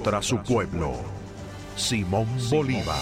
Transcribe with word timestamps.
contra 0.00 0.22
su 0.22 0.38
pueblo. 0.38 0.92
Simón 1.76 2.26
Bolívar. 2.50 2.96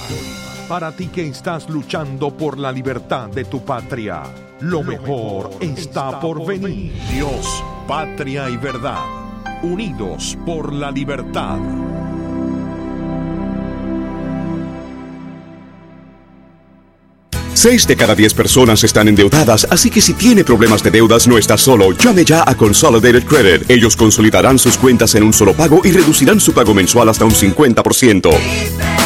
Para 0.68 0.90
ti 0.90 1.06
que 1.06 1.28
estás 1.28 1.68
luchando 1.68 2.36
por 2.36 2.58
la 2.58 2.72
libertad 2.72 3.28
de 3.28 3.44
tu 3.44 3.64
patria, 3.64 4.24
lo 4.60 4.82
mejor 4.82 5.50
está 5.60 6.18
por 6.18 6.44
venir. 6.44 6.92
Dios, 7.12 7.64
patria 7.86 8.50
y 8.50 8.56
verdad, 8.56 9.04
unidos 9.62 10.36
por 10.44 10.72
la 10.72 10.90
libertad. 10.90 11.58
Seis 17.58 17.88
de 17.88 17.96
cada 17.96 18.14
diez 18.14 18.34
personas 18.34 18.84
están 18.84 19.08
endeudadas, 19.08 19.66
así 19.68 19.90
que 19.90 20.00
si 20.00 20.14
tiene 20.14 20.44
problemas 20.44 20.80
de 20.80 20.92
deudas 20.92 21.26
no 21.26 21.36
está 21.36 21.58
solo. 21.58 21.90
Llame 21.90 22.24
ya 22.24 22.44
a 22.46 22.54
Consolidated 22.54 23.24
Credit. 23.24 23.68
Ellos 23.68 23.96
consolidarán 23.96 24.60
sus 24.60 24.78
cuentas 24.78 25.16
en 25.16 25.24
un 25.24 25.32
solo 25.32 25.54
pago 25.54 25.80
y 25.82 25.90
reducirán 25.90 26.38
su 26.38 26.52
pago 26.52 26.72
mensual 26.72 27.08
hasta 27.08 27.24
un 27.24 27.32
50%. 27.32 28.97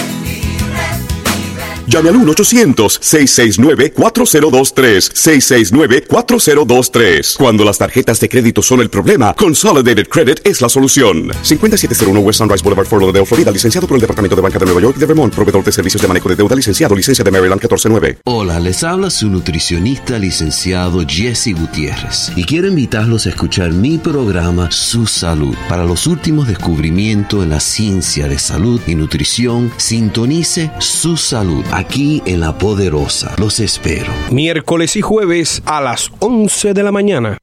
Llame 1.87 2.11
al 2.11 2.17
1-800-669-4023. 2.17 5.13
669-4023. 5.13 7.37
Cuando 7.37 7.65
las 7.65 7.79
tarjetas 7.79 8.21
de 8.21 8.29
crédito 8.29 8.63
son 8.63 8.81
el 8.81 8.91
problema, 8.91 9.35
Consolidated 9.35 10.09
Credit 10.09 10.41
es 10.45 10.61
la 10.61 10.69
solución. 10.69 11.31
5701 11.43 12.21
West 12.21 12.39
Sunrise 12.39 12.63
Boulevard, 12.63 12.87
Fort 12.87 13.03
Lauderdale, 13.03 13.27
Florida. 13.27 13.51
Licenciado 13.51 13.87
por 13.87 13.97
el 13.97 14.01
Departamento 14.01 14.37
de 14.37 14.43
Banca 14.43 14.59
de 14.59 14.67
Nueva 14.67 14.81
York 14.81 14.95
y 14.97 15.01
de 15.01 15.07
Vermont. 15.07 15.35
Proveedor 15.35 15.65
de 15.65 15.73
servicios 15.73 16.03
de 16.03 16.09
manejo 16.09 16.29
de 16.29 16.37
deuda. 16.37 16.55
Licenciado. 16.55 16.95
Licencia 16.95 17.25
de 17.25 17.31
Maryland 17.31 17.61
149. 17.61 18.19
Hola, 18.25 18.61
les 18.61 18.85
habla 18.85 19.11
su 19.11 19.29
nutricionista 19.29 20.19
licenciado 20.19 21.05
Jesse 21.07 21.55
Gutiérrez. 21.59 22.33
Y 22.37 22.45
quiero 22.45 22.69
invitarlos 22.69 23.27
a 23.27 23.31
escuchar 23.31 23.73
mi 23.73 23.99
programa 23.99 24.71
Su 24.71 25.07
Salud. 25.07 25.55
Para 25.69 25.85
los 25.85 26.07
últimos 26.07 26.49
descubrimientos 26.49 27.43
en 27.43 27.51
la 27.51 27.61
ciencia 27.61 28.29
de 28.29 28.39
salud 28.39 28.81
y 28.87 28.95
nutrición, 28.95 29.73
sintonice 29.77 30.71
Su 30.79 31.17
Salud 31.17 31.65
aquí 31.83 32.23
en 32.27 32.41
La 32.41 32.57
Poderosa. 32.57 33.35
Los 33.39 33.61
espero. 33.61 34.13
Miércoles 34.31 34.97
y 34.97 35.01
jueves 35.01 35.63
a 35.67 35.81
las 35.81 36.11
11 36.21 36.75
de 36.75 36.83
la 36.83 36.93
mañana. 36.93 37.39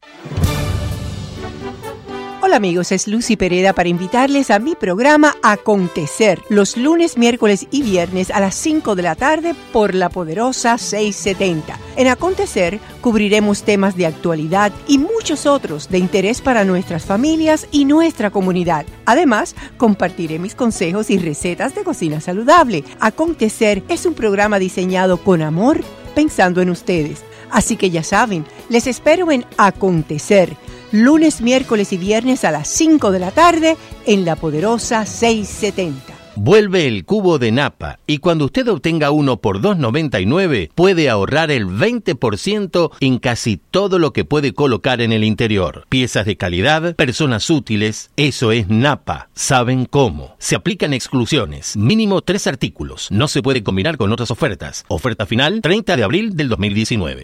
Hola 2.50 2.58
amigos, 2.58 2.92
es 2.92 3.08
Lucy 3.08 3.38
Pereda 3.38 3.74
para 3.74 3.90
invitarles 3.90 4.50
a 4.50 4.58
mi 4.58 4.74
programa 4.74 5.36
Acontecer 5.44 6.42
los 6.50 6.78
lunes, 6.78 7.16
miércoles 7.16 7.68
y 7.70 7.84
viernes 7.84 8.32
a 8.32 8.40
las 8.40 8.56
5 8.56 8.96
de 8.96 9.04
la 9.04 9.14
tarde 9.14 9.54
por 9.72 9.94
la 9.94 10.10
poderosa 10.10 10.80
670. 10.80 11.78
En 11.96 12.08
Acontecer 12.08 12.80
cubriremos 13.02 13.62
temas 13.62 13.96
de 13.96 14.08
actualidad 14.08 14.72
y 14.88 14.98
muchos 14.98 15.46
otros 15.46 15.90
de 15.90 16.00
interés 16.00 16.42
para 16.42 16.66
nuestras 16.66 17.06
familias 17.06 17.68
y 17.70 17.86
nuestra 17.86 18.32
comunidad. 18.32 18.84
Además, 19.06 19.56
compartiré 19.78 20.40
mis 20.40 20.56
consejos 20.56 21.12
y 21.12 21.20
recetas 21.20 21.76
de 21.76 21.84
cocina 21.84 22.20
saludable. 22.20 22.84
Acontecer 23.00 23.84
es 23.90 24.08
un 24.08 24.16
programa 24.16 24.58
diseñado 24.58 25.18
con 25.18 25.44
amor 25.44 25.84
pensando 26.16 26.64
en 26.64 26.72
ustedes. 26.72 27.24
Así 27.52 27.78
que 27.78 27.92
ya 27.92 28.02
saben, 28.02 28.44
les 28.70 28.88
espero 28.88 29.32
en 29.32 29.46
Acontecer 29.58 30.58
lunes, 30.92 31.42
miércoles 31.42 31.94
y 31.94 31.98
viernes 31.98 32.44
a 32.46 32.52
las 32.52 32.68
5 32.68 33.12
de 33.12 33.20
la 33.20 33.32
tarde 33.32 33.78
en 34.06 34.26
la 34.26 34.36
poderosa 34.36 35.06
670. 35.06 36.20
Vuelve 36.42 36.88
el 36.88 37.04
cubo 37.04 37.38
de 37.38 37.52
Napa 37.52 38.00
y 38.08 38.20
cuando 38.20 38.46
usted 38.46 38.66
obtenga 38.70 39.12
uno 39.12 39.42
por 39.42 39.62
2.99 39.62 40.70
puede 40.74 41.10
ahorrar 41.10 41.52
el 41.52 41.68
20% 41.68 42.92
en 43.02 43.20
casi 43.20 43.58
todo 43.58 44.00
lo 44.00 44.14
que 44.14 44.24
puede 44.24 44.54
colocar 44.54 45.02
en 45.02 45.12
el 45.12 45.26
interior. 45.26 45.86
Piezas 45.90 46.26
de 46.26 46.38
calidad, 46.38 46.96
personas 46.96 47.50
útiles, 47.50 48.12
eso 48.16 48.54
es 48.54 48.70
Napa. 48.70 49.28
¿Saben 49.34 49.84
cómo? 49.84 50.38
Se 50.40 50.56
aplican 50.56 50.94
exclusiones, 50.94 51.76
mínimo 51.76 52.22
tres 52.22 52.48
artículos. 52.48 53.12
No 53.12 53.28
se 53.28 53.42
puede 53.42 53.62
combinar 53.62 53.98
con 53.98 54.14
otras 54.14 54.32
ofertas. 54.32 54.86
Oferta 54.88 55.26
final 55.26 55.60
30 55.62 55.98
de 55.98 56.04
abril 56.06 56.38
del 56.38 56.48
2019. 56.48 57.24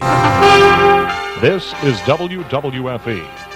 This 1.40 1.72
is 1.84 1.96
WWFE 2.06 3.55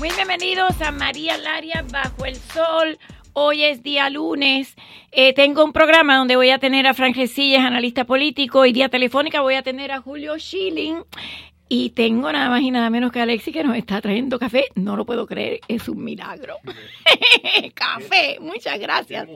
Muy 0.00 0.10
bienvenidos 0.10 0.82
a 0.82 0.90
María 0.90 1.38
Laria 1.38 1.84
Bajo 1.88 2.24
el 2.24 2.34
Sol. 2.34 2.98
Hoy 3.34 3.62
es 3.62 3.84
día 3.84 4.10
lunes. 4.10 4.74
Eh, 5.12 5.32
tengo 5.32 5.64
un 5.64 5.72
programa 5.72 6.16
donde 6.16 6.34
voy 6.34 6.50
a 6.50 6.58
tener 6.58 6.88
a 6.88 6.94
Frank 6.94 7.14
Resillas, 7.16 7.64
analista 7.64 8.04
político, 8.04 8.66
y 8.66 8.72
día 8.72 8.88
telefónica 8.88 9.42
voy 9.42 9.54
a 9.54 9.62
tener 9.62 9.92
a 9.92 10.00
Julio 10.00 10.36
Schilling. 10.38 11.04
Y 11.68 11.90
tengo 11.90 12.30
nada 12.30 12.48
más 12.48 12.62
y 12.62 12.70
nada 12.70 12.90
menos 12.90 13.10
que 13.10 13.20
Alexi 13.20 13.50
que 13.50 13.64
nos 13.64 13.76
está 13.76 14.00
trayendo 14.00 14.38
café. 14.38 14.66
No 14.76 14.94
lo 14.94 15.04
puedo 15.04 15.26
creer, 15.26 15.60
es 15.66 15.88
un 15.88 16.02
milagro. 16.04 16.58
café, 17.74 18.38
muchas 18.40 18.78
gracias. 18.78 19.28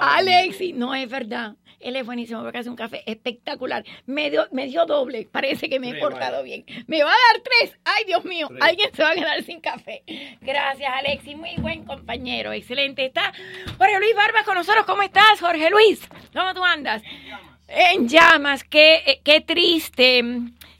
Alexi, 0.00 0.72
no 0.72 0.94
es 0.94 1.08
verdad. 1.10 1.56
Él 1.80 1.96
es 1.96 2.06
buenísimo 2.06 2.42
porque 2.42 2.56
hace 2.56 2.70
un 2.70 2.76
café 2.76 3.02
espectacular. 3.04 3.84
Me 4.06 4.30
dio, 4.30 4.46
me 4.52 4.66
dio 4.66 4.86
doble. 4.86 5.28
Parece 5.30 5.68
que 5.68 5.78
me 5.78 5.90
he 5.90 5.94
portado 5.96 6.42
bien. 6.42 6.64
Me 6.86 7.02
va 7.02 7.10
a 7.10 7.32
dar 7.32 7.42
tres. 7.42 7.78
Ay, 7.84 8.04
Dios 8.06 8.24
mío. 8.24 8.48
Alguien 8.60 8.88
se 8.94 9.02
va 9.02 9.10
a 9.10 9.14
quedar 9.14 9.42
sin 9.42 9.60
café. 9.60 10.02
Gracias, 10.40 10.90
Alexi. 10.90 11.34
Muy 11.34 11.54
buen 11.58 11.84
compañero. 11.84 12.52
Excelente. 12.52 13.04
Está 13.04 13.34
Jorge 13.76 13.98
Luis 13.98 14.16
Barba 14.16 14.44
con 14.44 14.54
nosotros. 14.54 14.86
¿Cómo 14.86 15.02
estás, 15.02 15.38
Jorge 15.38 15.68
Luis? 15.68 16.00
¿Cómo 16.32 16.54
tú 16.54 16.64
andas? 16.64 17.02
En 17.68 18.08
llamas. 18.08 18.64
Qué, 18.64 19.20
qué 19.22 19.42
triste 19.42 20.24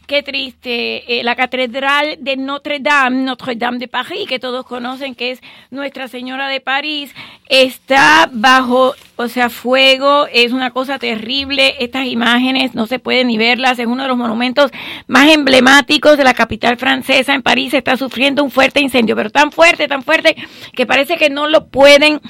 Qué 0.06 0.22
triste. 0.22 1.18
Eh, 1.20 1.24
la 1.24 1.34
Catedral 1.34 2.18
de 2.20 2.36
Notre 2.36 2.78
Dame, 2.78 3.22
Notre 3.22 3.54
Dame 3.56 3.78
de 3.78 3.88
París, 3.88 4.26
que 4.28 4.38
todos 4.38 4.66
conocen 4.66 5.14
que 5.14 5.30
es 5.30 5.40
Nuestra 5.70 6.08
Señora 6.08 6.48
de 6.48 6.60
París, 6.60 7.14
está 7.48 8.28
bajo, 8.30 8.94
o 9.16 9.28
sea, 9.28 9.48
fuego. 9.48 10.26
Es 10.32 10.52
una 10.52 10.70
cosa 10.70 10.98
terrible. 10.98 11.76
Estas 11.80 12.06
imágenes 12.06 12.74
no 12.74 12.86
se 12.86 12.98
pueden 12.98 13.28
ni 13.28 13.38
verlas. 13.38 13.78
Es 13.78 13.86
uno 13.86 14.02
de 14.02 14.08
los 14.08 14.16
monumentos 14.16 14.70
más 15.06 15.30
emblemáticos 15.30 16.16
de 16.16 16.24
la 16.24 16.34
capital 16.34 16.76
francesa. 16.76 17.34
En 17.34 17.42
París 17.42 17.74
está 17.74 17.96
sufriendo 17.96 18.42
un 18.42 18.50
fuerte 18.50 18.80
incendio, 18.80 19.16
pero 19.16 19.30
tan 19.30 19.52
fuerte, 19.52 19.88
tan 19.88 20.02
fuerte, 20.02 20.36
que 20.72 20.86
parece 20.86 21.16
que 21.16 21.30
no 21.30 21.46
lo 21.46 21.68
pueden 21.68 22.20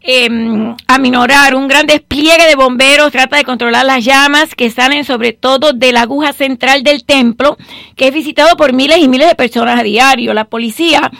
eh, 0.00 0.28
aminorar. 0.86 1.54
Un 1.54 1.66
gran 1.66 1.86
despliegue 1.86 2.46
de 2.46 2.56
bomberos 2.56 3.10
trata 3.10 3.36
de 3.36 3.44
controlar 3.44 3.86
las 3.86 4.04
llamas 4.04 4.54
que 4.54 4.70
salen 4.70 5.04
sobre 5.04 5.32
todo 5.32 5.72
de 5.72 5.92
la 5.92 6.02
aguja 6.02 6.32
central 6.32 6.82
del 6.82 7.04
templo, 7.04 7.56
que 7.96 8.08
es 8.08 8.14
visitado 8.14 8.56
por 8.56 8.74
miles 8.74 8.98
y 8.98 9.08
miles 9.08 9.28
de 9.28 9.34
personas 9.34 9.80
a 9.80 9.82
diario. 9.82 10.34
La 10.34 10.44
policía 10.44 11.10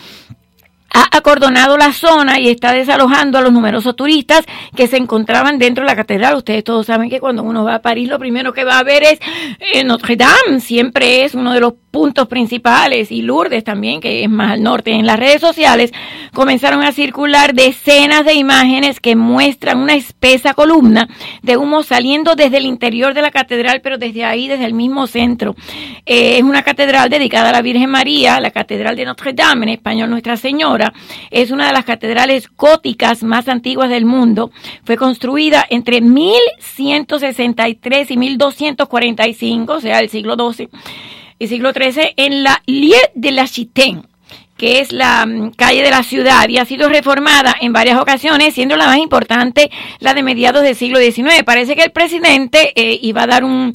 ha 0.94 1.08
acordonado 1.10 1.76
la 1.76 1.92
zona 1.92 2.38
y 2.38 2.48
está 2.48 2.72
desalojando 2.72 3.36
a 3.36 3.40
los 3.40 3.52
numerosos 3.52 3.96
turistas 3.96 4.46
que 4.74 4.86
se 4.86 4.96
encontraban 4.96 5.58
dentro 5.58 5.82
de 5.82 5.90
la 5.90 5.96
catedral. 5.96 6.36
Ustedes 6.36 6.62
todos 6.62 6.86
saben 6.86 7.10
que 7.10 7.20
cuando 7.20 7.42
uno 7.42 7.64
va 7.64 7.76
a 7.76 7.82
París 7.82 8.08
lo 8.08 8.18
primero 8.18 8.52
que 8.52 8.64
va 8.64 8.78
a 8.78 8.84
ver 8.84 9.02
es 9.02 9.18
eh, 9.58 9.84
Notre 9.84 10.16
Dame, 10.16 10.60
siempre 10.60 11.24
es 11.24 11.34
uno 11.34 11.52
de 11.52 11.60
los 11.60 11.74
puntos 11.90 12.26
principales 12.26 13.12
y 13.12 13.22
Lourdes 13.22 13.62
también, 13.62 14.00
que 14.00 14.24
es 14.24 14.28
más 14.28 14.52
al 14.52 14.62
norte. 14.62 14.90
En 14.90 15.06
las 15.06 15.18
redes 15.18 15.40
sociales 15.40 15.92
comenzaron 16.32 16.82
a 16.82 16.90
circular 16.90 17.54
decenas 17.54 18.24
de 18.24 18.34
imágenes 18.34 18.98
que 18.98 19.14
muestran 19.14 19.78
una 19.78 19.94
espesa 19.94 20.54
columna 20.54 21.08
de 21.42 21.56
humo 21.56 21.84
saliendo 21.84 22.34
desde 22.34 22.56
el 22.56 22.66
interior 22.66 23.14
de 23.14 23.22
la 23.22 23.30
catedral, 23.30 23.80
pero 23.80 23.96
desde 23.96 24.24
ahí, 24.24 24.48
desde 24.48 24.64
el 24.64 24.74
mismo 24.74 25.06
centro. 25.06 25.54
Eh, 26.04 26.38
es 26.38 26.42
una 26.42 26.62
catedral 26.62 27.08
dedicada 27.08 27.50
a 27.50 27.52
la 27.52 27.62
Virgen 27.62 27.90
María, 27.90 28.40
la 28.40 28.50
Catedral 28.50 28.96
de 28.96 29.04
Notre 29.04 29.32
Dame, 29.32 29.66
en 29.66 29.68
español 29.70 30.10
Nuestra 30.10 30.36
Señora. 30.36 30.83
Es 31.30 31.50
una 31.50 31.66
de 31.66 31.72
las 31.72 31.84
catedrales 31.84 32.48
góticas 32.56 33.22
más 33.22 33.48
antiguas 33.48 33.90
del 33.90 34.04
mundo. 34.04 34.50
Fue 34.84 34.96
construida 34.96 35.64
entre 35.70 36.00
1163 36.00 38.10
y 38.10 38.16
1245, 38.16 39.72
o 39.72 39.80
sea, 39.80 40.00
el 40.00 40.10
siglo 40.10 40.36
XII 40.36 40.68
y 41.38 41.46
siglo 41.48 41.72
XIII 41.72 42.14
en 42.16 42.42
la 42.42 42.62
Lier 42.66 43.10
de 43.14 43.32
la 43.32 43.46
Chitaine 43.46 44.02
que 44.56 44.80
es 44.80 44.92
la 44.92 45.26
mm, 45.26 45.52
calle 45.52 45.82
de 45.82 45.90
la 45.90 46.02
ciudad 46.02 46.48
y 46.48 46.58
ha 46.58 46.64
sido 46.64 46.88
reformada 46.88 47.54
en 47.60 47.72
varias 47.72 47.98
ocasiones, 47.98 48.54
siendo 48.54 48.76
la 48.76 48.86
más 48.86 48.98
importante 48.98 49.70
la 49.98 50.14
de 50.14 50.22
mediados 50.22 50.62
del 50.62 50.76
siglo 50.76 50.98
XIX. 50.98 51.42
Parece 51.44 51.74
que 51.74 51.82
el 51.82 51.92
presidente 51.92 52.72
eh, 52.76 52.98
iba 53.02 53.22
a 53.22 53.26
dar 53.26 53.44
un 53.44 53.74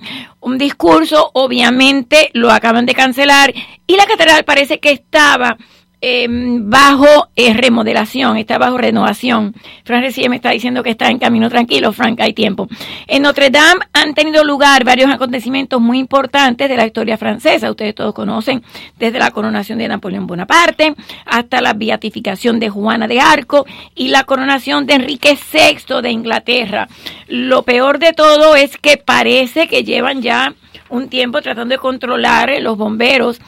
discurso, 0.57 1.31
obviamente 1.33 2.31
lo 2.33 2.51
acaban 2.51 2.85
de 2.85 2.95
cancelar 2.95 3.53
y 3.87 3.95
la 3.95 4.05
catedral 4.05 4.43
parece 4.45 4.79
que 4.79 4.91
estaba 4.91 5.57
Em, 6.01 6.69
bajo 6.69 7.27
eh, 7.35 7.53
remodelación, 7.53 8.37
está 8.37 8.57
bajo 8.57 8.77
renovación. 8.77 9.53
Frank 9.83 10.03
recién 10.03 10.29
me 10.29 10.37
está 10.37 10.51
diciendo 10.51 10.81
que 10.81 10.91
está 10.91 11.09
en 11.09 11.19
camino 11.19 11.49
tranquilo, 11.49 11.91
Frank, 11.91 12.21
hay 12.21 12.31
tiempo. 12.31 12.69
En 13.05 13.23
Notre 13.23 13.49
Dame 13.49 13.81
han 13.91 14.13
tenido 14.13 14.45
lugar 14.45 14.85
varios 14.85 15.11
acontecimientos 15.11 15.81
muy 15.81 15.99
importantes 15.99 16.69
de 16.69 16.77
la 16.77 16.85
historia 16.85 17.17
francesa. 17.17 17.69
Ustedes 17.69 17.95
todos 17.95 18.13
conocen, 18.13 18.63
desde 18.97 19.19
la 19.19 19.31
coronación 19.31 19.77
de 19.79 19.89
Napoleón 19.89 20.25
Bonaparte 20.25 20.95
hasta 21.25 21.59
la 21.59 21.73
beatificación 21.73 22.61
de 22.61 22.69
Juana 22.69 23.05
de 23.05 23.19
Arco 23.19 23.65
y 23.93 24.07
la 24.07 24.23
coronación 24.23 24.85
de 24.85 24.93
Enrique 24.93 25.37
VI 25.51 26.01
de 26.01 26.11
Inglaterra. 26.11 26.87
Lo 27.27 27.63
peor 27.63 27.99
de 27.99 28.13
todo 28.13 28.55
es 28.55 28.77
que 28.77 28.95
parece 28.95 29.67
que 29.67 29.83
llevan 29.83 30.21
ya 30.21 30.53
un 30.89 31.09
tiempo 31.09 31.41
tratando 31.41 31.73
de 31.73 31.79
controlar 31.79 32.51
los 32.61 32.77
bomberos 32.77 33.41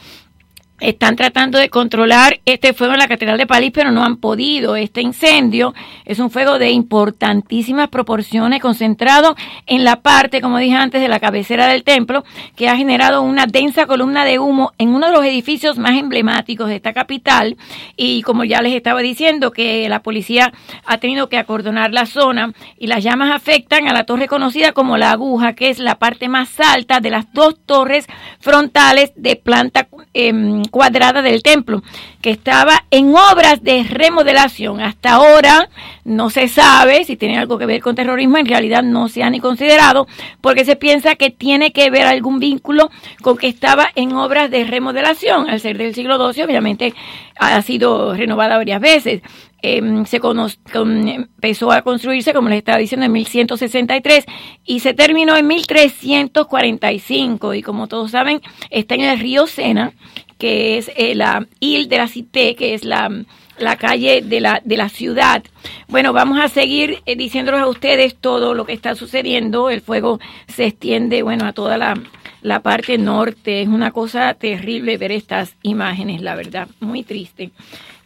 están 0.82 1.14
tratando 1.14 1.58
de 1.58 1.70
controlar 1.70 2.40
este 2.44 2.72
fuego 2.72 2.92
en 2.94 2.98
la 2.98 3.08
Catedral 3.08 3.38
de 3.38 3.46
París, 3.46 3.70
pero 3.72 3.92
no 3.92 4.04
han 4.04 4.16
podido. 4.16 4.74
Este 4.74 5.00
incendio 5.00 5.74
es 6.04 6.18
un 6.18 6.30
fuego 6.30 6.58
de 6.58 6.70
importantísimas 6.70 7.88
proporciones, 7.88 8.60
concentrado 8.60 9.36
en 9.66 9.84
la 9.84 10.02
parte, 10.02 10.40
como 10.40 10.58
dije 10.58 10.74
antes, 10.74 11.00
de 11.00 11.08
la 11.08 11.20
cabecera 11.20 11.68
del 11.68 11.84
templo, 11.84 12.24
que 12.56 12.68
ha 12.68 12.76
generado 12.76 13.22
una 13.22 13.46
densa 13.46 13.86
columna 13.86 14.24
de 14.24 14.40
humo 14.40 14.72
en 14.76 14.88
uno 14.88 15.06
de 15.06 15.12
los 15.12 15.24
edificios 15.24 15.78
más 15.78 15.92
emblemáticos 15.92 16.68
de 16.68 16.76
esta 16.76 16.92
capital. 16.92 17.56
Y 17.96 18.22
como 18.22 18.42
ya 18.42 18.60
les 18.60 18.74
estaba 18.74 19.00
diciendo, 19.00 19.52
que 19.52 19.88
la 19.88 20.02
policía 20.02 20.52
ha 20.84 20.98
tenido 20.98 21.28
que 21.28 21.38
acordonar 21.38 21.92
la 21.92 22.06
zona 22.06 22.52
y 22.76 22.88
las 22.88 23.04
llamas 23.04 23.30
afectan 23.30 23.86
a 23.86 23.92
la 23.92 24.04
torre 24.04 24.26
conocida 24.26 24.72
como 24.72 24.96
la 24.96 25.12
aguja, 25.12 25.54
que 25.54 25.70
es 25.70 25.78
la 25.78 25.98
parte 25.98 26.28
más 26.28 26.58
alta 26.58 26.98
de 26.98 27.10
las 27.10 27.32
dos 27.32 27.56
torres 27.64 28.06
frontales 28.40 29.12
de 29.14 29.36
planta 29.36 29.86
eh, 30.14 30.32
cuadrada 30.72 31.22
del 31.22 31.42
templo, 31.42 31.82
que 32.22 32.30
estaba 32.30 32.84
en 32.90 33.14
obras 33.14 33.62
de 33.62 33.84
remodelación. 33.84 34.80
Hasta 34.80 35.12
ahora 35.12 35.68
no 36.04 36.30
se 36.30 36.48
sabe 36.48 37.04
si 37.04 37.16
tiene 37.16 37.38
algo 37.38 37.58
que 37.58 37.66
ver 37.66 37.82
con 37.82 37.94
terrorismo, 37.94 38.38
en 38.38 38.46
realidad 38.46 38.82
no 38.82 39.08
se 39.08 39.22
ha 39.22 39.30
ni 39.30 39.38
considerado, 39.38 40.08
porque 40.40 40.64
se 40.64 40.74
piensa 40.74 41.14
que 41.14 41.30
tiene 41.30 41.72
que 41.72 41.90
ver 41.90 42.06
algún 42.06 42.40
vínculo 42.40 42.90
con 43.20 43.36
que 43.36 43.48
estaba 43.48 43.90
en 43.94 44.14
obras 44.14 44.50
de 44.50 44.64
remodelación. 44.64 45.48
Al 45.48 45.60
ser 45.60 45.76
del 45.76 45.94
siglo 45.94 46.32
XII, 46.32 46.42
obviamente 46.42 46.94
ha 47.38 47.60
sido 47.62 48.14
renovada 48.14 48.56
varias 48.56 48.80
veces. 48.80 49.22
Em, 49.64 50.04
se 50.06 50.16
empezó 50.16 51.70
a 51.70 51.82
construirse, 51.82 52.34
como 52.34 52.48
les 52.48 52.58
estaba 52.58 52.78
diciendo, 52.78 53.06
en 53.06 53.12
1163 53.12 54.24
y 54.64 54.80
se 54.80 54.92
terminó 54.92 55.36
en 55.36 55.46
1345. 55.46 57.54
Y 57.54 57.62
como 57.62 57.86
todos 57.86 58.10
saben, 58.10 58.40
está 58.70 58.96
en 58.96 59.02
el 59.02 59.20
río 59.20 59.46
Sena, 59.46 59.92
que 60.36 60.78
es 60.78 60.90
eh, 60.96 61.14
la 61.14 61.46
Ile 61.60 61.86
de 61.86 61.96
la 61.96 62.08
Cité, 62.08 62.56
que 62.56 62.74
es 62.74 62.84
la, 62.84 63.08
la 63.56 63.76
calle 63.76 64.20
de 64.20 64.40
la, 64.40 64.60
de 64.64 64.76
la 64.76 64.88
ciudad. 64.88 65.44
Bueno, 65.86 66.12
vamos 66.12 66.40
a 66.40 66.48
seguir 66.48 67.00
eh, 67.06 67.14
diciéndoles 67.14 67.60
a 67.60 67.68
ustedes 67.68 68.16
todo 68.16 68.54
lo 68.54 68.66
que 68.66 68.72
está 68.72 68.96
sucediendo. 68.96 69.70
El 69.70 69.80
fuego 69.80 70.18
se 70.48 70.66
extiende, 70.66 71.22
bueno, 71.22 71.46
a 71.46 71.52
toda 71.52 71.78
la, 71.78 71.94
la 72.40 72.62
parte 72.62 72.98
norte. 72.98 73.62
Es 73.62 73.68
una 73.68 73.92
cosa 73.92 74.34
terrible 74.34 74.96
ver 74.96 75.12
estas 75.12 75.54
imágenes, 75.62 76.20
la 76.20 76.34
verdad, 76.34 76.66
muy 76.80 77.04
triste 77.04 77.52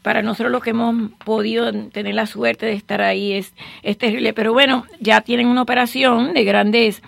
para 0.07 0.23
nosotros 0.23 0.53
los 0.53 0.63
que 0.63 0.71
hemos 0.71 1.11
podido 1.25 1.73
tener 1.89 2.15
la 2.15 2.27
suerte 2.27 2.65
de 2.65 2.75
estar 2.75 3.03
ahí 3.03 3.33
es, 3.33 3.53
terrible. 3.99 4.33
Pero 4.35 4.53
bueno, 4.53 4.87
ya 5.01 5.21
tienen 5.23 5.49
una 5.49 5.63
operación 5.63 6.33
de 6.33 6.45
grandes 6.45 7.03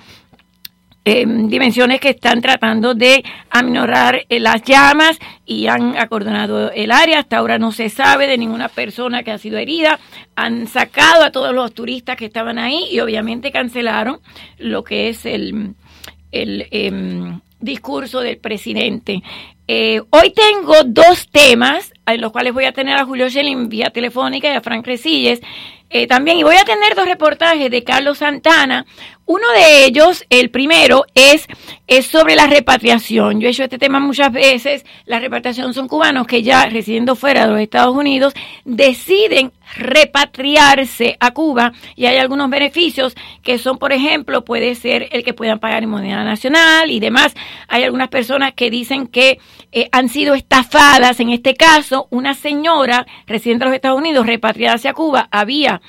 Em, 1.04 1.48
dimensiones 1.48 2.00
que 2.00 2.10
están 2.10 2.40
tratando 2.42 2.94
de 2.94 3.24
aminorar 3.50 4.26
eh, 4.28 4.40
las 4.40 4.62
llamas 4.62 5.16
y 5.46 5.68
han 5.68 5.96
acordonado 5.96 6.72
el 6.72 6.90
área. 6.90 7.20
Hasta 7.20 7.38
ahora 7.38 7.56
no 7.56 7.70
se 7.70 7.88
sabe 7.88 8.26
de 8.26 8.36
ninguna 8.36 8.68
persona 8.68 9.22
que 9.22 9.30
ha 9.30 9.38
sido 9.38 9.58
herida. 9.58 10.00
Han 10.34 10.66
sacado 10.66 11.22
a 11.22 11.30
todos 11.30 11.54
los 11.54 11.72
turistas 11.72 12.16
que 12.16 12.26
estaban 12.26 12.58
ahí 12.58 12.88
y 12.90 12.98
obviamente 12.98 13.52
cancelaron 13.52 14.18
lo 14.58 14.82
que 14.82 15.08
es 15.08 15.24
el, 15.24 15.76
el 16.32 16.66
em, 16.72 17.40
discurso 17.60 18.20
del 18.20 18.38
presidente. 18.38 19.22
Eh, 19.70 20.00
hoy 20.08 20.32
tengo 20.32 20.82
dos 20.86 21.28
temas 21.30 21.92
en 22.06 22.22
los 22.22 22.32
cuales 22.32 22.54
voy 22.54 22.64
a 22.64 22.72
tener 22.72 22.96
a 22.96 23.04
Julio 23.04 23.28
Schelling 23.28 23.68
vía 23.68 23.90
telefónica 23.90 24.48
y 24.48 24.56
a 24.56 24.62
Frank 24.62 24.86
Resilles 24.86 25.40
eh, 25.90 26.06
también. 26.06 26.38
Y 26.38 26.42
voy 26.42 26.56
a 26.56 26.64
tener 26.64 26.94
dos 26.94 27.06
reportajes 27.06 27.70
de 27.70 27.84
Carlos 27.84 28.18
Santana. 28.18 28.86
Uno 29.28 29.46
de 29.52 29.84
ellos, 29.84 30.24
el 30.30 30.48
primero, 30.48 31.04
es, 31.14 31.46
es 31.86 32.06
sobre 32.06 32.34
la 32.34 32.46
repatriación. 32.46 33.42
Yo 33.42 33.48
he 33.48 33.50
hecho 33.50 33.62
este 33.62 33.76
tema 33.76 34.00
muchas 34.00 34.32
veces. 34.32 34.86
La 35.04 35.20
repatriación 35.20 35.74
son 35.74 35.86
cubanos 35.86 36.26
que 36.26 36.42
ya 36.42 36.64
residiendo 36.64 37.14
fuera 37.14 37.42
de 37.42 37.52
los 37.52 37.60
Estados 37.60 37.94
Unidos 37.94 38.32
deciden 38.64 39.52
repatriarse 39.76 41.18
a 41.20 41.32
Cuba 41.32 41.72
y 41.94 42.06
hay 42.06 42.16
algunos 42.16 42.48
beneficios 42.48 43.14
que 43.42 43.58
son, 43.58 43.76
por 43.76 43.92
ejemplo, 43.92 44.46
puede 44.46 44.74
ser 44.74 45.10
el 45.12 45.22
que 45.24 45.34
puedan 45.34 45.58
pagar 45.58 45.82
en 45.82 45.90
moneda 45.90 46.24
nacional 46.24 46.90
y 46.90 46.98
demás. 46.98 47.34
Hay 47.68 47.82
algunas 47.82 48.08
personas 48.08 48.54
que 48.54 48.70
dicen 48.70 49.08
que 49.08 49.40
eh, 49.72 49.90
han 49.92 50.08
sido 50.08 50.32
estafadas. 50.32 51.20
En 51.20 51.28
este 51.28 51.54
caso, 51.54 52.08
una 52.08 52.32
señora 52.32 53.06
residente 53.26 53.66
de 53.66 53.68
los 53.72 53.76
Estados 53.76 53.98
Unidos 53.98 54.26
repatriada 54.26 54.76
hacia 54.76 54.94
Cuba 54.94 55.28
había 55.30 55.82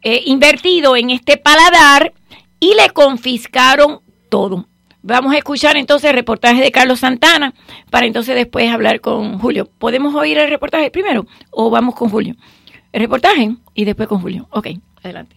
eh, 0.00 0.22
invertido 0.24 0.96
en 0.96 1.10
este 1.10 1.36
paladar 1.36 2.14
y 2.60 2.74
le 2.74 2.90
confiscaron 2.90 4.00
todo. 4.28 4.66
Vamos 5.02 5.34
a 5.34 5.38
escuchar 5.38 5.76
entonces 5.76 6.10
el 6.10 6.16
reportaje 6.16 6.60
de 6.60 6.72
Carlos 6.72 7.00
Santana 7.00 7.54
para 7.90 8.06
entonces 8.06 8.34
después 8.34 8.70
hablar 8.70 9.00
con 9.00 9.38
Julio. 9.38 9.70
¿Podemos 9.78 10.14
oír 10.14 10.36
el 10.38 10.50
reportaje 10.50 10.90
primero 10.90 11.26
o 11.50 11.70
vamos 11.70 11.94
con 11.94 12.08
Julio? 12.08 12.34
El 12.92 13.02
reportaje 13.02 13.56
y 13.74 13.84
después 13.84 14.08
con 14.08 14.20
Julio. 14.20 14.48
Ok, 14.50 14.68
adelante. 15.02 15.36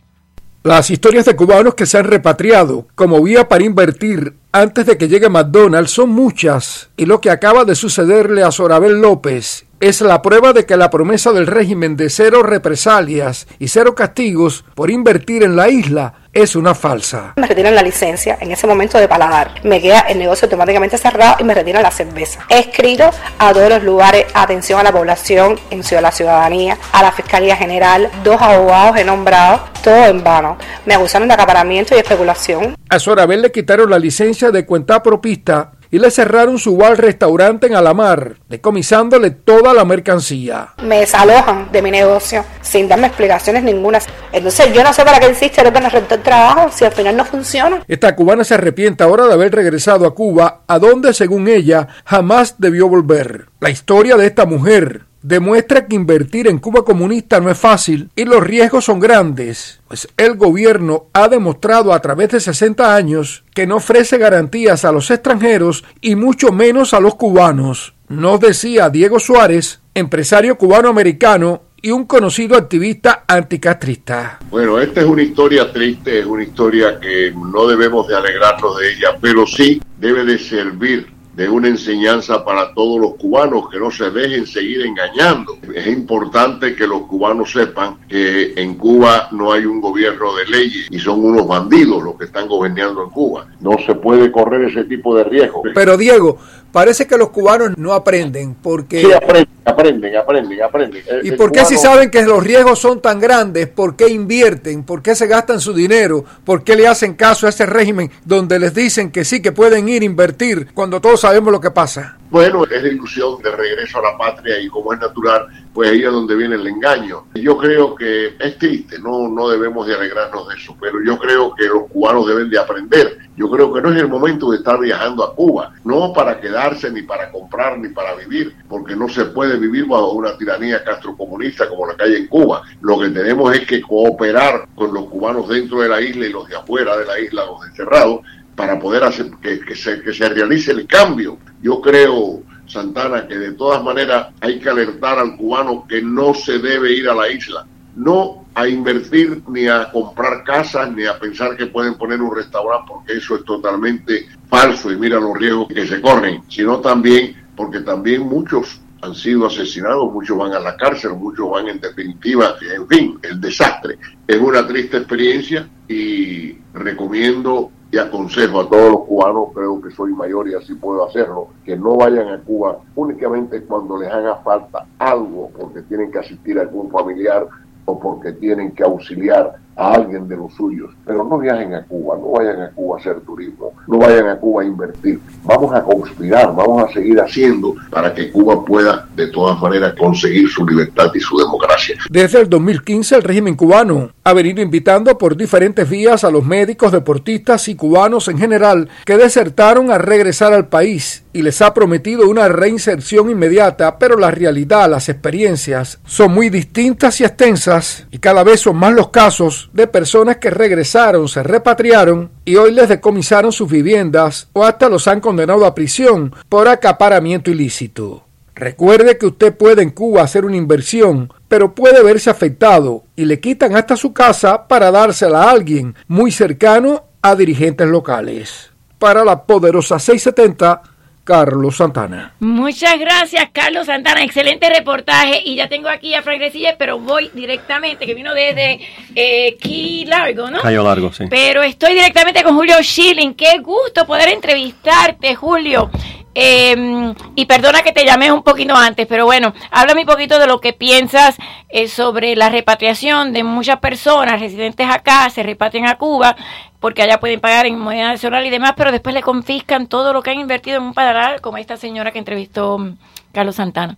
Las 0.64 0.90
historias 0.90 1.26
de 1.26 1.36
cubanos 1.36 1.76
que 1.76 1.86
se 1.86 1.98
han 1.98 2.06
repatriado 2.06 2.88
como 2.96 3.24
vía 3.24 3.48
para 3.48 3.64
invertir 3.64 4.34
antes 4.52 4.86
de 4.86 4.98
que 4.98 5.08
llegue 5.08 5.30
McDonald's 5.30 5.92
son 5.92 6.10
muchas 6.10 6.90
y 6.98 7.06
lo 7.06 7.22
que 7.22 7.30
acaba 7.30 7.64
de 7.64 7.76
sucederle 7.76 8.44
a 8.44 8.52
Sorabel 8.52 9.00
López 9.00 9.66
es 9.80 10.02
la 10.02 10.22
prueba 10.22 10.52
de 10.52 10.66
que 10.66 10.76
la 10.76 10.90
promesa 10.90 11.32
del 11.32 11.48
régimen 11.48 11.96
de 11.96 12.10
cero 12.10 12.44
represalias 12.44 13.48
y 13.58 13.70
cero 13.70 13.96
castigos 13.96 14.66
por 14.76 14.92
invertir 14.92 15.44
en 15.44 15.56
la 15.56 15.70
isla 15.70 16.28
es 16.42 16.56
una 16.56 16.76
falsa. 16.76 17.34
Me 17.36 17.48
retiran 17.48 17.76
la 17.76 17.82
licencia 17.82 18.38
en 18.40 18.52
ese 18.52 18.68
momento 18.68 18.98
de 18.98 19.08
paladar. 19.08 19.56
Me 19.64 19.82
queda 19.82 20.02
el 20.02 20.20
negocio 20.20 20.46
automáticamente 20.46 20.98
cerrado 20.98 21.38
y 21.40 21.44
me 21.44 21.54
retiran 21.54 21.84
la 21.84 21.92
cerveza. 21.92 22.46
He 22.50 22.60
escrito 22.60 23.10
a 23.38 23.54
todos 23.54 23.70
los 23.70 23.84
lugares, 23.84 24.26
atención 24.34 24.80
a 24.80 24.84
la 24.84 24.92
población, 24.92 25.60
en 25.70 25.84
Ciudad 25.84 26.02
la 26.02 26.12
Ciudadanía, 26.12 26.78
a 26.92 27.02
la 27.02 27.12
Fiscalía 27.12 27.56
General, 27.56 28.10
dos 28.24 28.42
abogados 28.42 28.98
he 28.98 29.04
nombrado, 29.04 29.66
todo 29.84 30.06
en 30.06 30.24
vano. 30.24 30.58
Me 30.86 30.94
acusaron 30.94 31.28
de 31.28 31.34
acaparamiento 31.34 31.96
y 31.96 32.00
especulación. 32.00 32.76
A 32.90 33.00
Sorabel 33.00 33.42
le 33.42 33.52
quitaron 33.52 33.90
la 33.90 34.00
licencia 34.00 34.52
de 34.52 34.66
cuenta 34.66 35.02
propista 35.04 35.72
y 35.92 36.00
le 36.00 36.12
cerraron 36.12 36.58
su 36.58 36.78
bar 36.78 37.00
restaurante 37.00 37.68
en 37.68 37.76
Alamar, 37.76 38.38
decomisándole 38.48 39.32
toda 39.32 39.74
la 39.74 39.86
mercancía. 39.86 40.70
Me 40.84 41.00
desalojan 41.00 41.72
de 41.72 41.82
mi 41.82 41.92
negocio 41.92 42.46
sin 42.62 42.88
darme 42.88 43.08
explicaciones 43.08 43.64
ninguna. 43.64 44.00
Entonces 44.32 44.74
yo 44.74 44.84
no 44.84 44.94
sé 44.94 45.04
para 45.04 45.20
qué 45.20 45.30
insiste 45.30 45.62
el 45.62 45.68
el 45.70 46.22
trabajo 46.24 46.70
si 46.72 46.86
al 46.86 46.92
final 46.92 47.18
no 47.18 47.26
funciona. 47.26 47.84
Esta 47.88 48.16
cubana 48.16 48.44
se 48.44 48.54
arrepiente 48.54 49.04
ahora 49.04 49.28
de 49.28 49.34
haber 49.34 49.54
regresado 49.54 50.06
a 50.06 50.14
Cuba, 50.14 50.62
a 50.68 50.80
donde 50.80 51.14
según 51.14 51.48
ella 51.48 51.88
jamás 52.06 52.56
debió 52.58 52.88
volver. 52.88 53.46
La 53.60 53.70
historia 53.70 54.18
de 54.18 54.28
esta 54.28 54.46
mujer 54.46 55.09
demuestra 55.22 55.88
que 55.88 55.96
invertir 55.96 56.48
en 56.48 56.60
Cuba 56.60 56.84
comunista 56.84 57.40
no 57.40 57.50
es 57.50 57.58
fácil 57.58 58.10
y 58.16 58.26
los 58.26 58.44
riesgos 58.44 58.86
son 58.86 59.00
grandes, 59.00 59.80
pues 59.88 60.08
el 60.18 60.36
gobierno 60.36 61.08
ha 61.14 61.28
demostrado 61.28 61.94
a 61.94 62.02
través 62.02 62.30
de 62.30 62.40
60 62.40 62.96
años 62.96 63.44
que 63.54 63.68
no 63.68 63.78
ofrece 63.78 64.18
garantías 64.18 64.86
a 64.86 64.92
los 64.92 65.12
extranjeros 65.12 65.84
y 66.02 66.16
mucho 66.16 66.52
menos 66.52 66.94
a 66.94 67.00
los 67.00 67.16
cubanos. 67.16 67.94
Nos 68.08 68.40
decía 68.40 68.90
Diego 68.90 69.20
Suárez, 69.20 69.82
empresario 69.94 70.58
cubano-americano 70.58 71.64
y 71.82 71.92
un 71.92 72.06
conocido 72.06 72.58
activista 72.58 73.24
anticastrista. 73.28 74.40
Bueno, 74.50 74.80
esta 74.80 75.02
es 75.02 75.08
una 75.08 75.22
historia 75.22 75.72
triste, 75.72 76.20
es 76.20 76.26
una 76.26 76.44
historia 76.44 77.00
que 77.00 77.34
no 77.34 77.68
debemos 77.68 78.08
de 78.08 78.16
alegrarnos 78.16 78.78
de 78.80 78.94
ella, 78.94 79.18
pero 79.22 79.46
sí 79.46 79.82
debe 79.98 80.26
de 80.26 80.38
servir 80.38 81.19
de 81.34 81.48
una 81.48 81.68
enseñanza 81.68 82.44
para 82.44 82.74
todos 82.74 83.00
los 83.00 83.16
cubanos, 83.16 83.70
que 83.70 83.80
no 83.80 83.92
se 83.92 84.10
dejen 84.10 84.46
seguir 84.46 84.82
engañando. 84.82 85.58
Es 85.74 85.88
importante 85.88 86.76
que 86.76 86.88
los 86.88 87.04
cubanos 87.04 87.52
sepan 87.52 87.98
que 88.08 88.54
en 88.56 88.76
Cuba 88.76 89.30
no 89.32 89.52
hay 89.52 89.66
un 89.66 89.80
gobierno 89.80 90.36
de 90.36 90.46
leyes 90.46 90.88
y 90.90 91.00
son 91.00 91.24
unos 91.24 91.48
bandidos 91.48 92.04
los 92.04 92.18
que 92.18 92.26
están 92.26 92.48
gobernando 92.48 93.04
en 93.04 93.10
Cuba. 93.10 93.48
No 93.62 93.78
se 93.86 93.96
puede 93.96 94.32
correr 94.32 94.70
ese 94.70 94.84
tipo 94.86 95.16
de 95.16 95.24
riesgo. 95.24 95.64
Pero 95.74 95.98
Diego, 95.98 96.38
parece 96.72 97.08
que 97.08 97.18
los 97.18 97.30
cubanos 97.30 97.78
no 97.78 97.94
aprenden 97.94 98.56
porque... 98.56 99.02
Sí, 99.02 99.12
aprenden, 99.12 99.58
aprenden, 99.66 100.16
aprenden, 100.16 100.62
aprenden. 100.62 101.04
¿Y 101.24 101.32
por 101.32 101.52
qué 101.52 101.66
si 101.66 101.78
saben 101.78 102.10
que 102.10 102.22
los 102.24 102.44
riesgos 102.44 102.80
son 102.80 103.02
tan 103.02 103.20
grandes, 103.20 103.68
por 103.68 103.96
qué 103.96 104.10
invierten, 104.10 104.84
por 104.84 105.02
qué 105.02 105.16
se 105.16 105.28
gastan 105.28 105.60
su 105.60 105.74
dinero, 105.74 106.24
por 106.44 106.64
qué 106.64 106.76
le 106.76 106.88
hacen 106.88 107.16
caso 107.16 107.48
a 107.48 107.50
ese 107.50 107.66
régimen 107.66 108.12
donde 108.26 108.60
les 108.60 108.74
dicen 108.74 109.12
que 109.12 109.26
sí, 109.26 109.42
que 109.42 109.52
pueden 109.52 109.90
ir 109.90 110.02
a 110.02 110.06
invertir 110.06 110.68
cuando 110.74 111.02
todos 111.02 111.22
sabemos 111.22 111.52
lo 111.52 111.60
que 111.60 111.72
pasa? 111.72 112.19
Bueno, 112.30 112.64
es 112.66 112.84
la 112.84 112.90
ilusión 112.90 113.42
de 113.42 113.50
regreso 113.50 113.98
a 113.98 114.12
la 114.12 114.18
patria 114.18 114.60
y 114.60 114.68
como 114.68 114.94
es 114.94 115.00
natural, 115.00 115.48
pues 115.74 115.90
ahí 115.90 116.04
es 116.04 116.12
donde 116.12 116.36
viene 116.36 116.56
el 116.56 116.68
engaño. 116.68 117.26
Yo 117.34 117.58
creo 117.58 117.96
que 117.96 118.36
es 118.40 118.58
triste, 118.60 119.00
no, 119.00 119.28
no 119.28 119.50
debemos 119.50 119.88
de 119.88 119.96
alegrarnos 119.96 120.48
de 120.48 120.56
eso, 120.56 120.78
pero 120.80 121.04
yo 121.04 121.18
creo 121.18 121.56
que 121.56 121.66
los 121.66 121.88
cubanos 121.90 122.28
deben 122.28 122.48
de 122.52 122.60
aprender. 122.60 123.18
Yo 123.36 123.50
creo 123.50 123.74
que 123.74 123.82
no 123.82 123.92
es 123.92 124.00
el 124.00 124.08
momento 124.08 124.52
de 124.52 124.58
estar 124.58 124.80
viajando 124.80 125.24
a 125.24 125.34
Cuba, 125.34 125.74
no 125.84 126.14
para 126.14 126.40
quedarse 126.40 126.92
ni 126.92 127.02
para 127.02 127.32
comprar 127.32 127.80
ni 127.80 127.90
para 127.90 128.14
vivir, 128.14 128.54
porque 128.68 128.96
no 128.96 129.10
se 129.10 129.26
puede 129.26 129.58
vivir 129.58 129.88
bajo 129.88 130.12
una 130.12 130.38
tiranía 130.38 130.84
castrocomunista 130.84 131.68
como 131.68 131.88
la 131.88 131.96
que 131.96 132.04
hay 132.04 132.16
en 132.16 132.28
Cuba. 132.28 132.62
Lo 132.82 133.00
que 133.00 133.10
tenemos 133.10 133.56
es 133.56 133.66
que 133.66 133.82
cooperar 133.82 134.68
con 134.76 134.94
los 134.94 135.06
cubanos 135.06 135.50
dentro 135.50 135.80
de 135.80 135.90
la 135.90 136.00
isla 136.00 136.28
y 136.28 136.32
los 136.32 136.48
de 136.48 136.58
afuera 136.58 136.96
de 136.96 137.06
la 137.06 137.20
isla, 137.20 137.46
los 137.46 137.66
encerrados, 137.66 138.22
para 138.60 138.78
poder 138.78 139.06
hacer 139.06 139.32
que, 139.42 139.74
se, 139.74 140.02
que 140.02 140.14
se 140.14 140.28
realice 140.28 140.72
el 140.72 140.86
cambio. 140.86 141.38
Yo 141.62 141.80
creo, 141.80 142.44
Santana, 142.68 143.26
que 143.26 143.38
de 143.38 143.54
todas 143.54 143.82
maneras 143.82 144.34
hay 144.42 144.60
que 144.60 144.68
alertar 144.68 145.18
al 145.18 145.38
cubano 145.38 145.86
que 145.88 146.02
no 146.02 146.34
se 146.34 146.60
debe 146.60 146.92
ir 146.92 147.08
a 147.08 147.16
la 147.16 147.30
isla, 147.30 147.66
no 147.96 148.48
a 148.54 148.68
invertir 148.68 149.44
ni 149.48 149.68
a 149.68 149.90
comprar 149.90 150.44
casas 150.44 150.92
ni 150.92 151.06
a 151.06 151.18
pensar 151.18 151.56
que 151.56 151.68
pueden 151.68 151.94
poner 151.94 152.22
un 152.22 152.36
restaurante 152.36 152.92
porque 152.94 153.14
eso 153.14 153.38
es 153.38 153.46
totalmente 153.46 154.28
falso 154.50 154.92
y 154.92 154.98
mira 154.98 155.22
los 155.22 155.38
riesgos 155.38 155.70
que 155.70 155.88
se 155.88 156.02
corren, 156.02 156.44
sino 156.50 156.82
también 156.82 157.42
porque 157.56 157.80
también 157.80 158.24
muchos 158.24 158.82
han 159.02 159.16
sido 159.16 159.46
asesinados, 159.46 160.12
muchos 160.12 160.38
van 160.38 160.52
a 160.52 160.60
la 160.60 160.76
cárcel, 160.76 161.12
muchos 161.12 161.50
van 161.50 161.70
en 161.70 161.80
definitiva, 161.80 162.56
en 162.76 162.86
fin, 162.90 163.20
el 163.24 163.40
desastre. 163.40 163.98
Es 164.28 164.38
una 164.38 164.68
triste 164.68 164.98
experiencia 164.98 165.66
y 165.88 166.58
recomiendo 166.74 167.72
y 167.92 167.98
aconsejo 167.98 168.62
a 168.62 168.70
todos 168.70 168.92
los 168.92 169.02
cubanos, 169.06 169.50
creo 169.54 169.82
que 169.82 169.92
soy 169.92 170.14
mayor 170.14 170.48
y 170.48 170.54
así 170.54 170.76
puedo 170.76 171.06
hacerlo, 171.06 171.48
que 171.66 171.76
no 171.76 171.96
vayan 171.96 172.30
a 172.30 172.40
Cuba 172.40 172.78
únicamente 172.96 173.64
cuando 173.64 173.98
les 173.98 174.12
haga 174.12 174.36
falta 174.38 174.86
algo, 175.00 175.50
porque 175.58 175.82
tienen 175.84 176.12
que 176.12 176.20
asistir 176.20 176.60
a 176.60 176.64
algún 176.64 176.92
familiar 176.92 177.48
o 177.86 178.00
porque 178.00 178.34
tienen 178.34 178.72
que 178.72 178.84
auxiliar 178.84 179.56
a 179.76 179.94
alguien 179.94 180.28
de 180.28 180.38
los 180.38 180.54
suyos. 180.54 180.92
Pero 181.06 181.24
no 181.24 181.40
viajen 181.40 181.74
a 181.74 181.84
Cuba, 181.86 182.18
no 182.18 182.32
vayan 182.32 182.62
a 182.62 182.70
Cuba 182.72 182.98
a 182.98 183.00
hacer 183.00 183.22
turismo, 183.22 183.74
no 183.88 183.98
vayan 183.98 184.28
a 184.28 184.38
Cuba 184.38 184.62
a 184.62 184.66
invertir. 184.66 185.20
Vamos 185.44 185.74
a 185.74 185.84
conspirar, 185.84 186.56
vamos 186.56 186.84
a 186.84 186.94
seguir 186.94 187.20
haciendo 187.20 187.74
para 187.90 188.14
que 188.14 188.32
Cuba 188.32 188.64
pueda 188.64 189.09
de 189.16 189.28
todas 189.28 189.60
maneras 189.60 189.94
conseguir 189.98 190.50
su 190.50 190.66
libertad 190.66 191.12
y 191.14 191.20
su 191.20 191.38
democracia. 191.38 191.98
Desde 192.10 192.42
el 192.42 192.50
2015 192.50 193.16
el 193.16 193.24
régimen 193.24 193.56
cubano 193.56 194.12
ha 194.24 194.34
venido 194.34 194.62
invitando 194.62 195.18
por 195.18 195.36
diferentes 195.36 195.90
vías 195.90 196.24
a 196.24 196.32
los 196.32 196.46
médicos, 196.46 196.92
deportistas 196.92 197.68
y 197.68 197.76
cubanos 197.76 198.28
en 198.28 198.38
general 198.38 198.90
que 199.06 199.18
desertaron 199.18 199.92
a 199.92 199.98
regresar 199.98 200.54
al 200.54 200.68
país 200.68 201.24
y 201.34 201.42
les 201.42 201.62
ha 201.62 201.74
prometido 201.74 202.30
una 202.30 202.48
reinserción 202.48 203.30
inmediata, 203.30 203.98
pero 203.98 204.18
la 204.18 204.32
realidad, 204.32 204.90
las 204.90 205.10
experiencias 205.10 206.00
son 206.06 206.34
muy 206.34 206.50
distintas 206.50 207.20
y 207.22 207.24
extensas 207.24 208.08
y 208.12 208.20
cada 208.20 208.44
vez 208.44 208.62
son 208.62 208.78
más 208.78 208.94
los 208.94 209.10
casos 209.10 209.70
de 209.74 209.88
personas 209.88 210.38
que 210.38 210.50
regresaron, 210.50 211.28
se 211.28 211.44
repatriaron 211.44 212.32
y 212.46 212.56
hoy 212.56 212.72
les 212.72 212.90
decomisaron 212.90 213.52
sus 213.52 213.70
viviendas 213.70 214.50
o 214.54 214.64
hasta 214.64 214.90
los 214.90 215.08
han 215.08 215.22
condenado 215.22 215.66
a 215.66 215.76
prisión 215.76 216.34
por 216.50 216.68
acaparamiento 216.68 217.52
ilícito. 217.52 218.29
Recuerde 218.60 219.18
que 219.18 219.26
usted 219.26 219.56
puede 219.56 219.82
en 219.84 219.90
Cuba 219.90 220.22
hacer 220.22 220.44
una 220.44 220.58
inversión, 220.58 221.32
pero 221.48 221.74
puede 221.74 222.04
verse 222.04 222.30
afectado 222.30 223.06
y 223.16 223.24
le 223.24 223.40
quitan 223.40 223.74
hasta 223.78 223.96
su 223.96 224.12
casa 224.12 224.68
para 224.68 224.92
dársela 224.92 225.44
a 225.44 225.52
alguien 225.52 225.96
muy 226.10 226.30
cercano 226.30 227.06
a 227.22 227.38
dirigentes 227.38 227.88
locales. 227.88 228.72
Para 228.98 229.24
la 229.24 229.44
poderosa 229.44 229.98
670, 229.98 230.82
Carlos 231.24 231.78
Santana. 231.78 232.34
Muchas 232.42 233.00
gracias, 233.00 233.50
Carlos 233.54 233.86
Santana. 233.86 234.24
Excelente 234.24 234.70
reportaje. 234.70 235.42
Y 235.46 235.56
ya 235.56 235.70
tengo 235.70 235.88
aquí 235.88 236.14
a 236.14 236.22
Frank 236.22 236.40
Resille, 236.40 236.76
pero 236.78 237.00
voy 237.00 237.32
directamente, 237.34 238.06
que 238.06 238.14
vino 238.14 238.34
desde 238.34 238.82
eh, 239.16 239.56
Key 239.62 240.04
Largo, 240.06 240.52
¿no? 240.52 240.60
Cayo 240.60 240.84
Largo, 240.84 241.14
sí. 241.14 241.26
Pero 241.30 241.64
estoy 241.64 241.94
directamente 241.94 242.44
con 242.44 242.56
Julio 242.56 242.76
Schilling. 242.82 243.36
Qué 243.36 243.60
gusto 243.60 244.06
poder 244.06 244.28
entrevistarte, 244.30 245.36
Julio. 245.36 245.90
Eh, 246.36 247.14
y 247.36 247.46
perdona 247.46 247.82
que 247.82 247.92
te 247.92 248.06
llamé 248.06 248.32
un 248.32 248.44
poquito 248.44 248.76
antes, 248.76 249.08
pero 249.08 249.26
bueno, 249.26 249.54
háblame 249.72 250.02
un 250.02 250.08
poquito 250.08 250.38
de 250.40 250.48
lo 250.48 250.62
que 250.62 250.74
piensas 250.74 251.38
eh, 251.70 251.88
sobre 251.88 252.36
la 252.36 252.50
repatriación 252.50 253.34
de 253.34 253.44
muchas 253.44 253.80
personas 253.80 254.40
residentes 254.40 254.88
acá, 254.90 255.30
se 255.30 255.44
repatrian 255.44 255.88
a 255.88 255.98
Cuba, 255.98 256.36
porque 256.80 257.02
allá 257.02 257.20
pueden 257.20 257.40
pagar 257.40 257.66
en 257.66 257.78
moneda 257.78 258.10
nacional 258.10 258.46
y 258.46 258.50
demás, 258.50 258.74
pero 258.78 258.92
después 258.92 259.14
le 259.14 259.22
confiscan 259.22 259.88
todo 259.88 260.14
lo 260.14 260.22
que 260.22 260.32
han 260.32 260.40
invertido 260.40 260.78
en 260.78 260.84
un 260.84 260.94
padral, 260.94 261.42
como 261.42 261.58
esta 261.58 261.78
señora 261.78 262.12
que 262.12 262.20
entrevistó 262.20 262.78
mm, 262.78 262.98
Carlos 263.34 263.56
Santana. 263.56 263.98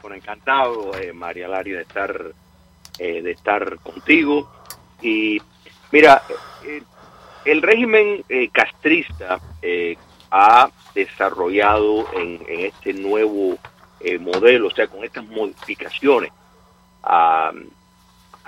Bueno, 0.00 0.16
encantado, 0.16 0.92
eh, 0.98 1.12
María 1.12 1.46
Lari, 1.46 1.72
de 1.72 1.82
estar, 1.82 2.32
eh, 2.98 3.22
de 3.22 3.30
estar 3.30 3.78
contigo. 3.78 4.50
Y 5.02 5.40
mira, 5.92 6.22
eh, 6.64 6.82
el 7.44 7.62
régimen 7.62 8.24
castrista 8.52 9.38
ha 10.30 10.70
desarrollado 10.94 12.06
en, 12.14 12.40
este 12.48 12.92
nuevo 12.92 13.58
modelo, 14.20 14.68
o 14.68 14.70
sea, 14.70 14.86
con 14.86 15.04
estas 15.04 15.26
modificaciones 15.26 16.32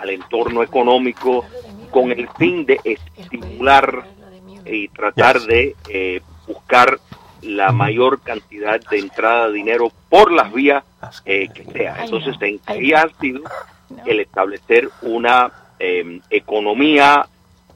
al 0.00 0.10
entorno 0.10 0.62
económico 0.62 1.44
con 1.90 2.10
el 2.10 2.28
fin 2.38 2.64
de 2.64 2.80
estimular 2.84 4.04
y 4.64 4.88
tratar 4.88 5.40
de 5.40 5.76
eh, 5.88 6.20
buscar 6.46 6.98
la 7.42 7.72
mayor 7.72 8.20
cantidad 8.20 8.80
de 8.90 8.98
entrada 8.98 9.48
de 9.48 9.54
dinero 9.54 9.90
por 10.08 10.30
las 10.30 10.52
vías 10.52 10.84
eh, 11.24 11.48
que 11.54 11.64
sea. 11.64 12.04
Entonces, 12.04 12.36
en 12.40 12.60
ha 12.94 13.08
sido 13.20 13.42
el 14.06 14.20
establecer 14.20 14.88
una 15.02 15.50
em, 15.78 16.20
economía 16.28 17.26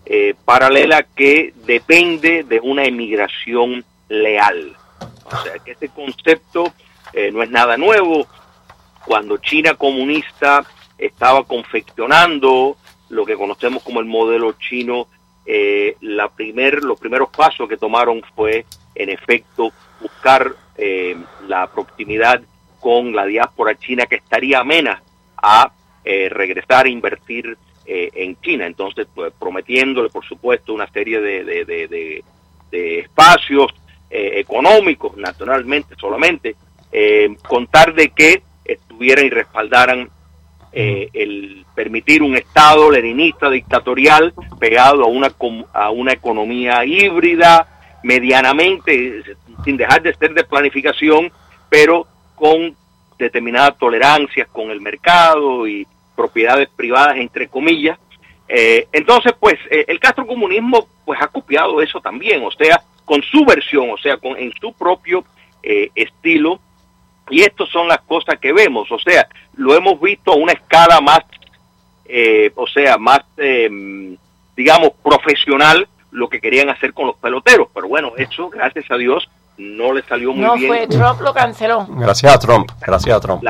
eh, 0.04 0.34
paralela 0.44 1.02
que 1.02 1.54
depende 1.64 2.44
de 2.44 2.60
una 2.60 2.84
emigración 2.84 3.84
leal. 4.08 4.76
O 5.24 5.42
sea, 5.42 5.58
que 5.64 5.72
este 5.72 5.88
concepto 5.88 6.72
no 7.32 7.42
es 7.42 7.50
nada 7.50 7.76
nuevo. 7.76 8.26
Cuando 9.06 9.36
China 9.38 9.74
comunista 9.74 10.64
estaba 10.98 11.44
confeccionando 11.44 12.76
lo 13.10 13.24
que 13.24 13.36
conocemos 13.36 13.82
como 13.82 14.00
el 14.00 14.06
modelo 14.06 14.52
chino, 14.52 15.06
eh, 15.46 15.96
la 16.00 16.28
primer, 16.28 16.82
los 16.82 16.98
primeros 16.98 17.28
pasos 17.30 17.68
que 17.68 17.76
tomaron 17.76 18.22
fue, 18.34 18.64
en 18.94 19.10
efecto, 19.10 19.72
buscar 20.00 20.54
eh, 20.76 21.16
la 21.46 21.66
proximidad 21.66 22.40
con 22.80 23.14
la 23.14 23.26
diáspora 23.26 23.74
china 23.74 24.06
que 24.06 24.16
estaría 24.16 24.60
amena 24.60 25.02
a 25.36 25.72
eh, 26.04 26.28
regresar 26.28 26.86
a 26.86 26.90
invertir 26.90 27.56
en 27.86 28.40
China. 28.40 28.64
Entonces, 28.64 29.06
pues, 29.14 29.30
prometiéndole, 29.38 30.08
por 30.08 30.24
supuesto, 30.24 30.72
una 30.72 30.90
serie 30.90 31.20
de, 31.20 31.44
de, 31.44 32.24
de 32.70 32.98
espacios 33.00 33.74
económicos, 34.14 35.16
nacionalmente 35.16 35.96
solamente, 35.98 36.54
contar 37.48 37.94
de 37.94 38.10
que 38.10 38.42
estuvieran 38.64 39.26
y 39.26 39.30
respaldaran 39.30 40.08
eh, 40.76 41.08
el 41.12 41.64
permitir 41.72 42.20
un 42.20 42.36
Estado 42.36 42.90
leninista 42.90 43.48
dictatorial 43.48 44.34
pegado 44.58 45.04
a 45.04 45.06
una, 45.06 45.32
a 45.72 45.90
una 45.90 46.12
economía 46.12 46.84
híbrida, 46.84 47.68
medianamente, 48.02 49.22
sin 49.64 49.76
dejar 49.76 50.02
de 50.02 50.14
ser 50.14 50.34
de 50.34 50.42
planificación, 50.42 51.30
pero 51.68 52.08
con 52.34 52.76
determinadas 53.18 53.78
tolerancias 53.78 54.48
con 54.48 54.70
el 54.70 54.80
mercado 54.80 55.68
y 55.68 55.86
propiedades 56.16 56.68
privadas, 56.74 57.18
entre 57.18 57.46
comillas. 57.46 57.96
Eh, 58.48 58.88
entonces, 58.92 59.32
pues, 59.38 59.54
eh, 59.70 59.84
el 59.86 60.00
castrocomunismo 60.00 60.88
pues 61.04 61.20
ha 61.22 61.28
copiado 61.28 61.80
eso 61.80 62.00
también, 62.00 62.44
o 62.44 62.50
sea, 62.50 62.82
con 63.04 63.22
su 63.22 63.44
versión, 63.44 63.90
o 63.90 63.98
sea, 63.98 64.16
con, 64.16 64.36
en 64.36 64.52
su 64.60 64.72
propio 64.72 65.24
eh, 65.62 65.90
estilo. 65.94 66.60
Y 67.30 67.42
estas 67.42 67.68
son 67.70 67.88
las 67.88 68.00
cosas 68.02 68.38
que 68.38 68.52
vemos, 68.52 68.90
o 68.92 68.98
sea, 68.98 69.26
lo 69.56 69.74
hemos 69.74 69.98
visto 69.98 70.32
a 70.32 70.36
una 70.36 70.52
escala 70.52 71.00
más, 71.00 71.20
o 72.54 72.66
sea, 72.66 72.98
más, 72.98 73.20
digamos, 74.54 74.90
profesional, 75.02 75.88
lo 76.14 76.28
que 76.28 76.40
querían 76.40 76.70
hacer 76.70 76.94
con 76.94 77.06
los 77.06 77.16
peloteros. 77.16 77.68
Pero 77.74 77.88
bueno, 77.88 78.12
eso, 78.16 78.48
gracias 78.48 78.90
a 78.90 78.96
Dios, 78.96 79.28
no 79.58 79.92
le 79.92 80.02
salió 80.02 80.32
muy 80.32 80.58
bien. 80.58 80.70
No 80.70 80.76
fue, 80.76 80.86
Trump 80.86 81.20
lo 81.20 81.34
canceló. 81.34 81.86
Gracias 81.90 82.34
a 82.34 82.38
Trump, 82.38 82.70
gracias 82.80 83.16
a 83.16 83.20
Trump. 83.20 83.42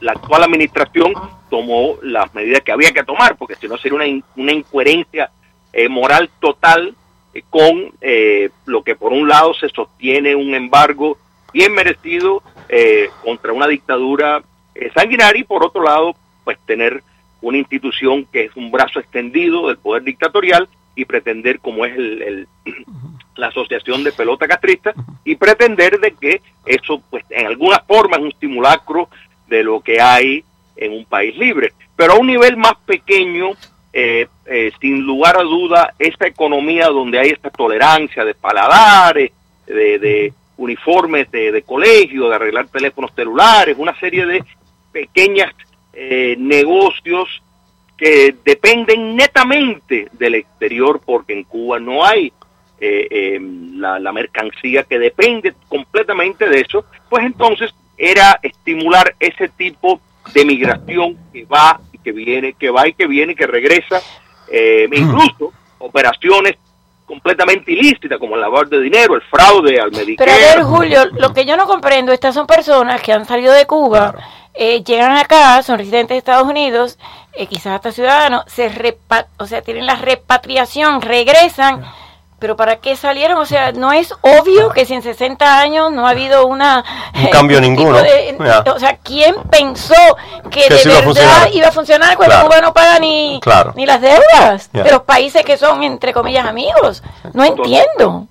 La, 0.00 0.12
actual 0.12 0.42
administración 0.42 1.12
tomó 1.48 1.96
las 2.02 2.32
medidas 2.34 2.62
que 2.62 2.72
había 2.72 2.92
que 2.92 3.04
tomar, 3.04 3.36
porque 3.36 3.54
si 3.54 3.68
no 3.68 3.78
sería 3.78 3.96
una, 3.96 4.24
una 4.36 4.52
incoherencia 4.52 5.30
eh, 5.72 5.88
moral 5.88 6.28
total 6.40 6.88
eh, 6.88 6.94
con 7.48 7.92
eh, 8.00 8.50
lo 8.66 8.82
que 8.82 8.94
por 8.94 9.12
un 9.12 9.28
lado 9.28 9.54
se 9.54 9.68
sostiene 9.68 10.34
un 10.34 10.54
embargo 10.54 11.16
bien 11.52 11.74
merecido 11.74 12.42
contra 13.22 13.52
una 13.52 13.68
dictadura 13.68 14.42
sanguinaria 14.94 15.42
y 15.42 15.44
por 15.44 15.62
otro 15.62 15.82
lado, 15.82 16.16
pues 16.44 16.58
tener 16.64 17.02
una 17.42 17.58
institución 17.58 18.24
que 18.32 18.44
es 18.44 18.56
un 18.56 18.70
brazo 18.70 19.00
extendido 19.00 19.68
del 19.68 19.76
poder 19.76 20.04
dictatorial 20.04 20.68
y 20.94 21.04
pretender, 21.04 21.58
como 21.58 21.84
es 21.84 21.96
el, 21.96 22.48
la 23.36 23.48
Asociación 23.48 24.04
de 24.04 24.12
Pelota 24.12 24.46
Castrista, 24.46 24.94
y 25.24 25.36
pretender 25.36 25.98
de 26.00 26.12
que 26.12 26.40
eso, 26.64 27.02
pues, 27.10 27.24
en 27.30 27.46
alguna 27.46 27.80
forma 27.80 28.16
es 28.16 28.22
un 28.22 28.34
simulacro 28.40 29.08
de 29.48 29.64
lo 29.64 29.80
que 29.80 30.00
hay 30.00 30.44
en 30.76 30.92
un 30.92 31.04
país 31.04 31.36
libre. 31.36 31.72
Pero 31.96 32.14
a 32.14 32.18
un 32.18 32.26
nivel 32.26 32.56
más 32.56 32.74
pequeño, 32.86 33.50
eh, 33.92 34.26
eh, 34.46 34.72
sin 34.80 35.02
lugar 35.02 35.36
a 35.38 35.42
duda, 35.42 35.94
esta 35.98 36.26
economía 36.26 36.88
donde 36.88 37.18
hay 37.18 37.30
esta 37.30 37.50
tolerancia 37.50 38.24
de 38.24 38.34
paladares, 38.34 39.32
de, 39.66 40.32
uniformes 40.56 41.30
de, 41.30 41.50
de, 41.50 41.62
colegio, 41.62 42.28
de 42.28 42.34
arreglar 42.34 42.68
teléfonos 42.68 43.12
celulares, 43.14 43.76
una 43.78 43.98
serie 43.98 44.26
de 44.26 44.44
pequeñas 44.92 45.52
eh, 45.94 46.36
negocios 46.38 47.42
que 47.96 48.34
dependen 48.44 49.14
netamente 49.14 50.08
del 50.12 50.36
exterior 50.36 51.00
porque 51.04 51.34
en 51.34 51.44
Cuba 51.44 51.78
no 51.78 52.04
hay 52.04 52.32
eh, 52.80 53.06
em, 53.10 53.78
la, 53.78 54.12
mercancía 54.12 54.84
que 54.84 54.98
depende 54.98 55.54
completamente 55.68 56.48
de 56.48 56.60
eso, 56.60 56.84
pues 57.08 57.24
entonces 57.24 57.72
era 57.96 58.40
estimular 58.42 59.14
ese 59.20 59.48
tipo 59.50 60.00
de 60.32 60.44
migración 60.44 61.16
que 61.32 61.44
va 61.44 61.78
que 62.02 62.12
viene, 62.12 62.54
que 62.54 62.70
va 62.70 62.88
y 62.88 62.94
que 62.94 63.06
viene 63.06 63.32
y 63.32 63.36
que 63.36 63.46
regresa, 63.46 64.00
eh, 64.50 64.88
incluso 64.92 65.52
operaciones 65.78 66.56
completamente 67.06 67.72
ilícitas 67.72 68.18
como 68.18 68.36
el 68.36 68.40
lavado 68.40 68.64
de 68.64 68.80
dinero, 68.80 69.14
el 69.14 69.22
fraude 69.22 69.80
al 69.80 69.90
Medicare. 69.90 70.30
Pero 70.30 70.32
a 70.32 70.54
ver, 70.54 70.64
Julio, 70.64 71.04
lo 71.18 71.32
que 71.34 71.44
yo 71.44 71.56
no 71.56 71.66
comprendo, 71.66 72.12
estas 72.12 72.34
son 72.34 72.46
personas 72.46 73.02
que 73.02 73.12
han 73.12 73.26
salido 73.26 73.52
de 73.52 73.66
Cuba, 73.66 74.14
eh, 74.54 74.82
llegan 74.82 75.16
acá, 75.16 75.62
son 75.62 75.78
residentes 75.78 76.14
de 76.14 76.18
Estados 76.18 76.48
Unidos, 76.48 76.98
eh, 77.34 77.46
quizás 77.46 77.74
hasta 77.74 77.92
ciudadanos, 77.92 78.44
se 78.46 78.70
o 79.38 79.46
sea, 79.46 79.62
tienen 79.62 79.86
la 79.86 79.96
repatriación, 79.96 81.02
regresan, 81.02 81.84
pero 82.42 82.56
¿para 82.56 82.80
qué 82.80 82.96
salieron? 82.96 83.38
O 83.38 83.46
sea, 83.46 83.70
no 83.70 83.92
es 83.92 84.12
obvio 84.20 84.70
que 84.70 84.84
si 84.84 84.94
en 84.94 85.02
60 85.02 85.60
años 85.60 85.92
no 85.92 86.08
ha 86.08 86.10
habido 86.10 86.44
una... 86.44 86.84
Un 87.14 87.28
cambio 87.28 87.60
ninguno. 87.60 87.98
o 87.98 88.78
sea, 88.80 88.96
¿quién 88.96 89.36
pensó 89.48 89.94
que, 90.50 90.68
de 90.68 90.90
verdad 90.90 91.48
iba 91.52 91.68
a 91.68 91.70
funcionar 91.70 92.16
cuando 92.16 92.42
Cuba 92.42 92.60
no 92.60 92.74
paga 92.74 92.98
ni, 92.98 93.40
ni 93.76 93.86
las 93.86 94.00
deudas 94.00 94.72
de 94.72 94.90
los 94.90 95.02
países 95.02 95.44
que 95.44 95.56
son, 95.56 95.84
entre 95.84 96.12
comillas, 96.12 96.44
amigos? 96.44 97.04
No 97.32 97.44
entiendo. 97.44 98.26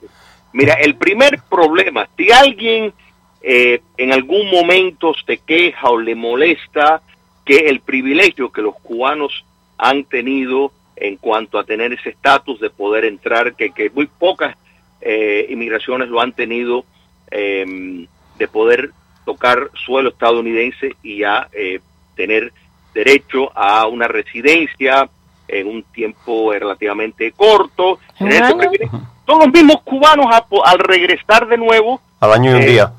Mira, 0.52 0.74
el 0.74 0.96
primer 0.96 1.42
problema, 1.50 2.06
si 2.18 2.34
alguien 2.34 2.94
eh, 3.42 3.82
en 3.96 4.12
algún 4.12 4.52
momento 4.52 5.14
se 5.26 5.38
queja 5.38 5.90
o 5.90 5.98
le 5.98 6.16
molesta 6.16 7.02
que 7.46 7.70
el 7.70 7.80
privilegio 7.80 8.52
que 8.52 8.62
los 8.62 8.76
cubanos 8.76 9.46
han 9.78 10.04
tenido 10.04 10.74
en 11.02 11.18
cuanto 11.18 11.58
a 11.58 11.64
tener 11.64 11.92
ese 11.94 12.10
estatus 12.10 12.60
de 12.60 12.70
poder 12.70 13.06
entrar, 13.06 13.56
que, 13.56 13.72
que 13.72 13.90
muy 13.90 14.06
pocas 14.06 14.56
eh, 15.02 15.48
inmigraciones 15.50 16.10
lo 16.10 16.22
han 16.22 16.32
tenido, 16.32 16.86
em, 17.32 18.06
de 18.38 18.48
poder 18.48 18.92
tocar 19.26 19.72
suelo 19.84 20.10
estadounidense 20.10 20.96
y 21.02 21.20
ya 21.20 21.48
eh, 21.54 21.80
tener 22.16 22.54
derecho 22.94 23.52
a 23.58 23.88
una 23.88 24.08
residencia 24.08 25.10
en 25.48 25.68
un 25.68 25.84
tiempo 25.84 26.52
relativamente 26.54 27.32
corto. 27.32 28.00
son 28.20 29.40
los 29.40 29.52
mismos 29.52 29.82
cubanos 29.82 30.28
al 30.66 30.80
regresar 30.80 31.48
de 31.48 31.58
nuevo. 31.58 32.00
Al 32.20 32.34
año 32.34 32.52
y 32.52 32.60
un 32.60 32.66
día. 32.66 32.94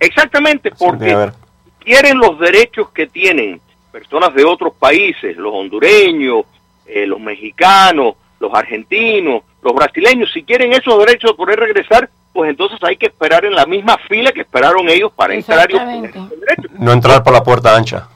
Exactamente, 0.00 0.70
porque 0.78 1.30
quieren 1.78 2.18
los 2.18 2.38
derechos 2.38 2.88
que 2.90 3.06
tienen 3.06 3.60
personas 3.92 4.34
de 4.34 4.44
otros 4.44 4.72
países, 4.74 5.36
los 5.36 5.52
hondureños, 5.52 6.46
eh, 6.86 7.06
los 7.06 7.20
mexicanos, 7.20 8.14
los 8.40 8.52
argentinos, 8.54 9.42
los 9.62 9.74
brasileños, 9.74 10.30
si 10.32 10.42
quieren 10.42 10.72
esos 10.72 10.98
derechos 10.98 11.30
de 11.32 11.36
poder 11.36 11.58
regresar, 11.58 12.10
pues 12.32 12.50
entonces 12.50 12.78
hay 12.82 12.96
que 12.96 13.06
esperar 13.06 13.44
en 13.44 13.54
la 13.54 13.64
misma 13.64 13.96
fila 14.08 14.32
que 14.32 14.40
esperaron 14.40 14.88
ellos 14.88 15.12
para 15.14 15.34
entrar 15.34 15.70
y 15.70 15.76
No 16.78 16.92
entrar 16.92 17.22
por 17.22 17.32
la 17.32 17.42
puerta 17.42 17.74
ancha. 17.76 18.08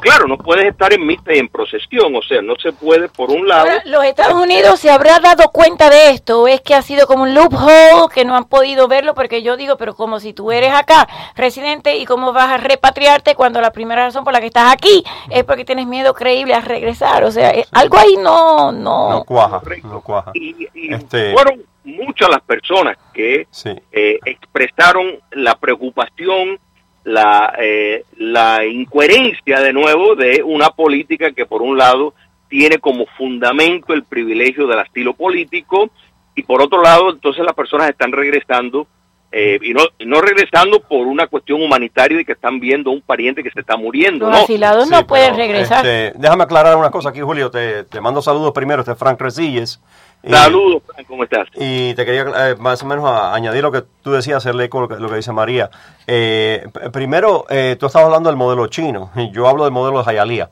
Claro, 0.00 0.26
no 0.26 0.36
puedes 0.36 0.66
estar 0.66 0.92
en 0.92 1.06
misa 1.06 1.32
y 1.32 1.38
en 1.38 1.48
procesión, 1.48 2.14
o 2.14 2.22
sea, 2.22 2.42
no 2.42 2.54
se 2.56 2.72
puede 2.72 3.08
por 3.08 3.30
un 3.30 3.46
lado. 3.46 3.68
los 3.84 4.04
Estados 4.04 4.42
Unidos 4.42 4.80
se 4.80 4.90
habrá 4.90 5.20
dado 5.20 5.50
cuenta 5.50 5.88
de 5.88 6.10
esto, 6.10 6.42
o 6.42 6.48
es 6.48 6.60
que 6.60 6.74
ha 6.74 6.82
sido 6.82 7.06
como 7.06 7.22
un 7.22 7.34
loophole 7.34 8.12
que 8.12 8.24
no 8.24 8.36
han 8.36 8.44
podido 8.44 8.88
verlo, 8.88 9.14
porque 9.14 9.42
yo 9.42 9.56
digo, 9.56 9.76
pero 9.76 9.94
como 9.94 10.18
si 10.18 10.32
tú 10.32 10.50
eres 10.50 10.72
acá 10.74 11.08
residente 11.36 11.96
y 11.96 12.04
cómo 12.04 12.32
vas 12.32 12.50
a 12.50 12.56
repatriarte 12.56 13.34
cuando 13.34 13.60
la 13.60 13.70
primera 13.70 14.06
razón 14.06 14.24
por 14.24 14.32
la 14.32 14.40
que 14.40 14.46
estás 14.46 14.72
aquí 14.72 15.04
es 15.30 15.44
porque 15.44 15.64
tienes 15.64 15.86
miedo 15.86 16.14
creíble 16.14 16.54
a 16.54 16.60
regresar, 16.60 17.24
o 17.24 17.30
sea, 17.30 17.50
eh, 17.50 17.64
algo 17.72 17.96
ahí 17.96 18.16
no 18.16 18.72
no. 18.72 19.10
No 19.10 19.24
cuaja, 19.24 19.60
no 19.84 20.00
cuaja. 20.00 20.32
Y, 20.34 20.68
este 20.92 21.32
fueron 21.32 21.62
muchas 21.84 22.28
las 22.28 22.42
personas 22.42 22.96
que 23.12 23.46
eh, 23.92 24.18
expresaron 24.24 25.18
la 25.30 25.54
preocupación 25.56 26.58
la, 27.04 27.54
eh, 27.58 28.04
la 28.16 28.64
incoherencia 28.64 29.60
de 29.60 29.72
nuevo 29.72 30.14
de 30.14 30.42
una 30.44 30.70
política 30.70 31.32
que 31.32 31.46
por 31.46 31.62
un 31.62 31.78
lado 31.78 32.14
tiene 32.48 32.78
como 32.78 33.06
fundamento 33.16 33.94
el 33.94 34.04
privilegio 34.04 34.66
del 34.66 34.80
asilo 34.80 35.14
político 35.14 35.90
y 36.34 36.42
por 36.42 36.60
otro 36.60 36.82
lado 36.82 37.10
entonces 37.10 37.44
las 37.44 37.54
personas 37.54 37.88
están 37.88 38.12
regresando 38.12 38.86
eh, 39.32 39.60
y, 39.62 39.72
no, 39.72 39.82
no 40.04 40.20
regresando 40.20 40.80
por 40.80 41.06
una 41.06 41.28
cuestión 41.28 41.62
humanitaria 41.62 42.20
y 42.20 42.24
que 42.24 42.32
están 42.32 42.58
viendo 42.58 42.90
un 42.90 43.00
pariente 43.00 43.44
que 43.44 43.50
se 43.50 43.60
está 43.60 43.76
muriendo. 43.76 44.28
Los 44.28 44.40
asilados 44.40 44.90
no 44.90 45.06
pueden 45.06 45.36
regresar. 45.36 45.86
Este, 45.86 46.18
déjame 46.18 46.42
aclarar 46.42 46.76
una 46.76 46.90
cosa 46.90 47.10
aquí, 47.10 47.20
Julio. 47.20 47.48
Te, 47.48 47.84
te 47.84 48.00
mando 48.00 48.22
saludos 48.22 48.50
primero. 48.52 48.80
Este 48.80 48.90
es 48.92 48.98
Frank 48.98 49.20
Resilles. 49.20 49.80
Saludos, 50.28 50.82
¿cómo 51.08 51.24
estás? 51.24 51.48
Y 51.54 51.94
te 51.94 52.04
quería 52.04 52.50
eh, 52.50 52.56
más 52.56 52.82
o 52.82 52.86
menos 52.86 53.10
añadir 53.10 53.62
lo 53.62 53.72
que 53.72 53.82
tú 54.02 54.12
decías, 54.12 54.38
hacerle 54.38 54.64
eco 54.64 54.80
lo 54.80 54.88
que, 54.88 55.16
dice 55.16 55.32
María. 55.32 55.70
Eh, 56.06 56.68
primero, 56.92 57.46
eh, 57.48 57.76
tú 57.80 57.86
estabas 57.86 58.06
hablando 58.06 58.28
del 58.28 58.36
modelo 58.36 58.66
chino, 58.66 59.10
yo 59.32 59.48
hablo 59.48 59.64
del 59.64 59.72
modelo 59.72 60.02
de 60.02 60.12
Hialeah. 60.12 60.50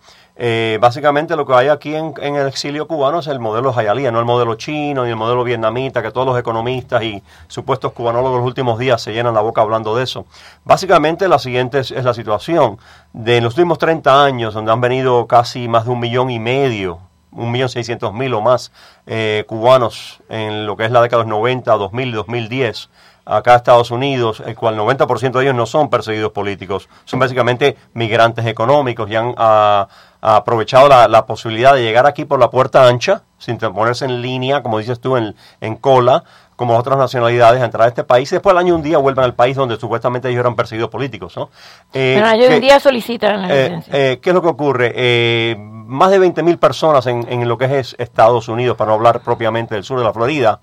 básicamente 0.81 1.37
lo 1.37 1.45
que 1.47 1.53
hay 1.53 1.69
aquí 1.69 1.95
en, 1.95 2.15
el 2.19 2.47
exilio 2.47 2.89
cubano 2.89 3.19
es 3.19 3.27
el 3.27 3.41
modelo 3.41 3.73
de 3.73 3.83
Hialeah, 3.83 4.11
no 4.11 4.21
el 4.21 4.25
modelo 4.25 4.55
chino 4.55 5.05
ni 5.05 5.11
el 5.11 5.17
modelo 5.17 5.45
vietnamita, 5.45 6.03
que 6.03 6.13
todos 6.13 6.27
los 6.27 6.39
economistas 6.39 7.03
y 7.03 7.23
supuestos 7.49 7.93
cubanólogos 7.93 8.39
los 8.39 8.47
últimos 8.47 8.79
días 8.79 9.03
se 9.03 9.13
llenan 9.13 9.35
la 9.35 9.43
boca 9.43 9.61
hablando 9.61 9.95
de 9.95 10.05
eso. 10.05 10.25
Básicamente 10.65 11.29
la 11.29 11.39
siguiente 11.39 11.81
es, 11.81 11.91
es 11.91 12.05
la 12.05 12.15
situación. 12.15 12.79
De 13.13 13.43
los 13.43 13.53
últimos 13.55 13.77
30 13.77 14.25
años, 14.25 14.55
donde 14.55 14.73
han 14.73 14.81
venido 14.81 15.27
casi 15.27 15.69
más 15.69 15.85
de 15.85 15.91
un 15.91 16.01
millón 16.01 16.31
y 16.31 16.39
medio 16.39 17.08
un 17.33 17.51
millón 17.51 17.69
seiscientos 17.69 18.13
mil 18.15 18.35
o 18.35 18.41
más 18.41 18.73
eh, 19.07 19.45
cubanos 19.47 20.21
en 20.29 20.67
lo 20.67 20.77
que 20.77 20.85
es 20.85 20.91
la 20.91 21.03
década 21.03 21.23
de 21.23 21.29
los 21.29 21.39
90, 21.39 21.73
2000, 21.73 22.13
2010 22.13 22.91
acá 23.29 23.53
a 23.53 23.57
Estados 23.57 23.91
Unidos, 23.91 24.43
el 24.47 24.57
cual 24.57 24.77
90% 24.79 25.33
de 25.33 25.43
ellos 25.43 25.55
no 25.55 25.67
son 25.67 25.91
perseguidos 25.91 26.33
políticos, 26.33 26.89
son 27.05 27.21
básicamente 27.21 27.77
migrantes 27.93 28.47
económicos 28.47 29.11
y 29.11 29.17
han 29.17 29.35
ah, 29.37 29.87
aprovechado 30.23 30.89
la, 30.89 31.27
posibilidad 31.27 31.75
de 31.75 31.83
llegar 31.83 32.07
aquí 32.07 32.25
por 32.25 32.41
la 32.41 32.51
puerta 32.51 32.89
ancha, 32.89 33.25
sin 33.37 33.59
ponerse 33.59 34.07
en 34.07 34.23
línea, 34.23 34.63
como 34.63 34.79
dices 34.79 34.99
tú, 34.99 35.17
en 35.19 35.77
cola, 35.77 36.25
como 36.59 36.77
otras 36.77 36.99
nacionalidades 36.99 37.63
a 37.63 37.65
entrar 37.65 37.85
a 37.85 37.89
este 37.89 38.03
país 38.03 38.33
y 38.33 38.35
después 38.35 38.51
al 38.51 38.59
año 38.59 38.75
un 38.75 38.83
día 38.83 38.99
vuelven 38.99 39.25
al 39.25 39.35
país 39.35 39.55
donde 39.55 39.77
supuestamente 39.77 40.29
ellos 40.29 40.41
eran 40.41 40.57
perseguidos 40.57 40.91
políticos. 40.91 41.37
¿no? 41.37 41.51
Eh, 41.95 42.15
Pero 42.17 42.27
año 42.27 42.49
un 42.53 42.61
día 42.61 42.81
solicitan 42.81 43.43
la 43.43 43.55
eh, 43.55 43.83
eh, 43.93 44.19
¿Qué 44.21 44.31
es 44.31 44.35
lo 44.35 44.43
que 44.43 44.49
ocurre? 44.49 44.93
Eh, 44.97 45.57
más 45.57 46.11
de 46.11 46.19
20.000 46.21 46.59
personas 46.59 47.07
en, 47.07 47.25
en, 47.31 47.47
lo 47.47 47.57
que 47.57 47.79
es 47.79 47.95
Estados 47.97 48.49
Unidos, 48.49 48.77
para 48.77 48.89
no 48.89 48.97
hablar 48.97 49.21
propiamente 49.21 49.77
del 49.77 49.85
sur 49.85 50.01
de 50.01 50.05
la 50.05 50.13
Florida, 50.13 50.61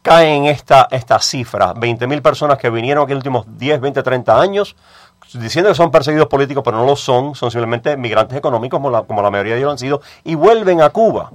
caen 0.00 0.44
en 0.44 0.46
esta, 0.46 0.88
esta 0.90 1.18
cifra. 1.18 1.74
20.000 1.74 2.22
personas 2.22 2.56
que 2.56 2.70
vinieron 2.70 3.04
aquí 3.04 3.12
en 3.12 3.18
los 3.18 3.20
últimos 3.26 3.58
10, 3.58 3.78
20, 3.78 4.02
30 4.02 4.40
años 4.40 4.74
diciendo 5.34 5.68
que 5.68 5.74
son 5.74 5.90
perseguidos 5.90 6.28
políticos, 6.28 6.62
pero 6.64 6.78
no 6.78 6.86
lo 6.86 6.96
son, 6.96 7.34
son 7.34 7.50
simplemente 7.50 7.94
migrantes 7.98 8.38
económicos, 8.38 8.78
como 8.78 8.90
la, 8.90 9.02
como 9.02 9.20
la 9.20 9.30
mayoría 9.30 9.52
de 9.52 9.60
ellos 9.60 9.72
han 9.72 9.78
sido, 9.78 10.00
y 10.24 10.34
vuelven 10.34 10.80
a 10.80 10.88
Cuba. 10.88 11.30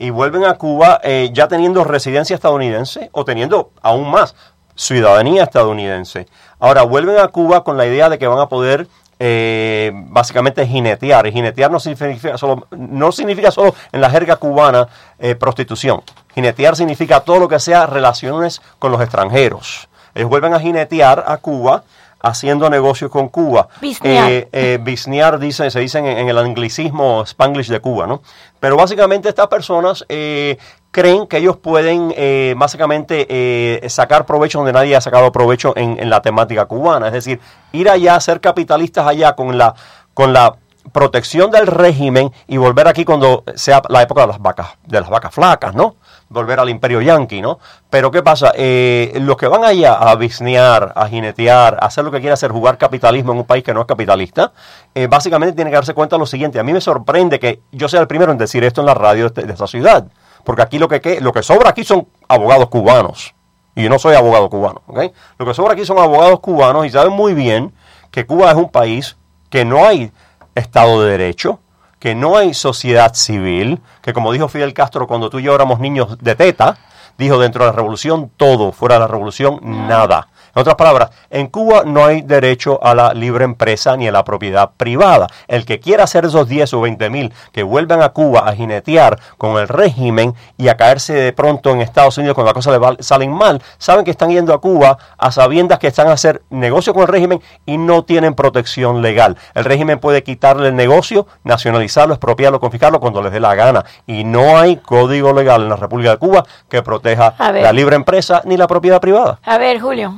Y 0.00 0.08
vuelven 0.08 0.44
a 0.44 0.54
Cuba 0.54 0.98
eh, 1.04 1.28
ya 1.30 1.46
teniendo 1.46 1.84
residencia 1.84 2.34
estadounidense 2.34 3.10
o 3.12 3.26
teniendo 3.26 3.72
aún 3.82 4.10
más 4.10 4.34
ciudadanía 4.74 5.42
estadounidense. 5.42 6.26
Ahora 6.58 6.84
vuelven 6.84 7.18
a 7.18 7.28
Cuba 7.28 7.64
con 7.64 7.76
la 7.76 7.84
idea 7.84 8.08
de 8.08 8.18
que 8.18 8.26
van 8.26 8.38
a 8.38 8.48
poder 8.48 8.88
eh, 9.18 9.92
básicamente 9.94 10.66
jinetear. 10.66 11.26
Y 11.26 11.32
jinetear 11.32 11.70
no 11.70 11.78
significa 11.78 12.38
solo, 12.38 12.66
no 12.70 13.12
significa 13.12 13.50
solo 13.50 13.74
en 13.92 14.00
la 14.00 14.08
jerga 14.08 14.36
cubana 14.36 14.88
eh, 15.18 15.34
prostitución. 15.34 16.00
Jinetear 16.34 16.76
significa 16.76 17.20
todo 17.20 17.38
lo 17.38 17.48
que 17.48 17.60
sea 17.60 17.84
relaciones 17.84 18.62
con 18.78 18.92
los 18.92 19.02
extranjeros. 19.02 19.86
Ellos 20.14 20.30
vuelven 20.30 20.54
a 20.54 20.60
jinetear 20.60 21.24
a 21.26 21.36
Cuba 21.36 21.84
haciendo 22.22 22.68
negocios 22.68 23.10
con 23.10 23.28
Cuba. 23.28 23.68
Bisnear. 23.80 24.30
Eh, 24.30 24.48
eh, 24.52 24.78
bisnear 24.80 25.38
dice, 25.38 25.70
se 25.70 25.80
dice 25.80 25.98
en, 25.98 26.06
en 26.06 26.28
el 26.28 26.38
anglicismo 26.38 27.22
spanglish 27.24 27.68
de 27.68 27.80
Cuba, 27.80 28.06
¿no? 28.06 28.22
Pero 28.58 28.76
básicamente 28.76 29.28
estas 29.28 29.46
personas 29.48 30.04
eh, 30.08 30.58
creen 30.90 31.26
que 31.26 31.38
ellos 31.38 31.56
pueden 31.56 32.12
eh, 32.16 32.54
básicamente 32.56 33.26
eh, 33.28 33.88
sacar 33.88 34.26
provecho 34.26 34.58
donde 34.58 34.72
nadie 34.72 34.96
ha 34.96 35.00
sacado 35.00 35.32
provecho 35.32 35.72
en, 35.76 35.98
en 35.98 36.10
la 36.10 36.20
temática 36.20 36.66
cubana. 36.66 37.06
Es 37.06 37.12
decir, 37.12 37.40
ir 37.72 37.88
allá, 37.88 38.20
ser 38.20 38.40
capitalistas 38.40 39.06
allá 39.06 39.34
con 39.34 39.56
la, 39.56 39.74
con 40.12 40.32
la 40.32 40.56
protección 40.92 41.50
del 41.50 41.66
régimen 41.66 42.32
y 42.48 42.56
volver 42.56 42.88
aquí 42.88 43.04
cuando 43.04 43.44
sea 43.54 43.80
la 43.88 44.02
época 44.02 44.22
de 44.22 44.26
las 44.28 44.40
vacas, 44.40 44.68
de 44.86 45.00
las 45.00 45.08
vacas 45.08 45.32
flacas, 45.32 45.74
¿no? 45.74 45.96
Volver 46.32 46.60
al 46.60 46.70
imperio 46.70 47.00
yanqui, 47.00 47.42
¿no? 47.42 47.58
Pero 47.90 48.10
¿qué 48.12 48.22
pasa? 48.22 48.52
Eh, 48.56 49.18
los 49.20 49.36
que 49.36 49.48
van 49.48 49.64
allá 49.64 49.94
a 49.94 50.14
bisnear, 50.14 50.92
a 50.94 51.08
jinetear, 51.08 51.74
a 51.80 51.86
hacer 51.86 52.04
lo 52.04 52.12
que 52.12 52.20
quiera 52.20 52.34
hacer, 52.34 52.52
jugar 52.52 52.78
capitalismo 52.78 53.32
en 53.32 53.38
un 53.38 53.44
país 53.44 53.64
que 53.64 53.74
no 53.74 53.80
es 53.80 53.86
capitalista, 53.86 54.52
eh, 54.94 55.08
básicamente 55.08 55.54
tienen 55.54 55.72
que 55.72 55.76
darse 55.76 55.92
cuenta 55.92 56.14
de 56.16 56.20
lo 56.20 56.26
siguiente. 56.26 56.60
A 56.60 56.62
mí 56.62 56.72
me 56.72 56.80
sorprende 56.80 57.40
que 57.40 57.62
yo 57.72 57.88
sea 57.88 58.00
el 58.00 58.06
primero 58.06 58.30
en 58.30 58.38
decir 58.38 58.62
esto 58.62 58.80
en 58.80 58.86
la 58.86 58.94
radio 58.94 59.28
de, 59.28 59.42
de 59.42 59.52
esta 59.52 59.66
ciudad. 59.66 60.06
Porque 60.44 60.62
aquí 60.62 60.78
lo 60.78 60.88
que, 60.88 61.00
que- 61.00 61.20
lo 61.20 61.32
que 61.32 61.42
sobra 61.42 61.70
aquí 61.70 61.82
son 61.84 62.06
abogados 62.28 62.68
cubanos. 62.68 63.34
Y 63.74 63.82
yo 63.84 63.88
no 63.90 63.98
soy 63.98 64.14
abogado 64.14 64.48
cubano, 64.50 64.82
¿ok? 64.86 65.12
Lo 65.38 65.46
que 65.46 65.54
sobra 65.54 65.72
aquí 65.74 65.84
son 65.84 65.98
abogados 65.98 66.40
cubanos 66.40 66.86
y 66.86 66.90
saben 66.90 67.12
muy 67.12 67.34
bien 67.34 67.72
que 68.10 68.26
Cuba 68.26 68.50
es 68.50 68.56
un 68.56 68.68
país 68.70 69.16
que 69.48 69.64
no 69.64 69.84
hay 69.86 70.10
Estado 70.54 71.02
de 71.02 71.10
Derecho, 71.12 71.60
que 72.00 72.16
no 72.16 72.36
hay 72.36 72.54
sociedad 72.54 73.14
civil, 73.14 73.78
que 74.02 74.12
como 74.12 74.32
dijo 74.32 74.48
Fidel 74.48 74.74
Castro 74.74 75.06
cuando 75.06 75.30
tú 75.30 75.38
y 75.38 75.44
yo 75.44 75.54
éramos 75.54 75.78
niños 75.78 76.18
de 76.18 76.34
teta, 76.34 76.78
dijo 77.18 77.38
dentro 77.38 77.64
de 77.64 77.70
la 77.70 77.76
revolución 77.76 78.30
todo, 78.36 78.72
fuera 78.72 78.96
de 78.96 79.00
la 79.00 79.06
revolución 79.06 79.60
nada. 79.62 80.28
En 80.54 80.60
otras 80.60 80.76
palabras, 80.76 81.10
en 81.30 81.46
Cuba 81.46 81.82
no 81.84 82.04
hay 82.04 82.22
derecho 82.22 82.82
a 82.82 82.94
la 82.94 83.14
libre 83.14 83.44
empresa 83.44 83.96
ni 83.96 84.08
a 84.08 84.12
la 84.12 84.24
propiedad 84.24 84.70
privada. 84.76 85.28
El 85.48 85.64
que 85.64 85.80
quiera 85.80 86.04
hacer 86.04 86.24
esos 86.24 86.48
10 86.48 86.74
o 86.74 86.80
20 86.80 87.10
mil 87.10 87.32
que 87.52 87.62
vuelvan 87.62 88.02
a 88.02 88.10
Cuba 88.10 88.48
a 88.48 88.54
jinetear 88.54 89.18
con 89.38 89.58
el 89.58 89.68
régimen 89.68 90.34
y 90.56 90.68
a 90.68 90.76
caerse 90.76 91.14
de 91.14 91.32
pronto 91.32 91.70
en 91.70 91.80
Estados 91.80 92.18
Unidos 92.18 92.34
cuando 92.34 92.52
las 92.52 92.54
cosas 92.54 92.80
le 92.80 93.02
salen 93.02 93.32
mal, 93.32 93.62
saben 93.78 94.04
que 94.04 94.10
están 94.10 94.30
yendo 94.30 94.52
a 94.52 94.60
Cuba 94.60 94.98
a 95.16 95.32
sabiendas 95.32 95.78
que 95.78 95.86
están 95.86 96.08
a 96.08 96.12
hacer 96.12 96.42
negocio 96.50 96.92
con 96.94 97.02
el 97.02 97.08
régimen 97.08 97.40
y 97.66 97.78
no 97.78 98.04
tienen 98.04 98.34
protección 98.34 99.02
legal. 99.02 99.36
El 99.54 99.64
régimen 99.64 99.98
puede 99.98 100.22
quitarle 100.22 100.68
el 100.68 100.76
negocio, 100.76 101.26
nacionalizarlo, 101.44 102.14
expropiarlo, 102.14 102.60
confiscarlo 102.60 103.00
cuando 103.00 103.22
les 103.22 103.32
dé 103.32 103.40
la 103.40 103.54
gana. 103.54 103.84
Y 104.06 104.24
no 104.24 104.58
hay 104.58 104.76
código 104.76 105.32
legal 105.32 105.62
en 105.62 105.68
la 105.68 105.76
República 105.76 106.10
de 106.10 106.18
Cuba 106.18 106.44
que 106.68 106.82
proteja 106.82 107.34
la 107.38 107.72
libre 107.72 107.96
empresa 107.96 108.42
ni 108.44 108.56
la 108.56 108.66
propiedad 108.66 109.00
privada. 109.00 109.38
A 109.44 109.58
ver, 109.58 109.80
Julio. 109.80 110.14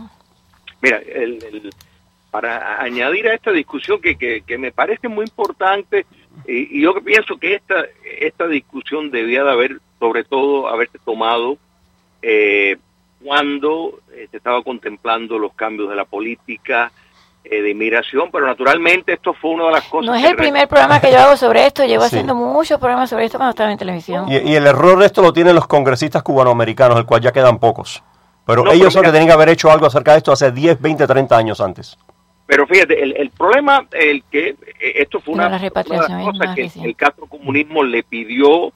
Mira, 0.83 0.99
el- 0.99 1.43
el- 1.43 1.71
para 2.31 2.81
añadir 2.83 3.29
a 3.29 3.35
esta 3.35 3.51
discusión 3.53 4.01
que, 4.01 4.17
que, 4.17 4.41
que 4.43 4.57
me 4.59 4.73
parece 4.73 5.07
muy 5.09 5.25
importante, 5.27 6.07
y, 6.47 6.79
y 6.79 6.83
yo 6.83 6.95
pienso 7.03 7.37
que 7.39 7.55
esta, 7.55 7.85
esta 8.21 8.47
discusión 8.49 9.11
debía 9.11 9.45
de 9.45 9.51
haber, 9.51 9.81
sobre 10.01 10.25
todo, 10.25 10.69
haberse 10.69 10.99
tomado 11.05 11.59
eh, 12.23 12.77
cuando 13.23 14.01
eh, 14.15 14.29
se 14.31 14.39
estaba 14.39 14.63
contemplando 14.63 15.39
los 15.39 15.53
cambios 15.55 15.91
de 15.91 15.95
la 15.97 16.05
política 16.07 16.91
eh, 17.45 17.61
de 17.61 17.71
inmigración, 17.71 18.31
pero 18.33 18.47
naturalmente 18.47 19.13
esto 19.13 19.35
fue 19.35 19.51
una 19.51 19.67
de 19.67 19.73
las 19.73 19.85
cosas... 19.85 20.07
No 20.07 20.15
es 20.15 20.23
que 20.25 20.31
el 20.31 20.37
primer 20.37 20.69
programa 20.69 21.01
que 21.01 21.11
yo 21.13 21.19
hago 21.19 21.37
sobre 21.37 21.67
esto, 21.67 21.85
llevo 21.85 22.03
Sí. 22.05 22.17
haciendo 22.17 22.35
muchos 22.35 22.79
programas 22.81 23.11
sobre 23.11 23.27
esto 23.27 23.37
cuando 23.39 23.51
estaba 23.51 23.71
en 23.71 23.79
televisión. 23.79 24.25
Y, 24.31 24.39
y 24.39 24.55
el 24.55 24.67
error 24.67 24.99
de 24.99 25.07
esto 25.07 25.21
lo 25.23 25.33
tienen 25.35 25.55
los 25.55 25.67
congresistas 25.67 26.23
cubanoamericanos, 26.23 26.97
el 26.99 27.05
cual 27.05 27.21
ya 27.21 27.31
quedan 27.33 27.59
pocos. 27.59 28.03
Pero 28.47 28.65
No, 28.65 28.71
ellos 28.73 28.81
pero 28.81 28.91
son 28.91 29.03
los 29.03 29.09
que 29.13 29.13
tienen 29.13 29.29
que 29.29 29.35
haber 29.35 29.49
hecho 29.51 29.71
algo 29.71 29.87
acerca 29.87 30.13
de 30.13 30.19
esto 30.19 30.33
hace 30.33 30.51
10, 30.53 30.81
20, 30.81 31.07
30 31.07 31.37
años 31.37 31.61
antes. 31.61 31.97
Pero 32.47 32.67
fíjate, 32.67 33.03
el, 33.03 33.17
el 33.17 33.31
problema, 33.31 33.87
el 33.93 34.25
que 34.31 34.49
eh, 34.49 34.57
esto 34.97 35.21
fue 35.21 35.35
No, 35.37 35.47
una, 35.47 35.59
la 35.59 35.59
una 35.59 36.33
más 36.33 36.55
que 36.55 36.71
el 36.85 36.97
Castro 36.97 37.27
comunismo 37.27 37.83
le 37.85 38.03
pidió 38.03 38.73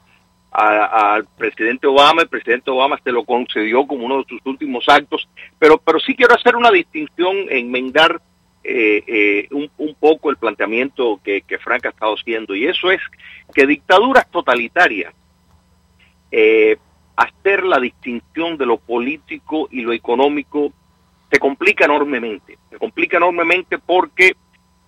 a- 0.51 1.13
al 1.15 1.25
presidente 1.25 1.85
Obama, 1.85 2.21
el 2.23 2.29
presidente 2.29 2.71
Obama 2.71 2.97
se 3.03 3.11
lo 3.11 3.23
concedió 3.25 3.85
como 3.85 4.05
uno 4.05 4.19
de 4.19 4.25
sus 4.29 4.39
últimos 4.45 4.85
actos, 4.87 5.27
pero, 5.59 5.77
pero 5.77 5.99
sí 5.99 6.15
quiero 6.15 6.33
hacer 6.33 6.55
una 6.55 6.71
distinción, 6.71 7.35
enmendar 7.49 8.19
eh, 8.63 9.03
eh, 9.05 9.47
un, 9.51 9.69
un 9.77 9.93
poco 9.95 10.29
el 10.31 10.37
planteamiento 10.37 11.19
que, 11.23 11.41
que 11.41 11.59
Frank 11.59 11.85
ha 11.85 11.89
estado 11.89 12.15
haciendo, 12.15 12.55
y 12.55 12.65
eso 12.65 12.89
es 12.89 13.01
que 13.53 13.67
dictaduras 13.67 14.29
totalitarias, 14.31 15.13
eh, 16.31 16.77
la 17.67 17.79
distinción 17.79 18.57
de 18.57 18.65
lo 18.65 18.77
político 18.77 19.67
y 19.71 19.81
lo 19.81 19.93
económico 19.93 20.71
se 21.29 21.39
complica 21.39 21.85
enormemente. 21.85 22.57
Se 22.69 22.77
complica 22.77 23.17
enormemente 23.17 23.77
porque 23.79 24.35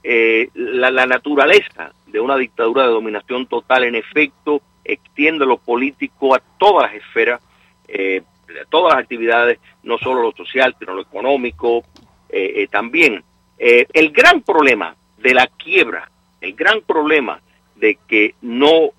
eh, 0.03 0.49
la, 0.53 1.05
naturaleza 1.05 1.93
de 2.07 2.19
una 2.19 2.37
dictadura 2.37 2.83
de 2.83 2.89
dominación 2.93 3.45
total, 3.47 3.83
en 3.83 3.95
efecto, 3.95 4.61
extiende 4.83 5.45
lo 5.45 5.57
político 5.57 6.33
a 6.33 6.41
todas 6.57 6.89
las 6.91 7.01
esferas, 7.01 7.41
eh, 7.87 8.21
a 8.49 8.65
todas 8.69 8.93
las 8.93 9.03
actividades, 9.03 9.59
no 9.83 9.97
solo 9.97 10.21
lo 10.21 10.31
social, 10.31 10.75
sino 10.79 10.93
lo 10.93 11.01
económico 11.01 11.83
eh, 12.29 12.67
también. 12.71 13.23
El 13.57 14.11
gran 14.11 14.41
problema 14.41 14.95
de 15.17 15.33
la 15.33 15.47
quiebra, 15.47 16.09
el 16.39 16.53
gran 16.53 16.79
problema 16.81 17.41
de 17.75 17.97
que 18.07 18.35
no 18.41 18.91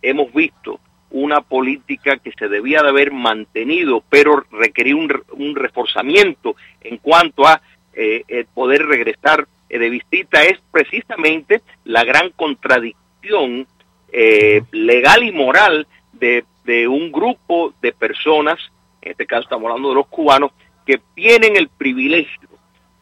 hemos 0.00 0.32
visto 0.32 0.78
una 1.12 1.40
política 1.40 2.16
que 2.16 2.32
se 2.32 2.48
debía 2.48 2.82
de 2.82 2.88
haber 2.88 3.12
mantenido, 3.12 4.02
pero 4.08 4.44
requería 4.50 4.96
un, 4.96 5.12
un 5.32 5.54
reforzamiento 5.54 6.56
en 6.80 6.98
cuanto 6.98 7.46
a 7.46 7.60
eh, 7.94 8.46
poder 8.54 8.86
regresar 8.86 9.46
eh, 9.68 9.78
de 9.78 9.90
visita, 9.90 10.42
es 10.42 10.58
precisamente 10.70 11.62
la 11.84 12.04
gran 12.04 12.30
contradicción 12.30 13.66
eh, 14.12 14.62
legal 14.72 15.22
y 15.22 15.32
moral 15.32 15.86
de, 16.12 16.44
de 16.64 16.88
un 16.88 17.10
grupo 17.10 17.74
de 17.80 17.92
personas, 17.92 18.58
en 19.00 19.12
este 19.12 19.26
caso 19.26 19.42
estamos 19.42 19.68
hablando 19.68 19.90
de 19.90 19.94
los 19.96 20.06
cubanos, 20.08 20.52
que 20.86 21.00
tienen 21.14 21.56
el 21.56 21.68
privilegio 21.68 22.48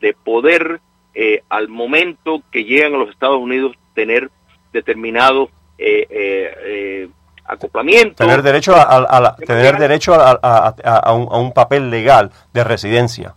de 0.01 0.15
poder 0.15 0.81
eh, 1.15 1.43
al 1.49 1.69
momento 1.69 2.43
que 2.53 2.65
llegan 2.65 2.95
a 2.95 2.99
los 2.99 3.11
Estados 3.11 3.39
Unidos 3.39 3.77
tener 3.95 4.31
determinado 4.73 5.51
eh, 5.79 6.07
eh, 6.11 7.09
acoplamiento. 7.53 8.15
Tener 8.25 8.43
derecho 8.43 8.75
a, 8.75 8.83
a- 8.83 8.97
a 9.05 9.21
la- 9.21 9.37
tener 9.37 9.79
derecho 9.79 10.15
a, 10.15 10.31
a- 10.43 10.75
a- 10.85 10.97
a 10.99 11.13
un, 11.15 11.29
a 11.31 11.39
un 11.39 11.53
papel 11.53 11.91
legal 11.91 12.31
de 12.53 12.65
residencia. 12.65 13.35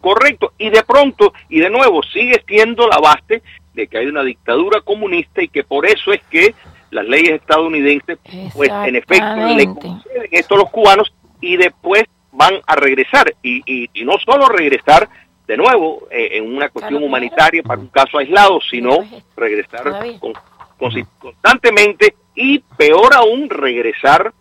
Correcto, 0.00 0.52
y 0.58 0.70
de 0.70 0.82
pronto, 0.82 1.32
y 1.48 1.60
de 1.60 1.70
nuevo, 1.70 2.02
sigue 2.02 2.42
siendo 2.46 2.88
la 2.88 2.98
base 2.98 3.42
de 3.74 3.86
que 3.86 3.98
hay 3.98 4.06
una 4.06 4.22
dictadura 4.24 4.80
comunista 4.80 5.42
y 5.42 5.48
que 5.48 5.62
por 5.64 5.86
eso 5.86 6.12
es 6.12 6.20
que 6.30 6.54
las 6.90 7.06
leyes 7.06 7.40
estadounidenses, 7.40 8.18
pues 8.54 8.68
en 8.88 8.96
efecto, 8.96 9.24
le 9.56 9.64
conceden 9.66 10.28
esto 10.30 10.54
a 10.56 10.58
los 10.58 10.70
cubanos 10.70 11.12
y 11.40 11.56
después 11.56 12.04
van 12.32 12.54
a 12.66 12.74
regresar. 12.76 13.32
Y, 13.42 13.62
y, 13.64 13.88
y 13.94 14.04
no 14.04 14.14
solo 14.24 14.46
regresar 14.48 15.08
de 15.46 15.56
nuevo 15.56 16.08
eh, 16.10 16.30
en 16.32 16.54
una 16.54 16.68
cuestión 16.68 17.02
humanitaria 17.02 17.62
para 17.62 17.80
un 17.80 17.88
caso 17.88 18.18
aislado, 18.18 18.58
sino 18.70 18.98
regresar 19.36 19.82
con- 20.18 20.32
con- 20.78 21.06
constantemente 21.18 22.14
y 22.34 22.60
peor 22.76 23.14
aún 23.14 23.48
regresar 23.50 24.32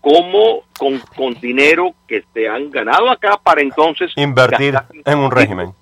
como 0.00 0.62
con, 0.78 0.98
con 1.16 1.34
dinero 1.34 1.94
que 2.06 2.24
se 2.32 2.48
han 2.48 2.70
ganado 2.70 3.10
acá 3.10 3.38
para 3.42 3.60
entonces 3.60 4.12
Invertir 4.16 4.78
en 5.04 5.18
un 5.18 5.30
régimen. 5.30 5.72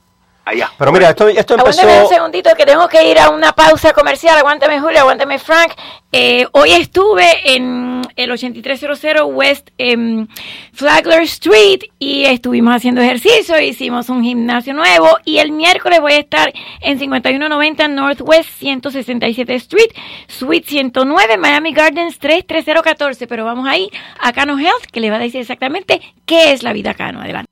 Allá. 0.49 0.71
Pero 0.77 0.93
mira, 0.93 1.11
esto, 1.11 1.29
esto 1.29 1.55
empezó... 1.55 1.83
Aguántame 1.83 2.03
un 2.03 2.09
segundito 2.09 2.51
que 2.57 2.67
tengo 2.67 2.89
que 2.89 3.11
ir 3.11 3.19
a 3.19 3.31
una 3.31 3.53
pausa 3.53 3.93
comercial. 3.93 4.37
Aguántame 4.39 4.81
Julio, 4.81 5.01
aguántame 5.01 5.39
Frank. 5.39 5.73
Eh, 6.11 6.47
hoy 6.53 6.73
estuve 6.73 7.55
en 7.55 8.03
el 8.17 8.31
8300 8.31 9.23
West 9.27 9.69
em, 9.77 10.27
Flagler 10.73 11.23
Street 11.23 11.81
y 11.99 12.25
estuvimos 12.25 12.75
haciendo 12.75 13.03
ejercicio, 13.03 13.61
hicimos 13.61 14.09
un 14.09 14.25
gimnasio 14.25 14.73
nuevo 14.73 15.19
y 15.25 15.39
el 15.39 15.53
miércoles 15.53 16.01
voy 16.01 16.15
a 16.15 16.19
estar 16.19 16.53
en 16.81 16.99
5190 16.99 17.89
Northwest 17.89 18.49
167 18.59 19.55
Street, 19.57 19.91
Suite 20.29 20.67
109, 20.67 21.37
Miami 21.37 21.73
Gardens 21.73 22.19
33014. 22.19 23.27
Pero 23.27 23.45
vamos 23.45 23.69
ahí 23.69 23.91
a 24.21 24.33
Cano 24.33 24.59
Health 24.59 24.87
que 24.91 25.01
le 25.01 25.11
va 25.11 25.17
a 25.17 25.21
decir 25.21 25.41
exactamente 25.41 26.01
qué 26.25 26.53
es 26.53 26.63
la 26.63 26.73
vida 26.73 26.95
Cano. 26.95 27.21
Adelante. 27.21 27.49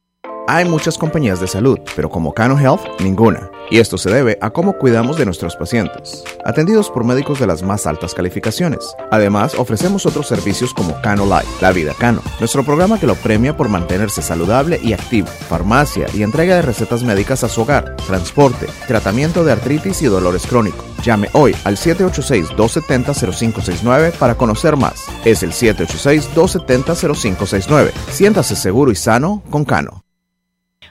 Hay 0.48 0.64
muchas 0.64 0.96
compañías 0.96 1.40
de 1.40 1.48
salud, 1.48 1.80
pero 1.96 2.08
como 2.08 2.32
Cano 2.32 2.56
Health, 2.56 3.00
ninguna. 3.00 3.50
Y 3.68 3.80
esto 3.80 3.98
se 3.98 4.10
debe 4.10 4.38
a 4.40 4.50
cómo 4.50 4.78
cuidamos 4.78 5.18
de 5.18 5.24
nuestros 5.24 5.56
pacientes, 5.56 6.22
atendidos 6.44 6.88
por 6.88 7.02
médicos 7.02 7.40
de 7.40 7.48
las 7.48 7.64
más 7.64 7.84
altas 7.84 8.14
calificaciones. 8.14 8.94
Además, 9.10 9.56
ofrecemos 9.56 10.06
otros 10.06 10.28
servicios 10.28 10.72
como 10.72 11.02
Cano 11.02 11.26
Life, 11.26 11.48
La 11.60 11.72
Vida 11.72 11.94
Cano, 11.98 12.22
nuestro 12.38 12.62
programa 12.62 13.00
que 13.00 13.08
lo 13.08 13.16
premia 13.16 13.56
por 13.56 13.68
mantenerse 13.68 14.22
saludable 14.22 14.78
y 14.80 14.92
activo, 14.92 15.26
farmacia 15.26 16.06
y 16.14 16.22
entrega 16.22 16.54
de 16.54 16.62
recetas 16.62 17.02
médicas 17.02 17.42
a 17.42 17.48
su 17.48 17.62
hogar, 17.62 17.96
transporte, 18.06 18.68
tratamiento 18.86 19.42
de 19.42 19.50
artritis 19.50 20.00
y 20.02 20.06
dolores 20.06 20.46
crónicos. 20.46 20.84
Llame 21.02 21.28
hoy 21.32 21.56
al 21.64 21.76
786-270-0569 21.76 24.12
para 24.12 24.36
conocer 24.36 24.76
más. 24.76 25.06
Es 25.24 25.42
el 25.42 25.50
786-270-0569. 25.50 27.90
Siéntase 28.12 28.54
seguro 28.54 28.92
y 28.92 28.94
sano 28.94 29.42
con 29.50 29.64
Cano. 29.64 30.06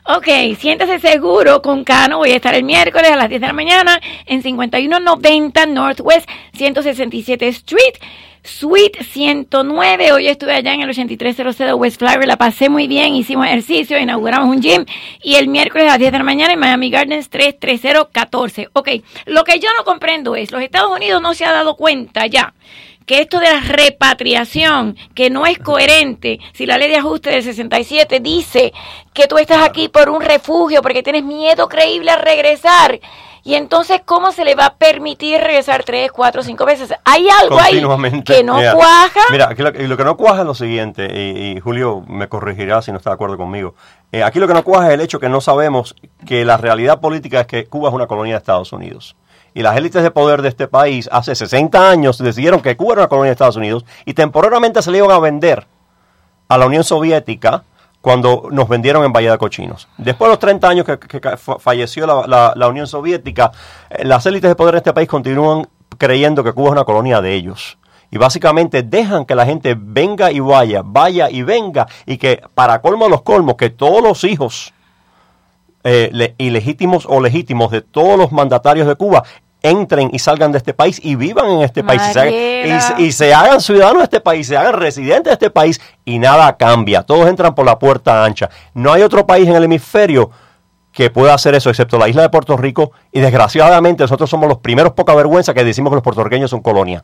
Ok, 0.07 0.27
siéntese 0.59 0.99
seguro 0.99 1.63
con 1.63 1.83
Cano. 1.83 2.19
Voy 2.19 2.29
a 2.29 2.35
estar 2.35 2.53
el 2.53 2.63
miércoles 2.63 3.09
a 3.09 3.15
las 3.15 3.27
10 3.27 3.41
de 3.41 3.47
la 3.47 3.53
mañana 3.53 3.99
en 4.27 4.43
5190 4.43 5.65
Northwest 5.65 6.29
167 6.53 7.47
Street. 7.47 7.95
Suite 8.43 9.03
109. 9.03 10.11
Hoy 10.11 10.27
estuve 10.27 10.53
allá 10.53 10.75
en 10.75 10.81
el 10.81 10.89
8300 10.91 11.57
de 11.57 11.73
West 11.73 11.97
Flyer. 11.97 12.27
La 12.27 12.37
pasé 12.37 12.69
muy 12.69 12.87
bien. 12.87 13.15
Hicimos 13.15 13.47
ejercicio, 13.47 13.97
inauguramos 13.97 14.55
un 14.55 14.61
gym. 14.61 14.85
Y 15.23 15.37
el 15.37 15.47
miércoles 15.47 15.87
a 15.87 15.93
las 15.93 15.99
10 15.99 16.11
de 16.11 16.17
la 16.19 16.23
mañana 16.23 16.53
en 16.53 16.59
Miami 16.59 16.91
Gardens 16.91 17.27
33014. 17.29 18.69
Ok, 18.73 18.89
lo 19.25 19.43
que 19.43 19.57
yo 19.57 19.69
no 19.75 19.83
comprendo 19.85 20.35
es, 20.35 20.51
los 20.51 20.61
Estados 20.61 20.95
Unidos 20.95 21.19
no 21.19 21.33
se 21.33 21.45
ha 21.45 21.51
dado 21.51 21.75
cuenta 21.75 22.27
ya 22.27 22.53
que 23.05 23.21
esto 23.21 23.39
de 23.39 23.51
la 23.51 23.59
repatriación, 23.61 24.95
que 25.13 25.29
no 25.29 25.45
es 25.45 25.59
coherente, 25.59 26.39
si 26.53 26.65
la 26.65 26.77
ley 26.77 26.89
de 26.89 26.97
ajuste 26.97 27.29
del 27.29 27.43
67 27.43 28.19
dice 28.19 28.73
que 29.13 29.27
tú 29.27 29.37
estás 29.37 29.63
aquí 29.63 29.89
por 29.89 30.09
un 30.09 30.21
refugio, 30.21 30.81
porque 30.81 31.03
tienes 31.03 31.23
miedo 31.23 31.67
creíble 31.67 32.11
a 32.11 32.17
regresar, 32.17 32.99
y 33.43 33.53
entonces, 33.53 34.01
¿cómo 34.03 34.31
se 34.31 34.43
le 34.43 34.55
va 34.55 34.65
a 34.65 34.73
permitir 34.73 35.39
regresar 35.39 35.83
tres, 35.83 36.11
cuatro, 36.11 36.41
cinco 36.41 36.65
veces? 36.65 36.91
Hay 37.03 37.27
algo 37.29 37.59
ahí 37.59 37.79
que 38.23 38.43
no 38.43 38.55
cuaja. 38.55 39.19
Mira, 39.29 39.49
aquí 39.51 39.61
lo, 39.61 39.71
que 39.97 40.03
no 40.03 40.17
cuaja 40.17 40.39
es 40.39 40.47
lo 40.47 40.55
siguiente, 40.55 41.05
y, 41.13 41.59
Julio 41.59 42.03
me 42.07 42.27
corregirá 42.27 42.81
si 42.81 42.91
no 42.91 42.97
está 42.97 43.11
de 43.11 43.13
acuerdo 43.13 43.37
conmigo. 43.37 43.75
Eh, 44.11 44.23
aquí 44.23 44.39
lo 44.39 44.47
que 44.47 44.55
no 44.55 44.63
cuaja 44.63 44.87
es 44.87 44.95
el 44.95 45.01
hecho 45.01 45.19
que 45.19 45.29
no 45.29 45.41
sabemos 45.41 45.95
que 46.25 46.43
la 46.43 46.57
realidad 46.57 46.99
política 46.99 47.41
es 47.41 47.47
que 47.47 47.65
Cuba 47.65 47.89
es 47.89 47.95
una 47.95 48.07
colonia 48.07 48.33
de 48.33 48.39
Estados 48.39 48.73
Unidos 48.73 49.15
y 49.55 49.63
las 49.63 49.77
élites 49.77 50.03
de 50.03 50.11
poder 50.11 50.41
de 50.41 50.49
este 50.49 50.67
país 50.67 51.09
hace 51.11 51.33
60 51.33 51.89
años 51.89 52.17
decidieron 52.17 52.61
que 52.61 52.75
Cuba 52.75 52.93
era 52.93 53.01
una 53.03 53.07
colonia 53.07 53.29
de 53.29 53.33
Estados 53.33 53.55
Unidos 53.55 53.85
y 54.05 54.13
temporalmente 54.13 54.81
se 54.81 54.91
le 54.91 54.99
iban 54.99 55.11
a 55.11 55.19
vender 55.19 55.65
a 56.49 56.57
la 56.57 56.65
Unión 56.67 56.83
Soviética 56.83 57.63
cuando 58.01 58.49
nos 58.51 58.67
vendieron 58.67 59.05
en 59.05 59.13
Bahía 59.13 59.31
de 59.31 59.37
Cochinos. 59.37 59.87
Después 59.97 60.27
de 60.27 60.33
los 60.33 60.39
30 60.39 60.67
años 60.67 60.85
que, 60.85 60.99
falleció 61.59 62.05
la, 62.05 62.67
Unión 62.67 62.85
Soviética, 62.85 63.51
eh, 63.89 64.03
las 64.03 64.25
élites 64.25 64.49
de 64.49 64.55
poder 64.55 64.73
de 64.73 64.79
este 64.79 64.93
país 64.93 65.07
continúan 65.07 65.67
creyendo 65.97 66.43
que 66.43 66.51
Cuba 66.51 66.67
es 66.67 66.71
una 66.73 66.83
colonia 66.83 67.21
de 67.21 67.33
ellos. 67.33 67.77
Y 68.11 68.17
básicamente 68.17 68.83
dejan 68.83 69.25
que 69.25 69.35
la 69.35 69.45
gente 69.45 69.75
venga 69.79 70.31
y 70.31 70.41
vaya, 70.41 70.81
vaya 70.83 71.29
y 71.29 71.43
venga, 71.43 71.87
y 72.05 72.17
que 72.17 72.43
para 72.53 72.81
colmo 72.81 73.07
los 73.07 73.21
colmos, 73.21 73.55
que 73.55 73.69
todos 73.69 74.03
los 74.03 74.23
hijos 74.25 74.73
eh, 75.87 76.33
ilegítimos 76.39 77.05
o 77.07 77.21
legítimos 77.21 77.71
de 77.71 77.81
todos 77.81 78.17
los 78.17 78.31
mandatarios 78.31 78.87
de 78.87 78.95
Cuba 78.95 79.23
entren 79.69 80.09
y 80.13 80.19
salgan 80.19 80.51
de 80.51 80.57
este 80.57 80.73
país 80.73 80.99
y 81.03 81.15
vivan 81.15 81.49
en 81.51 81.61
este 81.61 81.83
país 81.83 82.01
y 82.97 83.11
se, 83.11 83.33
hagan, 83.33 83.61
ciudadanos 83.61 83.99
de 83.99 84.03
este 84.03 84.21
país, 84.21 84.47
se 84.47 84.57
hagan 84.57 84.73
residentes 84.73 85.25
de 85.25 85.33
este 85.33 85.49
país 85.49 85.79
y 86.03 86.19
nada 86.19 86.55
cambia. 86.57 87.03
Todos 87.03 87.27
entran 87.27 87.55
por 87.55 87.65
la 87.65 87.77
puerta 87.77 88.23
ancha. 88.23 88.49
No 88.73 88.91
hay 88.93 89.01
otro 89.01 89.25
país 89.25 89.47
en 89.47 89.55
el 89.55 89.63
hemisferio 89.63 90.31
que 90.91 91.09
pueda 91.09 91.33
hacer 91.33 91.53
eso, 91.55 91.69
excepto 91.69 91.97
la 91.97 92.07
isla 92.07 92.21
de 92.21 92.29
Puerto 92.29 92.55
Rico. 92.55 92.91
Y 93.11 93.19
desgraciadamente 93.19 94.03
nosotros 94.03 94.29
somos 94.29 94.47
los 94.47 94.59
primeros 94.59 94.93
poca 94.93 95.13
vergüenza 95.13 95.53
que 95.53 95.63
decimos 95.63 95.91
que 95.91 95.95
los 95.95 96.03
puertorriqueños 96.03 96.49
son 96.49 96.61
colonia. 96.61 97.03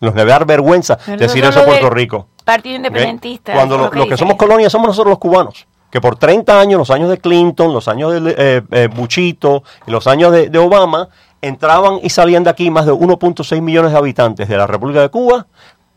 Nos 0.00 0.14
debe 0.14 0.30
dar 0.30 0.46
vergüenza 0.46 0.98
decir 1.18 1.44
eso 1.44 1.60
a 1.60 1.64
Puerto 1.64 1.90
Rico. 1.90 2.28
Partido 2.44 2.76
independentista. 2.76 3.52
Cuando 3.52 3.76
los 3.76 4.06
que, 4.06 4.16
somos 4.16 4.36
colonia 4.36 4.70
somos 4.70 4.88
nosotros 4.88 5.10
los 5.10 5.18
cubanos 5.18 5.66
que 5.90 6.00
por 6.00 6.16
30 6.16 6.60
años, 6.60 6.78
los 6.78 6.90
años 6.90 7.10
de 7.10 7.18
Clinton, 7.18 7.72
los 7.72 7.88
años 7.88 8.12
de 8.12 8.34
eh, 8.38 8.62
eh, 8.70 8.88
Buchito 8.94 9.64
y 9.86 9.90
los 9.90 10.06
años 10.06 10.32
de, 10.32 10.58
Obama, 10.58 11.08
entraban 11.42 12.00
y 12.02 12.10
salían 12.10 12.44
de 12.44 12.50
aquí 12.50 12.70
más 12.70 12.86
de 12.86 12.92
1.6 12.92 13.60
millones 13.60 13.92
de 13.92 13.98
habitantes 13.98 14.48
de 14.48 14.56
la 14.56 14.66
República 14.66 15.00
de 15.00 15.08
Cuba 15.08 15.46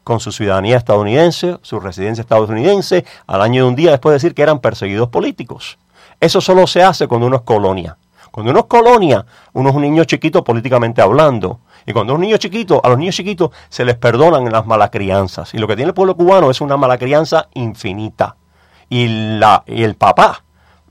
con 0.03 0.19
su 0.19 0.32
ciudadanía 0.32 0.77
estadounidense, 0.77 1.58
su 1.62 1.79
residencia 1.79 2.21
estadounidense, 2.21 3.06
al 3.25 3.41
año 3.41 3.63
de 3.63 3.69
un 3.69 3.75
día 3.75 3.91
después 3.91 4.12
de 4.12 4.15
decir 4.15 4.36
que 4.36 4.41
eran 4.41 4.60
perseguidos 4.60 5.10
políticos. 5.10 5.77
Eso 6.19 6.41
solo 6.41 6.67
se 6.67 6.84
hace 6.84 7.08
cuando 7.08 7.27
uno 7.27 7.38
es 7.38 7.41
colonia. 7.43 7.97
Cuando 8.32 8.51
uno 8.51 8.62
es 8.62 8.65
colonia, 8.65 9.25
uno 9.53 9.69
es 9.69 9.75
un 9.75 9.82
niño 9.84 10.03
chiquito 10.06 10.43
políticamente 10.43 11.01
hablando. 11.01 11.60
Y 11.86 11.93
cuando 11.93 12.13
es 12.13 12.15
un 12.15 12.21
niño 12.21 12.38
chiquito, 12.38 12.82
a 12.84 12.89
los 12.89 12.97
niños 12.97 13.15
chiquitos 13.15 13.51
se 13.69 13.86
les 13.86 13.95
perdonan 13.95 14.51
las 14.51 14.65
malacrianzas. 14.65 15.53
Y 15.53 15.58
lo 15.58 15.67
que 15.67 15.75
tiene 15.75 15.89
el 15.89 15.93
pueblo 15.93 16.15
cubano 16.15 16.49
es 16.49 16.60
una 16.60 16.75
malacrianza 16.75 17.47
infinita. 17.53 18.36
Y, 18.89 19.38
la, 19.38 19.63
y 19.67 19.84
el 19.84 19.95
papá, 19.95 20.43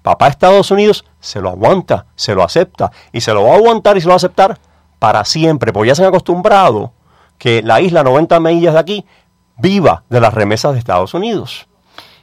papá 0.02 0.28
Estados 0.28 0.70
Unidos, 0.70 1.04
se 1.20 1.40
lo 1.40 1.48
aguanta, 1.48 2.06
se 2.14 2.34
lo 2.34 2.42
acepta 2.42 2.90
y 3.12 3.20
se 3.20 3.32
lo 3.32 3.44
va 3.44 3.54
a 3.54 3.56
aguantar 3.56 3.96
y 3.96 4.00
se 4.00 4.06
lo 4.06 4.10
va 4.10 4.14
a 4.14 4.16
aceptar 4.16 4.58
para 4.98 5.24
siempre, 5.24 5.72
porque 5.72 5.88
ya 5.88 5.94
se 5.94 6.02
han 6.02 6.08
acostumbrado 6.08 6.92
que 7.38 7.62
la 7.62 7.80
isla 7.80 8.04
90 8.04 8.38
millas 8.40 8.74
de 8.74 8.80
aquí 8.80 9.06
viva 9.56 10.04
de 10.08 10.20
las 10.20 10.34
remesas 10.34 10.72
de 10.72 10.78
Estados 10.78 11.14
Unidos. 11.14 11.68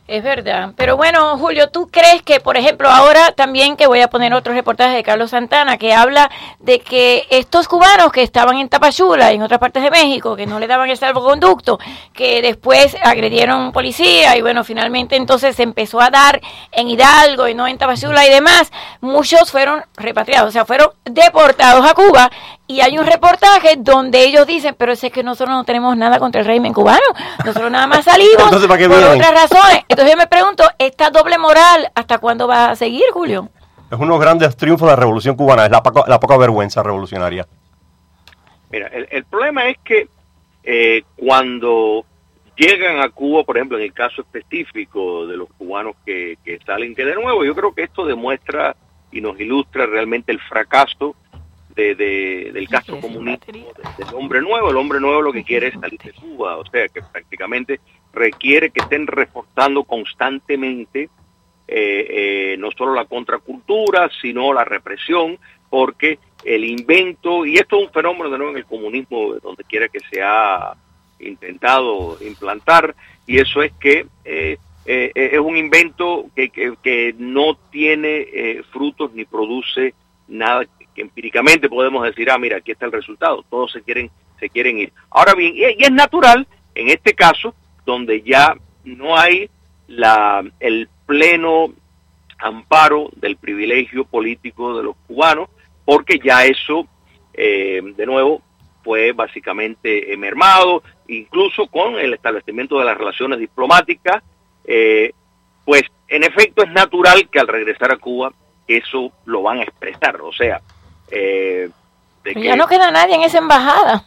Es 0.09 0.23
verdad. 0.23 0.73
Pero 0.75 0.97
bueno, 0.97 1.37
Julio, 1.37 1.69
¿tú 1.69 1.87
crees 1.87 2.23
que, 2.23 2.39
por 2.39 2.57
ejemplo, 2.57 2.89
ahora 2.89 3.31
también 3.33 3.77
que 3.77 3.85
voy 3.85 4.01
a 4.01 4.09
poner 4.09 4.33
otro 4.33 4.53
reportaje 4.53 4.95
de 4.95 5.03
Carlos 5.03 5.29
Santana 5.29 5.77
que 5.77 5.93
habla 5.93 6.31
de 6.57 6.79
que 6.79 7.27
estos 7.29 7.67
cubanos 7.67 8.11
que 8.11 8.23
estaban 8.23 8.57
en 8.57 8.69
Tapachula 8.69 9.31
y 9.31 9.35
en 9.35 9.43
otras 9.43 9.59
partes 9.59 9.83
de 9.83 9.91
México, 9.91 10.35
que 10.35 10.47
no 10.47 10.59
le 10.59 10.65
daban 10.65 10.89
el 10.89 10.97
salvoconducto, 10.97 11.77
que 12.11 12.41
después 12.41 12.97
agredieron 13.03 13.71
policía 13.71 14.35
y 14.35 14.41
bueno, 14.41 14.63
finalmente 14.63 15.15
entonces 15.15 15.55
se 15.55 15.61
empezó 15.61 16.01
a 16.01 16.09
dar 16.09 16.41
en 16.71 16.89
Hidalgo 16.89 17.47
y 17.47 17.53
no 17.53 17.67
en 17.67 17.77
Tapachula 17.77 18.25
y 18.25 18.31
demás, 18.31 18.71
muchos 19.01 19.51
fueron 19.51 19.85
repatriados, 19.95 20.49
o 20.49 20.51
sea, 20.51 20.65
fueron 20.65 20.89
deportados 21.05 21.87
a 21.87 21.93
Cuba 21.93 22.31
y 22.69 22.82
hay 22.82 22.99
un 22.99 23.05
reportaje 23.08 23.77
donde 23.79 24.23
ellos 24.23 24.45
dicen, 24.45 24.75
pero 24.77 24.91
es 24.91 25.01
que 25.01 25.23
nosotros 25.23 25.55
no 25.55 25.63
tenemos 25.63 25.97
nada 25.97 26.19
contra 26.19 26.41
el 26.41 26.45
régimen 26.45 26.71
cubano, 26.71 27.01
nosotros 27.43 27.71
nada 27.71 27.88
más 27.88 28.05
salimos 28.05 28.43
por 28.43 28.58
otras 28.58 29.32
razones. 29.32 29.86
Entonces 29.89 30.13
yo 30.13 30.17
me 30.17 30.27
pregunto, 30.27 30.63
¿esta 30.77 31.10
doble 31.10 31.39
moral 31.39 31.91
hasta 31.95 32.19
cuándo 32.19 32.47
va 32.47 32.69
a 32.69 32.75
seguir, 32.75 33.05
Julio? 33.12 33.49
Es 33.89 33.97
uno 33.97 34.05
de 34.05 34.10
los 34.10 34.19
grandes 34.19 34.55
triunfos 34.55 34.88
de 34.88 34.91
la 34.91 34.99
revolución 34.99 35.36
cubana, 35.36 35.65
es 35.65 35.71
la, 35.71 35.82
poca, 35.82 36.38
vergüenza 36.38 36.84
revolucionaria. 36.84 37.47
Mira, 38.71 38.88
el, 38.88 39.25
problema 39.25 39.67
es 39.67 39.77
que 39.84 40.08
eh, 40.63 41.01
cuando 41.15 42.05
llegan 42.55 43.01
a 43.01 43.10
Cuba, 43.10 43.43
por 43.45 43.58
ejemplo, 43.58 43.79
en 43.79 43.86
el 43.86 43.93
caso 43.93 44.21
específico 44.21 45.25
de 45.25 45.38
los 45.38 45.49
cubanos 45.58 45.95
que, 46.05 46.38
que 46.45 46.60
salen, 46.63 46.93
que 46.93 47.03
de 47.03 47.15
nuevo 47.15 47.43
yo 47.43 47.55
creo 47.55 47.73
que 47.73 47.82
esto 47.82 48.05
demuestra 48.05 48.75
y 49.12 49.21
nos 49.21 49.39
ilustra 49.39 49.88
realmente 49.88 50.32
el 50.32 50.39
fracaso 50.39 51.15
de, 51.79 52.51
del 52.53 52.67
Castro 52.67 52.99
comunismo, 52.99 53.67
del 53.97 54.13
hombre 54.13 54.41
nuevo. 54.41 54.69
El 54.69 54.77
hombre 54.77 54.99
nuevo 54.99 55.21
lo 55.21 55.33
que 55.33 55.43
quiere 55.43 55.67
es 55.67 55.73
salir 55.79 55.99
de 55.99 56.13
Cuba, 56.13 56.57
o 56.57 56.65
sea 56.65 56.87
que 56.87 57.01
prácticamente 57.01 57.79
requiere 58.13 58.71
que 58.71 58.81
estén 58.81 59.07
reforzando 59.07 59.83
constantemente 59.83 61.09
eh, 61.71 62.07
eh, 62.09 62.57
no 62.57 62.71
solo 62.71 62.95
la 62.95 63.05
contracultura, 63.05 64.09
sino 64.21 64.53
la 64.53 64.63
represión, 64.63 65.37
porque 65.69 66.17
el 66.43 66.63
invento, 66.63 67.45
y 67.45 67.57
esto 67.57 67.77
es 67.77 67.87
un 67.87 67.93
fenómeno 67.93 68.29
de 68.29 68.37
nuevo 68.37 68.51
en 68.51 68.57
el 68.57 68.65
comunismo, 68.65 69.35
donde 69.35 69.63
quiera 69.65 69.87
que 69.87 69.99
se 69.99 70.21
ha 70.23 70.73
intentado 71.19 72.17
implantar, 72.21 72.95
y 73.27 73.37
eso 73.37 73.61
es 73.61 73.71
que 73.73 74.07
eh, 74.25 74.57
es 74.85 75.39
un 75.39 75.57
invento 75.57 76.25
que, 76.35 76.49
que, 76.49 76.73
que 76.81 77.13
no 77.19 77.55
tiene 77.69 78.63
frutos 78.71 79.13
ni 79.13 79.25
produce 79.25 79.93
nada 80.27 80.65
empíricamente 81.01 81.69
podemos 81.69 82.03
decir, 82.03 82.29
ah, 82.29 82.38
mira, 82.38 82.57
aquí 82.57 82.71
está 82.71 82.85
el 82.85 82.91
resultado, 82.91 83.43
todos 83.49 83.71
se 83.71 83.81
quieren, 83.81 84.09
se 84.39 84.49
quieren 84.49 84.79
ir. 84.79 84.93
Ahora 85.09 85.33
bien, 85.33 85.53
y, 85.55 85.63
es 85.63 85.91
natural, 85.91 86.47
en 86.75 86.89
este 86.89 87.13
caso, 87.13 87.53
donde 87.85 88.21
ya 88.21 88.55
no 88.83 89.17
hay 89.17 89.49
la, 89.88 90.43
el 90.59 90.89
pleno 91.05 91.73
amparo 92.38 93.09
del 93.15 93.35
privilegio 93.35 94.05
político 94.05 94.77
de 94.77 94.83
los 94.83 94.95
cubanos, 95.07 95.49
porque 95.85 96.19
ya 96.23 96.45
eso, 96.45 96.88
eh, 97.33 97.81
de 97.95 98.05
nuevo, 98.05 98.41
fue 98.83 99.12
básicamente 99.12 100.15
mermado, 100.17 100.83
incluso 101.07 101.67
con 101.67 101.99
el 101.99 102.13
establecimiento 102.13 102.79
de 102.79 102.85
las 102.85 102.97
relaciones 102.97 103.39
diplomáticas, 103.39 104.23
eh, 104.65 105.12
pues 105.65 105.83
en 106.07 106.23
efecto 106.23 106.63
es 106.63 106.71
natural 106.71 107.29
que 107.29 107.39
al 107.39 107.47
regresar 107.47 107.91
a 107.91 107.97
Cuba 107.97 108.31
eso 108.67 109.12
lo 109.25 109.41
van 109.41 109.59
a 109.59 109.63
expresar, 109.63 110.21
o 110.21 110.31
sea, 110.31 110.62
eh, 111.11 111.69
ya 112.35 112.55
no 112.55 112.67
queda 112.67 112.91
nadie 112.91 113.15
en 113.15 113.21
esa 113.23 113.37
embajada. 113.39 114.03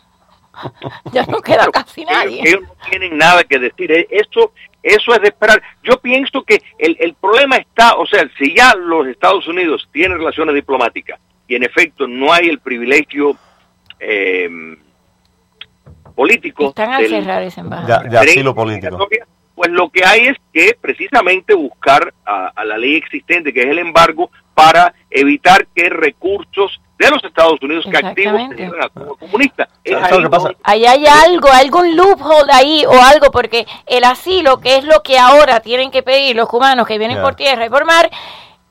ya 1.13 1.25
no 1.27 1.41
queda 1.41 1.67
casi 1.73 2.05
nadie. 2.05 2.43
Ellos, 2.45 2.63
no 2.63 2.75
tienen 2.91 3.17
nada 3.17 3.43
que 3.45 3.59
decir. 3.59 3.91
Eh, 3.91 4.07
esto 4.11 4.53
Eso 4.83 5.15
es 5.15 5.21
de 5.23 5.29
esperar. 5.29 5.63
Yo 5.83 5.99
pienso 5.99 6.43
que 6.43 6.63
el, 6.79 6.97
el 7.01 7.15
problema 7.15 7.57
está, 7.57 7.95
o 7.95 8.07
sea, 8.07 8.29
si 8.39 8.55
ya 8.55 8.75
los 8.75 9.07
Estados 9.07 9.47
Unidos 9.49 9.89
tienen 9.93 10.19
relaciones 10.19 10.55
diplomáticas 10.55 11.19
y 11.49 11.55
en 11.57 11.63
efecto 11.65 12.07
no 12.07 12.33
hay 12.33 12.49
el 12.49 12.59
privilegio 12.59 13.37
eh, 13.99 14.49
político 16.15 16.69
Están 16.69 16.93
a 16.93 16.99
del- 16.99 17.11
cerrar 17.11 17.43
esa 17.43 17.61
embajada. 17.63 18.03
De, 18.03 18.09
de 18.11 18.19
asilo 18.19 18.55
político. 18.55 19.09
pues 19.55 19.71
lo 19.71 19.89
que 19.91 20.05
hay 20.05 20.23
es 20.27 20.37
que 20.53 20.77
precisamente 20.81 21.55
buscar 21.55 22.13
a, 22.27 22.49
a 22.55 22.65
la 22.65 22.77
ley 22.77 22.97
existente, 22.97 23.53
que 23.53 23.63
es 23.63 23.69
el 23.69 23.79
embargo, 23.79 24.31
para 24.55 24.93
evitar 25.11 25.67
que 25.75 25.89
recursos 25.89 26.81
de 27.07 27.11
los 27.17 27.25
Estados 27.25 27.59
Unidos 27.63 27.85
que 27.91 27.97
activos 27.97 28.41
a 28.83 28.89
Cuba 28.89 29.17
comunista. 29.19 29.69
Es 29.85 29.93
¿Sabes 29.93 30.13
ahí 30.13 30.19
lo 30.19 30.25
que 30.25 30.31
pasa? 30.31 30.43
donde- 30.45 30.59
Ahí 30.65 30.87
hay 30.87 31.07
algo, 31.07 31.49
algún 31.51 31.97
loophole 31.97 32.53
ahí 32.53 32.85
o 32.87 32.93
algo, 33.03 33.31
porque 33.31 33.67
el 33.87 34.05
asilo, 34.05 34.59
que 34.61 34.77
es 34.77 34.85
lo 34.85 35.03
que 35.03 35.19
ahora 35.19 35.61
tienen 35.61 35.91
que 35.91 36.03
pedir 36.03 36.37
los 36.37 36.49
cubanos 36.49 36.87
que 36.87 36.99
vienen 36.99 37.21
por 37.23 37.35
tierra 37.35 37.67
y 37.67 37.71
por 37.71 37.85
mar, 37.85 38.11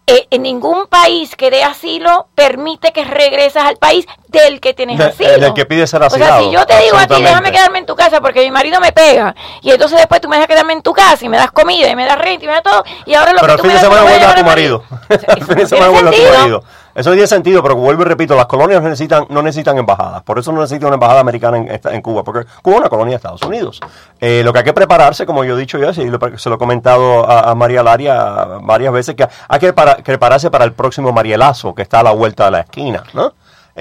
eh, 0.08 0.28
en 0.32 0.42
ningún 0.42 0.88
país 0.88 1.36
que 1.36 1.52
dé 1.52 1.64
asilo 1.64 2.28
permite 2.36 2.92
que 2.92 3.06
regreses 3.06 3.62
al 3.62 3.78
país 3.78 4.06
del 4.32 4.60
que 4.60 4.74
tienes 4.74 4.98
De- 4.98 5.04
asilo. 5.06 5.30
del 5.40 5.54
que 5.54 5.66
pide 5.66 5.86
ser 5.88 6.02
O 6.02 6.10
sea, 6.10 6.18
asilado. 6.26 6.44
si 6.46 6.52
yo 6.52 6.66
te 6.66 6.78
digo 6.80 6.98
a 6.98 7.08
ti, 7.08 7.22
déjame 7.22 7.52
quedarme 7.52 7.80
en 7.80 7.86
tu 7.86 7.96
casa 7.96 8.22
porque 8.22 8.42
mi 8.42 8.52
marido 8.52 8.80
me 8.80 8.92
pega, 8.92 9.36
y 9.62 9.72
entonces 9.72 9.98
después 9.98 10.22
tú 10.22 10.30
me 10.30 10.38
dejas 10.38 10.48
quedarme 10.48 10.74
en 10.74 10.82
tu 10.82 10.94
casa 10.94 11.26
y 11.26 11.30
me 11.30 11.38
das 11.38 11.52
comida 11.52 11.90
y 11.90 11.96
me 11.96 12.06
das 12.06 12.18
renta 12.18 12.46
y 12.46 12.48
me 12.48 12.54
das 12.54 12.64
todo, 12.64 12.84
y 13.06 13.14
ahora 13.14 13.34
lo 13.34 13.40
Pero 13.42 13.56
que 13.56 13.62
tú 13.62 13.64
fin 13.64 13.74
me 13.74 13.80
de 13.80 13.82
das 13.82 13.84
semana 13.94 14.02
me 14.04 14.06
lo 14.06 14.12
vuelve 14.12 14.26
a 14.26 14.28
voy 14.28 14.36
tu 14.36 14.42
llevar 14.42 14.56
marido. 14.56 14.84
El 15.38 15.46
fin 15.46 15.56
de 15.58 15.68
semana 15.68 15.86
a 15.88 16.12
tu 16.12 16.40
marido. 16.40 16.64
Eso 16.94 17.12
tiene 17.14 17.26
sentido, 17.26 17.64
pero 17.64 17.78
vuelvo 17.78 18.02
y 18.02 18.06
repito, 18.06 18.36
las 18.36 18.48
colonias 18.48 18.82
necesitan, 18.84 19.26
no 19.30 19.42
necesitan 19.42 19.78
embajadas. 19.78 20.24
Por 20.24 20.38
eso 20.40 20.52
no 20.52 20.60
necesita 20.60 20.88
una 20.88 20.96
embajada 20.96 21.22
americana 21.22 21.58
en, 21.58 22.02
Cuba, 22.02 22.22
porque 22.26 22.46
Cuba 22.62 22.76
es 22.76 22.80
una 22.82 22.90
colonia 22.90 23.12
de 23.12 23.16
Estados 23.16 23.42
Unidos. 23.44 23.80
Eh, 24.20 24.42
lo 24.44 24.52
que 24.52 24.60
hay 24.60 24.66
que 24.66 24.74
prepararse, 24.74 25.26
como 25.26 25.46
yo 25.46 25.56
he 25.56 25.60
dicho 25.60 25.78
ya, 25.78 25.92
y 26.02 26.10
lo- 26.10 26.20
se 26.38 26.50
lo 26.50 26.56
he 26.56 26.58
comentado 26.58 27.26
a, 27.30 27.50
a 27.50 27.56
María 27.56 27.82
Laria 27.82 28.44
varias 28.62 28.92
veces, 28.92 29.16
que 29.16 29.26
hay 29.48 29.60
que 29.60 29.72
para- 29.72 29.96
prepararse 29.98 30.52
para 30.52 30.66
el 30.66 30.74
próximo 30.74 31.14
Marielazo, 31.14 31.74
que 31.74 31.82
está 31.82 32.02
a 32.02 32.04
la 32.04 32.12
vuelta 32.12 32.44
de 32.46 32.52
la 32.52 32.60
esquina, 32.60 33.04
¿no? 33.14 33.32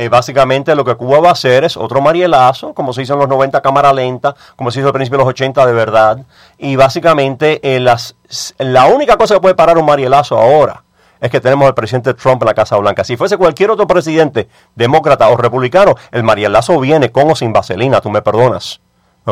Eh, 0.01 0.09
básicamente 0.09 0.75
lo 0.75 0.83
que 0.83 0.95
Cuba 0.95 1.21
va 1.21 1.29
a 1.29 1.33
hacer 1.33 1.63
es 1.63 1.77
otro 1.77 2.01
marielazo, 2.01 2.73
como 2.73 2.95
se 2.95 3.03
hizo 3.03 3.13
en 3.13 3.19
los 3.19 3.29
90 3.29 3.61
cámara 3.61 3.93
lenta, 3.93 4.35
como 4.57 4.71
se 4.71 4.79
hizo 4.79 4.87
al 4.87 4.95
principio 4.95 5.19
de 5.19 5.25
los 5.25 5.31
80 5.33 5.67
de 5.67 5.73
verdad. 5.75 6.25
Y 6.57 6.75
básicamente 6.75 7.61
eh, 7.63 7.81
las, 7.81 8.17
la 8.57 8.87
única 8.87 9.19
cosa 9.19 9.35
que 9.35 9.43
puede 9.43 9.55
parar 9.55 9.77
un 9.77 9.85
marielazo 9.85 10.39
ahora 10.39 10.85
es 11.21 11.31
que 11.31 11.39
tenemos 11.39 11.69
al 11.69 11.75
presidente 11.75 12.15
Trump 12.15 12.41
en 12.43 12.47
la 12.47 12.55
Casa 12.55 12.79
Blanca. 12.79 13.05
Si 13.05 13.19
fuese 13.19 13.37
cualquier 13.37 13.71
otro 13.73 13.87
presidente, 13.87 14.49
demócrata 14.75 15.29
o 15.29 15.37
republicano, 15.37 15.95
el 16.13 16.23
marielazo 16.23 16.81
viene 16.81 17.13
con 17.13 17.31
o 17.31 17.37
sin 17.37 17.53
vaselina, 17.53 18.01
tú 18.01 18.09
me 18.09 18.23
perdonas. 18.23 18.81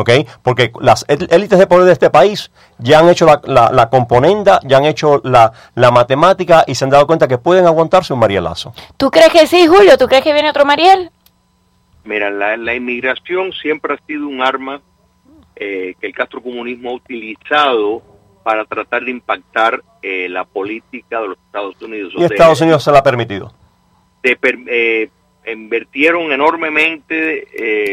¿Ok? 0.00 0.10
Porque 0.42 0.70
las 0.80 1.04
él- 1.08 1.28
élites 1.30 1.58
de 1.58 1.66
poder 1.66 1.86
de 1.86 1.92
este 1.92 2.10
país 2.10 2.50
ya 2.78 3.00
han 3.00 3.08
hecho 3.08 3.26
la, 3.26 3.40
la, 3.44 3.70
la 3.72 3.88
componenda, 3.90 4.60
ya 4.64 4.76
han 4.78 4.84
hecho 4.84 5.20
la, 5.24 5.52
la 5.74 5.90
matemática 5.90 6.64
y 6.66 6.74
se 6.74 6.84
han 6.84 6.90
dado 6.90 7.06
cuenta 7.06 7.26
que 7.28 7.38
pueden 7.38 7.66
aguantarse 7.66 8.12
un 8.12 8.20
marielazo. 8.20 8.72
¿Tú 8.96 9.10
crees 9.10 9.30
que 9.30 9.46
sí, 9.46 9.66
Julio? 9.66 9.96
¿Tú 9.98 10.06
crees 10.06 10.22
que 10.24 10.32
viene 10.32 10.50
otro 10.50 10.64
Mariel? 10.64 11.10
Mira, 12.04 12.30
la, 12.30 12.56
la 12.56 12.74
inmigración 12.74 13.52
siempre 13.52 13.94
ha 13.94 14.06
sido 14.06 14.26
un 14.28 14.40
arma 14.42 14.80
eh, 15.56 15.94
que 16.00 16.06
el 16.06 16.14
castrocomunismo 16.14 16.90
ha 16.90 16.94
utilizado 16.94 18.02
para 18.44 18.64
tratar 18.64 19.02
de 19.04 19.10
impactar 19.10 19.82
eh, 20.00 20.28
la 20.28 20.44
política 20.44 21.20
de 21.20 21.28
los 21.28 21.38
Estados 21.46 21.74
Unidos. 21.82 22.12
Y 22.16 22.24
Estados 22.24 22.60
Unidos 22.60 22.82
se 22.82 22.92
la 22.92 23.00
ha 23.00 23.02
permitido. 23.02 23.52
de 24.22 24.38
eh, 24.70 25.10
invirtieron 25.52 26.32
enormemente 26.32 27.46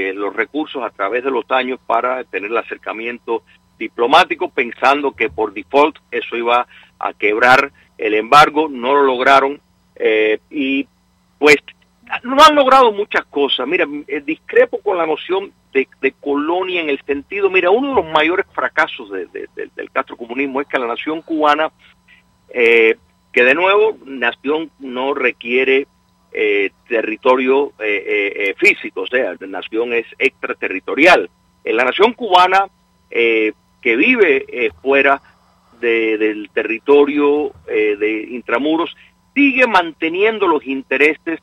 eh, 0.10 0.13
los 0.13 0.36
recursos 0.36 0.84
a 0.84 0.89
través 0.89 1.24
de 1.24 1.32
los 1.32 1.50
años 1.52 1.80
para 1.86 2.24
tener 2.24 2.52
el 2.52 2.58
acercamiento 2.58 3.44
diplomático, 3.78 4.50
pensando 4.50 5.12
que 5.12 5.30
por 5.30 5.54
default 5.54 5.98
eso 6.12 6.36
iba 6.38 6.68
a 7.00 7.13
quebrar 7.13 7.72
el 7.98 8.13
embargo, 8.13 8.68
no 8.70 8.94
lo 8.94 9.04
lograron 9.04 9.60
eh, 9.96 10.39
y 10.50 10.88
pues 11.39 11.58
no 12.24 12.38
han 12.44 12.56
logrado 12.56 12.91
muchas 12.91 13.26
cosas. 13.26 13.68
Mira, 13.68 13.86
eh, 14.08 14.22
discrepo 14.26 14.80
con 14.80 14.98
la 14.98 15.06
noción 15.06 15.52
de, 15.74 15.88
colonia 16.22 16.80
en 16.82 16.89
el 16.89 17.02
sentido, 17.04 17.50
mira, 17.50 17.70
uno 17.70 17.89
de 17.89 17.96
los 17.96 18.12
mayores 18.13 18.46
fracasos 18.54 19.12
de- 19.12 19.26
de- 19.28 19.50
de- 19.56 19.70
del 19.76 19.91
castrocomunismo 19.91 20.62
es 20.62 20.68
que 20.68 20.80
la 20.80 20.88
nación 20.88 21.22
cubana, 21.22 21.70
eh, 22.50 22.96
que 23.34 23.44
de 23.44 23.54
nuevo, 23.56 23.98
nación 24.06 24.72
no 24.80 25.13
requiere 25.13 25.88
eh, 26.38 26.71
territorio 26.89 27.67
eh, 27.80 28.04
eh, 28.06 28.34
eh, 28.50 28.56
físico, 28.58 29.02
o 29.02 29.08
sea, 29.08 29.36
la 29.39 29.48
nación 29.48 29.93
es 29.93 30.06
extraterritorial. 30.19 31.30
En 31.63 31.78
la 31.78 31.86
nación 31.86 32.13
cubana 32.13 32.65
que 33.10 33.95
vive 33.95 34.71
fuera 34.82 35.21
de- 35.80 36.17
del 36.17 36.50
territorio 36.54 37.54
de 37.65 38.28
intramuros 38.32 38.93
sigue 39.34 39.65
manteniendo 39.65 40.48
los 40.48 40.65
intereses 40.65 41.39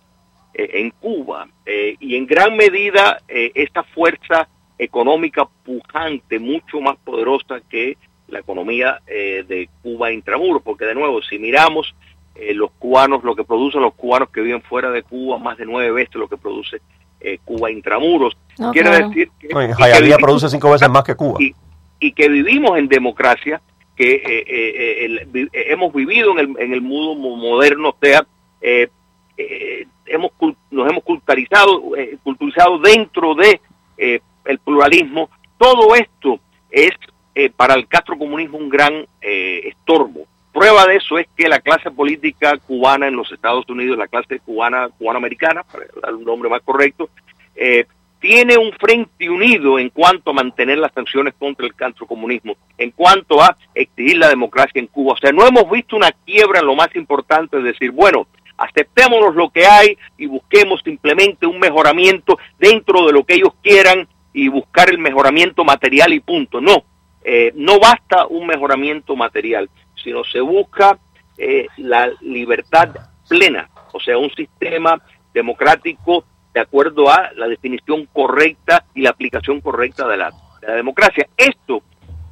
en 0.54 0.90
Cuba 0.90 1.48
y 1.66 2.14
en 2.16 2.26
gran 2.26 2.56
medida 2.56 3.20
esta 3.26 3.82
fuerza 3.84 4.48
económica 4.78 5.46
pujante, 5.64 6.38
mucho 6.38 6.80
más 6.80 6.96
poderosa 6.98 7.60
que 7.70 7.96
la 8.28 8.40
economía 8.40 9.00
de 9.06 9.68
Cuba 9.82 10.12
intramuros, 10.12 10.62
porque 10.62 10.84
de 10.84 10.94
nuevo, 10.94 11.22
si 11.22 11.38
miramos 11.38 11.94
eh, 12.34 12.54
los 12.54 12.70
cubanos, 12.78 13.22
lo 13.24 13.34
que 13.36 13.44
producen 13.44 13.82
los 13.82 13.94
cubanos 13.94 14.30
que 14.30 14.40
viven 14.40 14.62
fuera 14.62 14.90
de 14.90 15.02
Cuba, 15.02 15.38
más 15.38 15.56
de 15.58 15.66
nueve 15.66 15.90
veces 15.92 16.14
lo 16.14 16.28
que 16.28 16.36
produce 16.36 16.80
eh, 17.20 17.38
Cuba 17.44 17.70
intramuros. 17.70 18.36
No, 18.58 18.72
Quiere 18.72 18.88
claro. 18.90 19.08
decir 19.08 19.30
que, 19.38 19.48
Oye, 19.54 19.70
y 19.72 19.76
que 19.76 20.00
vivimos- 20.00 20.18
produce 20.18 20.48
cinco 20.48 20.70
veces 20.70 20.88
más 20.88 21.04
que 21.04 21.14
Cuba. 21.14 21.38
y, 21.40 21.54
y 22.00 22.12
que 22.12 22.28
vivimos 22.28 22.78
en 22.78 22.88
democracia, 22.88 23.60
que 23.96 24.14
eh, 24.14 24.22
eh, 24.24 24.44
eh, 24.48 25.04
el- 25.04 25.26
vi- 25.26 25.48
eh, 25.52 25.66
hemos 25.68 25.92
vivido 25.92 26.32
en 26.32 26.38
el, 26.38 26.54
en 26.58 26.72
el 26.72 26.80
mundo 26.80 27.14
mo- 27.14 27.36
moderno, 27.36 27.90
o 27.90 27.96
sea, 28.00 28.26
eh, 28.60 28.88
eh, 29.36 29.86
hemos 30.06 30.30
nos 30.70 30.90
hemos 30.90 31.04
culturizado, 31.04 31.96
eh, 31.96 32.16
culturizado 32.22 32.78
dentro 32.78 33.34
de 33.34 33.60
eh, 33.98 34.20
el 34.46 34.58
pluralismo. 34.58 35.28
Todo 35.58 35.94
esto 35.94 36.40
es 36.70 36.90
eh, 37.34 37.50
para 37.50 37.74
el 37.74 37.86
castrocomunismo 37.86 38.58
un 38.58 38.68
gran 38.68 39.06
eh, 39.20 39.68
estorbo. 39.68 40.26
Prueba 40.52 40.86
de 40.86 40.96
eso 40.96 41.18
es 41.18 41.26
que 41.36 41.48
la 41.48 41.60
clase 41.60 41.90
política 41.90 42.58
cubana 42.58 43.08
en 43.08 43.16
los 43.16 43.32
Estados 43.32 43.68
Unidos, 43.68 43.96
la 43.96 44.08
clase 44.08 44.38
cubana, 44.40 44.88
cubano-americana, 44.98 45.62
para 45.62 45.86
dar 46.02 46.14
un 46.14 46.24
nombre 46.24 46.50
más 46.50 46.60
correcto, 46.62 47.08
eh, 47.56 47.86
tiene 48.20 48.56
un 48.56 48.72
frente 48.72 49.28
unido 49.28 49.78
en 49.78 49.90
cuanto 49.90 50.30
a 50.30 50.34
mantener 50.34 50.78
las 50.78 50.92
sanciones 50.92 51.34
contra 51.38 51.66
el 51.66 51.74
castrocomunismo, 51.74 52.56
en 52.78 52.92
cuanto 52.92 53.42
a 53.42 53.56
exigir 53.74 54.16
la 54.18 54.28
democracia 54.28 54.78
en 54.78 54.86
Cuba. 54.86 55.14
O 55.14 55.16
sea, 55.16 55.32
no 55.32 55.46
hemos 55.46 55.68
visto 55.70 55.96
una 55.96 56.12
quiebra 56.12 56.60
en 56.60 56.66
lo 56.66 56.76
más 56.76 56.94
importante, 56.94 57.58
es 57.58 57.64
decir, 57.64 57.90
bueno, 57.90 58.28
aceptémonos 58.56 59.34
lo 59.34 59.50
que 59.50 59.66
hay 59.66 59.96
y 60.16 60.26
busquemos 60.26 60.82
simplemente 60.84 61.46
un 61.46 61.58
mejoramiento 61.58 62.38
dentro 62.58 63.06
de 63.06 63.12
lo 63.12 63.24
que 63.24 63.34
ellos 63.34 63.54
quieran 63.60 64.06
y 64.32 64.48
buscar 64.48 64.88
el 64.90 64.98
mejoramiento 64.98 65.64
material 65.64 66.12
y 66.12 66.20
punto. 66.20 66.60
No, 66.60 66.84
eh, 67.24 67.52
no 67.56 67.80
basta 67.80 68.26
un 68.26 68.46
mejoramiento 68.46 69.16
material, 69.16 69.68
sino 70.02 70.24
se 70.24 70.40
busca 70.40 70.98
eh, 71.38 71.66
la 71.78 72.10
libertad 72.20 72.88
plena, 73.28 73.68
o 73.92 74.00
sea, 74.00 74.18
un 74.18 74.30
sistema 74.34 75.00
democrático 75.32 76.24
de 76.52 76.60
acuerdo 76.60 77.08
a 77.10 77.30
la 77.36 77.46
definición 77.48 78.06
correcta 78.12 78.84
y 78.94 79.00
la 79.02 79.10
aplicación 79.10 79.60
correcta 79.60 80.06
de 80.06 80.16
la, 80.18 80.30
de 80.60 80.66
la 80.68 80.74
democracia. 80.74 81.26
Esto 81.36 81.82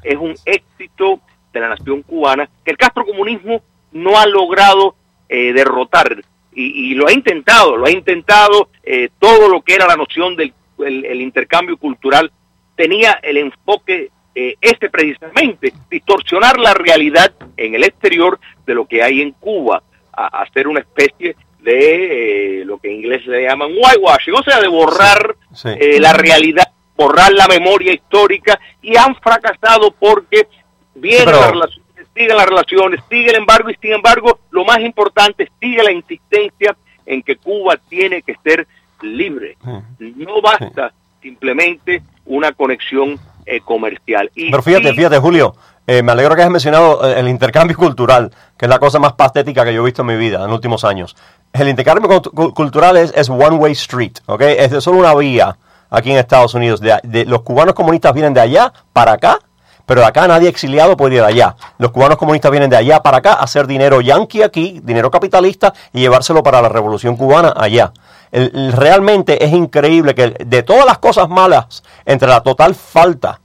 es 0.03 0.17
un 0.17 0.35
éxito 0.45 1.21
de 1.53 1.61
la 1.61 1.69
nación 1.71 2.03
cubana 2.03 2.49
que 2.65 2.71
el 2.71 2.77
castrocomunismo 2.77 3.63
no 3.93 4.19
ha 4.19 4.27
logrado 4.27 4.95
eh, 5.29 5.53
derrotar 5.53 6.23
y, 6.53 6.95
lo 6.95 7.07
ha 7.07 7.13
intentado, 7.13 7.77
lo 7.77 7.87
ha 7.87 7.91
intentado 7.91 8.69
eh, 8.83 9.09
todo 9.19 9.49
lo 9.49 9.63
que 9.63 9.75
era 9.75 9.87
la 9.87 9.97
noción 9.97 10.37
del 10.37 10.53
el- 10.85 11.05
el 11.05 11.21
intercambio 11.21 11.77
cultural 11.77 12.31
tenía 12.77 13.13
el 13.23 13.37
enfoque 13.37 14.11
eh, 14.35 14.55
este 14.61 14.91
precisamente, 14.91 15.73
distorsionar 15.91 16.59
la 16.59 16.73
realidad 16.75 17.33
en 17.67 17.75
el 17.75 17.85
exterior 17.85 18.41
de 18.67 18.75
lo 18.75 18.87
que 18.87 19.03
hay 19.03 19.21
en 19.21 19.33
Cuba, 19.33 19.83
a, 20.13 20.43
hacer 20.43 20.67
una 20.67 20.81
especie 20.81 21.37
de 21.61 22.61
eh, 22.61 22.65
lo 22.65 22.79
que 22.79 22.89
en 22.89 22.97
inglés 22.97 23.27
le 23.27 23.43
llaman 23.43 23.71
whitewashing, 23.71 24.35
o 24.35 24.43
sea, 24.43 24.61
de 24.61 24.69
borrar 24.69 25.37
Sí. 25.53 25.69
eh, 25.79 26.01
la 26.01 26.13
realidad, 26.15 26.69
borrar 26.97 27.33
la 27.33 27.47
memoria 27.49 27.93
histórica 27.93 28.59
y 28.83 28.97
han 28.97 29.15
fracasado 29.17 29.91
porque 29.93 30.47
vienen 30.95 31.29
Sí, 31.29 31.41
las 31.41 31.51
relaciones, 31.51 32.07
siguen 32.15 32.37
las 32.37 32.47
relaciones, 32.47 33.01
sigue 33.11 33.31
el 33.31 33.37
embargo 33.37 33.71
y 33.71 33.77
sin 33.81 33.93
embargo 33.93 34.39
lo 34.51 34.65
más 34.65 34.81
importante 34.81 35.51
sigue 35.61 35.83
la 35.83 35.93
insistencia 35.93 36.77
en 37.07 37.23
que 37.23 37.37
Cuba 37.37 37.77
tiene 37.89 38.23
que 38.23 38.37
ser 38.43 38.67
libre. 39.03 39.57
No 39.99 40.41
basta 40.41 40.93
simplemente 41.21 42.03
una 42.25 42.53
conexión 42.53 43.19
eh, 43.47 43.61
comercial. 43.61 44.31
Y 44.35 44.51
Pero 44.51 44.63
fíjate, 44.63 44.95
fíjate, 44.95 45.19
Julio, 45.19 45.55
eh, 45.93 46.03
me 46.05 46.13
alegro 46.13 46.37
que 46.37 46.43
hayas 46.43 46.53
mencionado 46.53 47.05
eh, 47.09 47.19
el 47.19 47.27
intercambio 47.29 47.77
cultural, 47.87 48.31
que 48.57 48.67
es 48.67 48.69
la 48.71 48.79
cosa 48.79 48.99
más 49.01 49.15
patética 49.15 49.65
que 49.65 49.75
yo 49.75 49.83
he 49.83 49.85
visto 49.85 50.03
en 50.03 50.07
mi 50.07 50.17
vida 50.17 50.37
en 50.37 50.45
los 50.45 50.53
últimos 50.55 50.85
años. 50.85 51.17
El 51.53 51.69
intercambio 51.69 52.09
cu- 52.23 52.31
cu- 52.31 52.55
cultural 52.55 52.97
es, 52.97 53.29
one 53.29 53.57
way 53.57 53.73
street, 53.73 54.19
¿ok? 54.27 54.41
Es 54.43 54.71
de 54.71 54.81
solo 54.81 54.99
una 54.99 55.15
vía 55.17 55.57
aquí 55.91 56.13
en 56.13 56.19
Estados 56.19 56.55
Unidos. 56.55 56.81
Los 57.27 57.43
cubanos 57.43 57.75
comunistas 57.75 58.13
vienen 58.15 58.35
de 58.35 58.41
allá 58.41 58.73
para 58.93 59.13
acá, 59.13 59.39
pero 59.85 60.03
de 60.03 60.07
acá 60.07 60.29
nadie 60.29 60.49
exiliado 60.49 60.97
puede 60.97 61.17
ir 61.17 61.23
allá. 61.25 61.57
Los 61.79 61.91
cubanos 61.91 62.17
comunistas 62.19 62.53
vienen 62.53 62.71
de 62.71 62.77
allá 62.77 63.03
para 63.03 63.17
acá 63.17 63.33
a 63.33 63.43
hacer 63.43 63.67
dinero 63.67 64.01
yanqui 64.01 64.43
aquí, 64.45 64.81
dinero 64.85 65.11
capitalista, 65.11 65.75
y 65.93 65.99
llevárselo 66.01 66.45
para 66.45 66.63
la 66.63 66.69
revolución 66.69 67.17
cubana 67.17 67.53
allá. 67.57 67.93
realmente 68.33 69.45
es 69.45 69.53
increíble 69.53 70.15
que 70.15 70.37
de 70.45 70.63
todas 70.63 70.87
las 70.87 70.99
cosas 70.99 71.29
malas, 71.29 71.83
entre 72.05 72.29
la 72.29 72.41
total 72.43 72.77
falta 72.77 73.41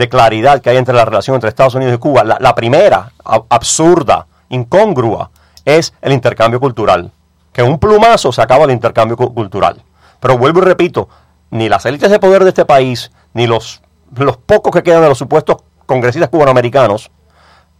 de 0.00 0.08
claridad 0.08 0.62
que 0.62 0.70
hay 0.70 0.78
entre 0.78 0.94
la 0.94 1.04
relación 1.04 1.34
entre 1.34 1.50
Estados 1.50 1.74
Unidos 1.74 1.94
y 1.94 1.98
Cuba, 1.98 2.24
la, 2.24 2.54
primera, 2.54 3.12
absurda, 3.22 4.26
incongrua, 4.48 5.30
es 5.66 5.92
el 6.00 6.12
intercambio 6.12 6.58
cultural. 6.58 7.12
Que 7.52 7.62
un 7.62 7.78
plumazo 7.78 8.32
se 8.32 8.40
acaba 8.40 8.64
el 8.64 8.70
intercambio 8.70 9.18
cultural. 9.18 9.82
Pero 10.18 10.38
vuelvo 10.38 10.60
y 10.60 10.64
repito, 10.64 11.10
ni 11.50 11.68
las 11.68 11.84
élites 11.84 12.10
de 12.10 12.18
poder 12.18 12.44
de 12.44 12.48
este 12.48 12.64
país, 12.64 13.12
ni 13.34 13.46
los, 13.46 13.82
los 14.16 14.38
pocos 14.38 14.72
que 14.72 14.82
quedan 14.82 15.02
de 15.02 15.10
los 15.10 15.18
supuestos 15.18 15.58
congresistas 15.84 16.30
cubanoamericanos, 16.30 17.10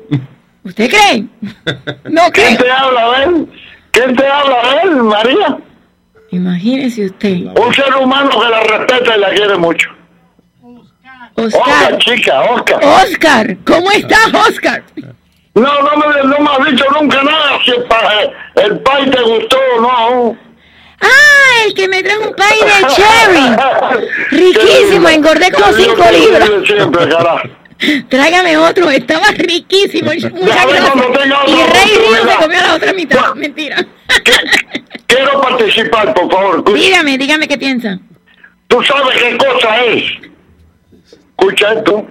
¿Usted 0.69 0.91
cree? 0.91 1.25
No 2.11 2.31
¿Quién 2.31 2.59
te 2.59 2.71
habla, 2.71 3.23
él? 3.25 3.49
¿Quién 3.91 4.15
te 4.15 4.27
habla, 4.27 4.83
él, 4.83 4.91
María? 5.03 5.59
Imagínese 6.31 7.07
usted. 7.07 7.37
Un 7.59 7.75
ser 7.75 7.95
humano 7.97 8.29
que 8.29 8.49
la 8.51 8.61
respeta 8.61 9.17
y 9.17 9.21
la 9.21 9.31
quiere 9.31 9.57
mucho. 9.57 9.89
Oscar. 11.35 11.47
Oscar, 11.47 11.99
chica, 11.99 12.41
Oscar. 12.43 12.81
Oscar, 12.85 13.57
¿cómo 13.65 13.91
estás, 13.93 14.27
Oscar? 14.47 14.83
No, 15.55 15.63
no 15.63 15.97
me, 15.97 16.23
no 16.25 16.39
me 16.39 16.51
has 16.51 16.71
dicho 16.71 16.85
nunca 17.01 17.23
nada 17.23 17.59
si 17.65 17.71
el, 17.71 18.65
el 18.65 18.81
pay 18.81 19.11
te 19.11 19.23
gustó 19.23 19.57
o 19.77 19.81
no. 19.81 20.39
Ah, 21.01 21.65
el 21.65 21.73
que 21.73 21.89
me 21.89 22.03
trajo 22.03 22.29
un 22.29 22.35
pay 22.35 22.59
de 22.61 22.95
cherry. 22.95 24.07
Riquísimo, 24.33 25.09
engordé 25.09 25.51
como 25.51 25.73
cinco 25.73 26.05
libras. 26.13 26.51
Siempre, 26.67 27.09
carajo. 27.09 27.49
Tráigame 28.09 28.57
otro, 28.57 28.91
estaba 28.91 29.29
riquísimo. 29.29 30.11
Muchas 30.13 30.33
gracias. 30.33 30.95
Y 31.47 31.53
Rey 31.53 31.97
Río 31.97 32.29
se 32.29 32.37
comió 32.37 32.61
la 32.61 32.75
otra 32.75 32.93
mitad. 32.93 33.35
Mentira. 33.35 33.87
Quiero 35.07 35.41
participar, 35.41 36.13
por 36.15 36.31
favor. 36.31 36.73
Dígame, 36.75 37.17
dígame 37.17 37.49
qué 37.49 37.57
piensa. 37.57 37.99
¿Tú 38.67 38.83
sabes 38.83 39.23
qué 39.23 39.39
cosa 39.39 39.85
es? 39.85 40.05
Escucha 41.39 41.73
esto. 41.73 42.07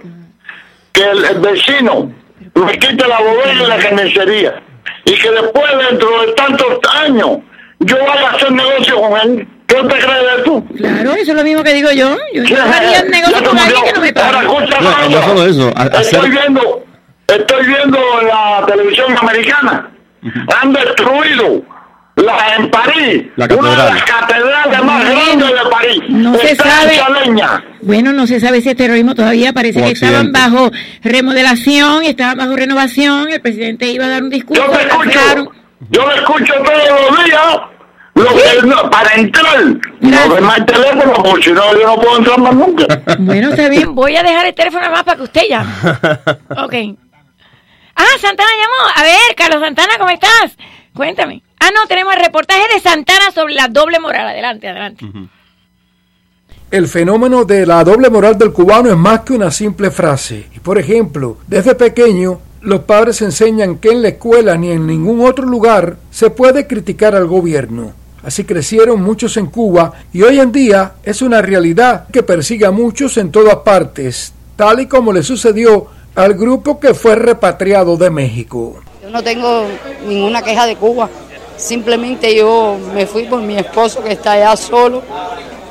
Que 0.93 1.03
el, 1.03 1.39
vecino 1.39 2.11
me 2.55 2.79
quite 2.79 3.07
la 3.07 3.19
bodega 3.19 3.63
y 3.63 3.67
la 3.67 3.77
carnicería. 3.77 4.63
Y 5.05 5.13
que 5.13 5.31
después, 5.31 5.65
dentro 5.89 6.21
de 6.21 6.33
tantos 6.33 6.79
años, 6.95 7.39
yo 7.79 7.97
vaya 7.97 8.29
a 8.29 8.31
hacer 8.31 8.51
negocio 8.51 9.01
con 9.01 9.19
él. 9.19 9.47
¿Qué 9.67 9.75
te 9.75 9.87
crees 9.87 10.43
tú? 10.45 10.65
Claro, 10.77 11.13
eso 11.13 11.31
es 11.31 11.37
lo 11.37 11.43
mismo 11.43 11.61
que 11.61 11.73
digo 11.73 11.91
yo. 11.91 12.15
Yo, 12.33 12.43
yo 12.43 12.57
haría 12.61 12.99
el 12.99 13.11
negocio 13.11 13.43
con 13.43 13.57
alguien 13.59 13.83
que 13.83 13.93
no 13.93 14.01
me 14.01 14.13
paga. 14.13 14.41
No, 14.43 15.09
no 15.09 15.21
solo 15.23 15.45
eso. 15.45 15.73
Estoy 15.99 16.29
viendo, 16.29 16.85
estoy 17.27 17.65
viendo 17.65 17.99
la 18.21 18.65
televisión 18.65 19.17
americana. 19.17 19.91
Han 20.61 20.73
destruido 20.73 21.63
la, 22.15 22.55
en 22.55 22.71
París, 22.71 23.25
la 23.35 23.47
catedral. 23.47 23.73
una 23.73 23.83
de 23.83 23.93
las 23.93 24.03
catedrales 24.03 24.83
más 24.83 25.09
grandes 25.09 25.49
de 25.49 25.69
París. 25.69 26.03
No 26.09 26.35
se 26.35 26.55
sabe. 26.55 26.99
Leña. 27.25 27.63
Bueno, 27.81 28.13
no 28.13 28.25
se 28.25 28.39
sabe 28.39 28.61
si 28.61 28.69
es 28.69 28.75
terrorismo 28.75 29.15
todavía. 29.15 29.51
Parece 29.51 29.83
que 29.83 29.91
estaban 29.91 30.31
bajo 30.31 30.71
remodelación, 31.03 32.03
estaban 32.03 32.37
bajo 32.37 32.55
renovación. 32.55 33.29
El 33.29 33.41
presidente 33.41 33.87
iba 33.87 34.05
a 34.05 34.09
dar 34.09 34.23
un 34.23 34.29
discurso. 34.29 34.63
Yo 34.65 34.77
te 34.77 34.87
escucho, 34.87 35.19
yo 35.89 36.01
lo 36.05 36.15
escucho 36.15 36.53
todos 36.53 37.11
los 37.11 37.25
días 37.25 37.76
lo 38.17 38.29
que 38.29 38.67
no, 38.67 38.89
para 38.89 39.13
entrar, 39.15 39.63
no 40.01 40.29
ve 40.29 40.41
más 40.41 40.65
teléfono, 40.65 41.13
porque 41.23 41.43
si 41.43 41.51
no, 41.51 41.73
yo 41.77 41.87
no 41.87 41.95
puedo 41.95 42.17
entrar 42.17 42.39
más 42.39 42.55
nunca. 42.55 42.85
Bueno, 43.19 43.49
está 43.49 43.69
bien, 43.69 43.93
voy 43.95 44.15
a 44.15 44.23
dejar 44.23 44.45
el 44.45 44.55
teléfono 44.55 44.89
más 44.89 45.03
para 45.03 45.17
que 45.17 45.23
usted 45.23 45.41
llame. 45.49 45.71
Ok. 46.57 46.97
Ah, 47.95 48.17
Santana 48.21 48.49
llamó. 48.51 48.91
A 48.95 49.03
ver, 49.03 49.35
Carlos 49.35 49.59
Santana, 49.59 49.93
¿cómo 49.97 50.11
estás? 50.11 50.55
Cuéntame. 50.93 51.41
Ah, 51.59 51.69
no, 51.73 51.87
tenemos 51.87 52.13
el 52.15 52.23
reportaje 52.23 52.61
de 52.73 52.79
Santana 52.79 53.31
sobre 53.33 53.55
la 53.55 53.67
doble 53.67 53.99
moral. 53.99 54.27
Adelante, 54.27 54.67
adelante. 54.67 55.05
El 56.69 56.87
fenómeno 56.87 57.43
de 57.45 57.65
la 57.65 57.83
doble 57.83 58.09
moral 58.09 58.37
del 58.37 58.51
cubano 58.51 58.89
es 58.89 58.97
más 58.97 59.21
que 59.21 59.33
una 59.33 59.49
simple 59.49 59.89
frase. 59.89 60.47
Y 60.55 60.59
por 60.59 60.77
ejemplo, 60.77 61.37
desde 61.47 61.73
pequeño 61.73 62.39
los 62.61 62.81
padres 62.81 63.21
enseñan 63.21 63.77
que 63.77 63.89
en 63.89 64.01
la 64.01 64.09
escuela 64.09 64.57
ni 64.57 64.71
en 64.71 64.85
ningún 64.85 65.25
otro 65.25 65.45
lugar 65.45 65.97
se 66.11 66.29
puede 66.29 66.67
criticar 66.67 67.15
al 67.15 67.25
gobierno. 67.25 67.93
Así 68.27 68.43
crecieron 68.43 69.01
muchos 69.01 69.37
en 69.37 69.45
Cuba 69.45 69.93
y 70.11 70.21
hoy 70.21 70.41
en 70.41 70.51
día 70.51 70.95
es 71.01 71.21
una 71.21 71.41
realidad 71.41 72.07
que 72.11 72.23
persigue 72.23 72.65
a 72.65 72.71
muchos 72.71 73.15
en 73.15 73.31
todas 73.31 73.55
partes, 73.59 74.33
tal 74.57 74.81
y 74.81 74.85
como 74.85 75.13
le 75.13 75.23
sucedió 75.23 75.87
al 76.13 76.33
grupo 76.33 76.77
que 76.77 76.93
fue 76.93 77.15
repatriado 77.15 77.95
de 77.95 78.09
México. 78.09 78.81
Yo 79.01 79.09
no 79.11 79.23
tengo 79.23 79.63
ninguna 80.05 80.41
queja 80.41 80.65
de 80.65 80.75
Cuba, 80.75 81.09
simplemente 81.55 82.35
yo 82.35 82.77
me 82.93 83.05
fui 83.05 83.23
por 83.27 83.41
mi 83.41 83.57
esposo 83.57 84.03
que 84.03 84.11
está 84.11 84.33
allá 84.33 84.57
solo 84.57 85.03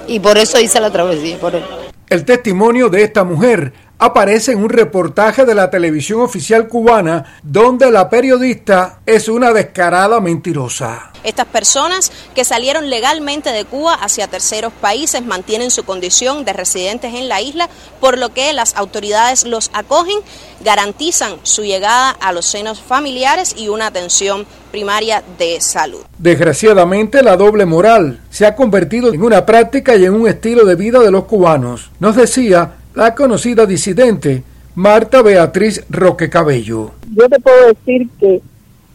y 0.09 0.19
por 0.19 0.39
eso 0.39 0.59
hice 0.59 0.81
la 0.81 0.91
travesía, 0.91 1.39
por 1.39 1.55
él. 1.55 1.63
El 2.09 2.25
testimonio 2.25 2.89
de 2.89 3.03
esta 3.03 3.23
mujer 3.23 3.75
aparece 3.99 4.53
en 4.53 4.63
un 4.63 4.69
reportaje 4.69 5.45
de 5.45 5.55
la 5.55 5.71
televisión 5.71 6.21
oficial 6.21 6.69
cubana 6.69 7.39
donde 7.43 7.91
la 7.91 8.11
periodista 8.11 9.01
es 9.07 9.29
una 9.29 9.53
descarada 9.53 10.21
mentirosa. 10.21 11.13
Estas 11.25 11.47
personas 11.47 12.13
que 12.35 12.45
salieron 12.45 12.89
legalmente 12.89 13.51
de 13.51 13.65
Cuba 13.65 13.95
hacia 13.95 14.29
terceros 14.29 14.73
países 14.73 15.25
mantienen 15.25 15.73
su 15.73 15.85
condición 15.85 16.45
de 16.45 16.53
residentes 16.53 17.15
en 17.15 17.29
la 17.29 17.41
isla, 17.41 17.69
por 18.01 18.17
lo 18.17 18.33
que 18.33 18.53
las 18.53 18.77
autoridades 18.77 19.45
los 19.45 19.71
acogen, 19.73 20.19
garantizan 20.61 21.33
su 21.43 21.65
llegada 21.65 22.11
a 22.11 22.33
los 22.33 22.47
senos 22.47 22.81
familiares 22.81 23.57
y 23.57 23.69
una 23.69 23.87
atención 23.87 24.47
primaria 24.71 25.25
de 25.39 25.61
salud. 25.61 26.03
Desgraciadamente, 26.19 27.23
la 27.23 27.37
doble 27.37 27.67
moral 27.67 28.21
se 28.31 28.47
ha 28.47 28.55
convertido 28.55 29.13
en 29.13 29.23
una 29.23 29.45
práctica 29.47 29.97
y 29.97 30.05
en 30.05 30.15
un 30.15 30.29
estilo 30.29 30.65
de 30.65 30.77
vida 30.77 31.01
de 31.01 31.11
los 31.11 31.25
cubanos, 31.25 31.91
nos 31.99 32.15
decía 32.15 32.77
la 32.97 33.15
conocida 33.15 33.67
disidente 33.67 34.43
Marta 34.75 35.21
Beatriz 35.21 35.85
Roque 35.91 36.31
Cabello. 36.31 36.93
Yo 37.15 37.29
te 37.29 37.39
puedo 37.39 37.69
decir 37.69 38.09
que 38.19 38.41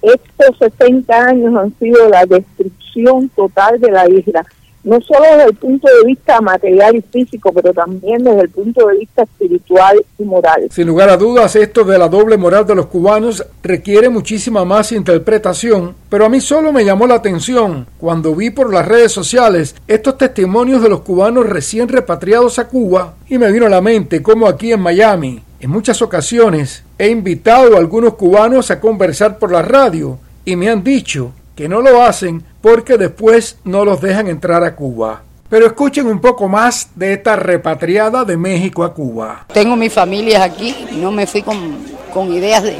estos 0.01 0.57
60 0.57 1.15
años 1.15 1.55
han 1.55 1.77
sido 1.77 2.09
la 2.09 2.25
destrucción 2.25 3.29
total 3.29 3.79
de 3.79 3.91
la 3.91 4.09
isla 4.09 4.43
no 4.83 4.99
solo 5.01 5.25
desde 5.31 5.49
el 5.49 5.55
punto 5.55 5.87
de 5.87 6.07
vista 6.07 6.41
material 6.41 6.95
y 6.95 7.01
físico, 7.01 7.51
pero 7.53 7.73
también 7.73 8.23
desde 8.23 8.41
el 8.41 8.49
punto 8.49 8.87
de 8.87 8.97
vista 8.99 9.23
espiritual 9.23 10.03
y 10.17 10.23
moral. 10.23 10.67
Sin 10.71 10.87
lugar 10.87 11.09
a 11.09 11.17
dudas, 11.17 11.55
esto 11.55 11.83
de 11.83 11.97
la 11.97 12.09
doble 12.09 12.37
moral 12.37 12.65
de 12.65 12.75
los 12.75 12.87
cubanos 12.87 13.45
requiere 13.61 14.09
muchísima 14.09 14.65
más 14.65 14.91
interpretación, 14.91 15.95
pero 16.09 16.25
a 16.25 16.29
mí 16.29 16.41
solo 16.41 16.71
me 16.71 16.85
llamó 16.85 17.07
la 17.07 17.15
atención 17.15 17.85
cuando 17.97 18.35
vi 18.35 18.49
por 18.49 18.73
las 18.73 18.87
redes 18.87 19.11
sociales 19.11 19.75
estos 19.87 20.17
testimonios 20.17 20.81
de 20.81 20.89
los 20.89 21.01
cubanos 21.01 21.47
recién 21.47 21.87
repatriados 21.87 22.59
a 22.59 22.67
Cuba 22.67 23.15
y 23.27 23.37
me 23.37 23.51
vino 23.51 23.65
a 23.65 23.69
la 23.69 23.81
mente 23.81 24.21
cómo 24.21 24.47
aquí 24.47 24.71
en 24.71 24.81
Miami, 24.81 25.41
en 25.59 25.69
muchas 25.69 26.01
ocasiones, 26.01 26.83
he 26.97 27.09
invitado 27.09 27.75
a 27.75 27.79
algunos 27.79 28.15
cubanos 28.15 28.71
a 28.71 28.79
conversar 28.79 29.37
por 29.37 29.51
la 29.51 29.61
radio 29.61 30.17
y 30.43 30.55
me 30.55 30.69
han 30.69 30.83
dicho 30.83 31.33
que 31.61 31.69
no 31.69 31.79
lo 31.79 32.01
hacen 32.01 32.43
porque 32.59 32.97
después 32.97 33.59
no 33.65 33.85
los 33.85 34.01
dejan 34.01 34.27
entrar 34.27 34.63
a 34.63 34.75
Cuba. 34.75 35.21
Pero 35.47 35.67
escuchen 35.67 36.07
un 36.07 36.19
poco 36.19 36.47
más 36.47 36.89
de 36.95 37.13
esta 37.13 37.35
repatriada 37.35 38.25
de 38.25 38.35
México 38.35 38.83
a 38.83 38.95
Cuba. 38.95 39.45
Tengo 39.53 39.75
mi 39.75 39.87
familia 39.87 40.43
aquí, 40.43 40.75
no 40.93 41.11
me 41.11 41.27
fui 41.27 41.43
con, 41.43 42.33
ideas 42.33 42.63
de, 42.63 42.77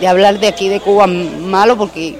de, 0.00 0.08
hablar 0.08 0.40
de 0.40 0.46
aquí 0.46 0.70
de 0.70 0.80
Cuba 0.80 1.06
malo 1.06 1.76
porque 1.76 2.16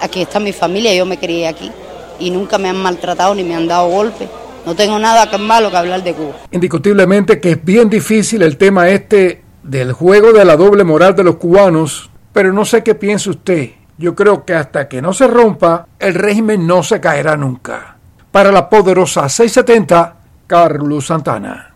aquí 0.00 0.22
está 0.22 0.40
mi 0.40 0.54
familia, 0.54 0.94
yo 0.94 1.04
me 1.04 1.18
crié 1.18 1.46
aquí 1.46 1.70
y 2.18 2.30
nunca 2.30 2.56
me 2.56 2.70
han 2.70 2.78
maltratado 2.78 3.34
ni 3.34 3.44
me 3.44 3.54
han 3.54 3.68
dado 3.68 3.90
golpes. 3.90 4.30
No 4.64 4.74
tengo 4.74 4.98
nada 4.98 5.28
malo 5.36 5.70
que 5.70 5.76
hablar 5.76 6.02
de 6.02 6.14
Cuba. 6.14 6.36
Indiscutiblemente 6.52 7.38
que 7.38 7.50
es 7.50 7.62
bien 7.62 7.90
difícil 7.90 8.40
el 8.40 8.56
tema 8.56 8.88
este 8.88 9.42
del 9.62 9.92
juego 9.92 10.32
de 10.32 10.46
la 10.46 10.56
doble 10.56 10.84
moral 10.84 11.14
de 11.14 11.24
los 11.24 11.36
cubanos, 11.36 12.08
pero 12.32 12.50
no 12.50 12.64
sé 12.64 12.82
qué 12.82 12.94
piensa 12.94 13.28
usted. 13.28 13.83
Yo 13.96 14.14
creo 14.14 14.44
que 14.44 14.54
hasta 14.54 14.88
que 14.88 15.00
no 15.00 15.12
se 15.12 15.26
rompa, 15.26 15.86
el 15.98 16.14
régimen 16.14 16.66
no 16.66 16.82
se 16.82 17.00
caerá 17.00 17.36
nunca. 17.36 17.96
Para 18.30 18.50
la 18.50 18.68
poderosa 18.68 19.28
670, 19.28 20.16
Carlos 20.46 21.06
Santana. 21.06 21.73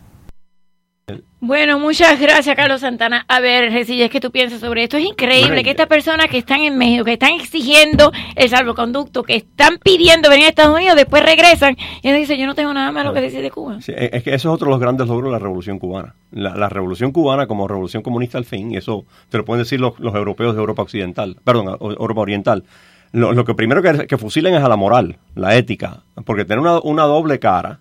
Bueno, 1.40 1.78
muchas 1.78 2.20
gracias, 2.20 2.56
Carlos 2.56 2.80
Santana. 2.80 3.24
A 3.28 3.38
ver, 3.38 3.72
Recilla, 3.72 4.08
¿qué 4.08 4.18
tú 4.18 4.32
piensas 4.32 4.58
sobre 4.58 4.82
esto? 4.82 4.96
Es 4.96 5.04
increíble 5.04 5.62
que 5.62 5.70
estas 5.70 5.86
personas 5.86 6.26
que 6.26 6.38
están 6.38 6.62
en 6.62 6.76
México, 6.76 7.04
que 7.04 7.12
están 7.12 7.34
exigiendo 7.34 8.10
el 8.34 8.48
salvoconducto, 8.48 9.22
que 9.22 9.36
están 9.36 9.78
pidiendo 9.78 10.30
venir 10.30 10.46
a 10.46 10.48
Estados 10.48 10.74
Unidos, 10.74 10.96
después 10.96 11.24
regresan 11.24 11.76
y 12.02 12.08
nos 12.08 12.18
dicen, 12.18 12.40
yo 12.40 12.46
no 12.46 12.56
tengo 12.56 12.74
nada 12.74 12.90
malo 12.90 13.14
que 13.14 13.20
decir 13.20 13.40
de 13.40 13.52
Cuba. 13.52 13.78
es 13.78 14.22
que 14.24 14.34
eso 14.34 14.48
es 14.48 14.54
otro 14.54 14.66
de 14.66 14.72
los 14.72 14.80
grandes 14.80 15.06
logros 15.06 15.26
de 15.26 15.32
la 15.32 15.38
revolución 15.38 15.78
cubana. 15.78 16.16
La, 16.32 16.68
revolución 16.68 17.12
cubana 17.12 17.46
como 17.46 17.68
revolución 17.68 18.02
comunista 18.02 18.36
al 18.36 18.44
fin, 18.44 18.72
y 18.72 18.76
eso 18.76 19.04
te 19.28 19.38
lo 19.38 19.44
pueden 19.44 19.62
decir 19.62 19.78
los, 19.78 19.94
europeos 20.00 20.56
de 20.56 20.60
Europa 20.60 20.82
Occidental, 20.82 21.36
perdón, 21.44 21.68
Europa 21.80 22.20
Oriental. 22.20 22.64
Lo, 23.12 23.44
que 23.44 23.54
primero 23.54 23.80
que, 23.80 24.08
que, 24.08 24.18
fusilen 24.18 24.56
es 24.56 24.62
a 24.62 24.68
la 24.68 24.76
moral, 24.76 25.18
la 25.36 25.54
ética, 25.54 26.02
porque 26.26 26.44
tener 26.44 26.58
una, 26.58 26.80
una 26.80 27.04
doble 27.04 27.38
cara 27.38 27.78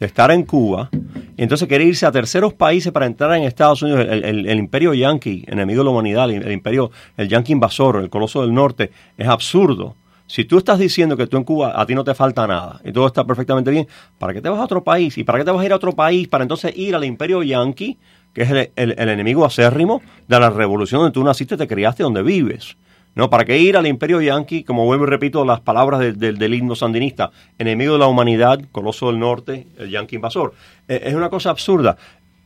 de 0.00 0.06
estar 0.06 0.30
en 0.30 0.44
Cuba 0.44 0.88
y 1.36 1.42
entonces 1.42 1.68
querer 1.68 1.86
irse 1.86 2.06
a 2.06 2.10
terceros 2.10 2.54
países 2.54 2.90
para 2.90 3.06
entrar 3.06 3.34
en 3.34 3.44
Estados 3.44 3.82
Unidos, 3.82 4.06
el, 4.08 4.58
imperio 4.58 4.94
yanqui, 4.94 5.44
enemigo 5.46 5.80
de 5.80 5.84
la 5.84 5.90
humanidad, 5.90 6.30
el, 6.30 6.50
imperio, 6.50 6.90
el 7.16 7.28
yanqui 7.28 7.52
invasor, 7.52 7.96
el 7.96 8.10
coloso 8.10 8.42
del 8.42 8.52
norte, 8.52 8.90
es 9.16 9.28
absurdo. 9.28 9.94
Si 10.26 10.44
tú 10.44 10.58
estás 10.58 10.78
diciendo 10.78 11.16
que 11.16 11.26
tú 11.26 11.36
en 11.36 11.44
Cuba 11.44 11.80
a 11.80 11.84
ti 11.86 11.94
no 11.94 12.04
te 12.04 12.14
falta 12.14 12.46
nada 12.46 12.80
y 12.84 12.92
todo 12.92 13.06
está 13.06 13.24
perfectamente 13.24 13.70
bien, 13.70 13.86
¿para 14.18 14.32
qué 14.32 14.40
te 14.40 14.48
vas 14.48 14.60
a 14.60 14.64
otro 14.64 14.82
país? 14.82 15.18
¿Y 15.18 15.24
para 15.24 15.38
qué 15.38 15.44
te 15.44 15.50
vas 15.50 15.60
a 15.60 15.66
ir 15.66 15.72
a 15.72 15.76
otro 15.76 15.92
país 15.92 16.28
para 16.28 16.44
entonces 16.44 16.72
ir 16.76 16.94
al 16.94 17.04
imperio 17.04 17.42
yanqui, 17.42 17.98
que 18.32 18.42
es 18.42 18.70
el, 18.76 18.94
enemigo 18.98 19.44
acérrimo 19.44 20.00
de 20.28 20.40
la 20.40 20.50
revolución 20.50 21.00
donde 21.00 21.12
tú 21.12 21.24
naciste, 21.24 21.56
te 21.56 21.66
criaste, 21.66 22.02
donde 22.02 22.22
vives? 22.22 22.76
¿No? 23.14 23.30
¿Para 23.30 23.44
qué 23.44 23.58
ir 23.58 23.76
al 23.76 23.86
imperio 23.86 24.20
yanqui, 24.20 24.64
como 24.64 24.84
vuelvo 24.84 25.04
y 25.04 25.08
repito 25.08 25.44
las 25.44 25.60
palabras 25.60 26.00
del 26.16 26.54
himno 26.54 26.74
sandinista, 26.74 27.30
enemigo 27.58 27.94
de 27.94 27.98
la 27.98 28.06
humanidad, 28.06 28.60
coloso 28.72 29.08
del 29.08 29.18
norte, 29.18 29.66
el 29.78 29.90
yanqui 29.90 30.16
invasor? 30.16 30.54
Eh, 30.88 31.02
es 31.04 31.14
una 31.14 31.28
cosa 31.28 31.50
absurda. 31.50 31.96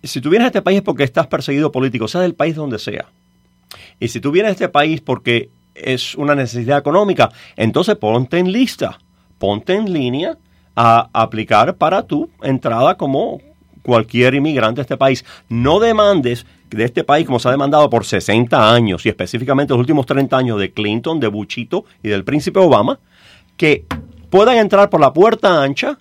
Si 0.03 0.21
tú 0.21 0.31
vienes 0.31 0.45
a 0.45 0.49
este 0.49 0.63
país 0.63 0.79
es 0.79 0.83
porque 0.83 1.05
estás 1.05 1.27
perseguido 1.27 1.73
político, 1.73 2.09
sea 2.09 2.21
del 2.21 2.35
país 2.35 2.55
donde 2.55 2.79
sea. 2.79 3.07
Y 4.01 4.09
si 4.09 4.21
tú 4.21 4.31
vienes 4.31 4.51
a 4.51 4.53
este 4.53 4.69
país 4.69 5.01
porque 5.01 5.51
es 5.75 6.15
una 6.15 6.35
necesidad 6.35 6.79
económica, 6.79 7.31
entonces 7.57 7.97
ponte 7.97 8.39
en 8.39 8.53
lista, 8.53 8.99
ponte 9.39 9.75
en 9.75 9.93
línea 9.93 10.37
a 10.77 11.09
aplicar 11.13 11.77
para 11.77 12.03
tu 12.03 12.31
entrada 12.43 12.97
como 12.97 13.41
cualquier 13.83 14.35
inmigrante 14.35 14.81
a 14.81 14.83
este 14.83 14.97
país. 14.97 15.25
No 15.49 15.79
demandes 15.79 16.47
de 16.75 16.85
este 16.85 17.05
país, 17.05 17.27
como 17.27 17.39
se 17.39 17.49
ha 17.49 17.51
demandado 17.51 17.89
por 17.91 18.05
60 18.05 18.73
años, 18.73 19.05
y 19.07 19.09
específicamente 19.09 19.73
los 19.73 19.81
últimos 19.81 20.07
30 20.07 20.37
años 20.37 20.61
de 20.61 20.73
Clinton, 20.73 21.21
de 21.21 21.29
Buchito 21.29 21.85
y 22.03 22.09
del 22.09 22.25
príncipe 22.25 22.61
Obama, 22.61 22.99
que 23.57 23.87
puedan 24.31 24.57
entrar 24.57 24.91
por 24.91 25.01
la 25.01 25.13
puerta 25.13 25.63
ancha 25.63 25.99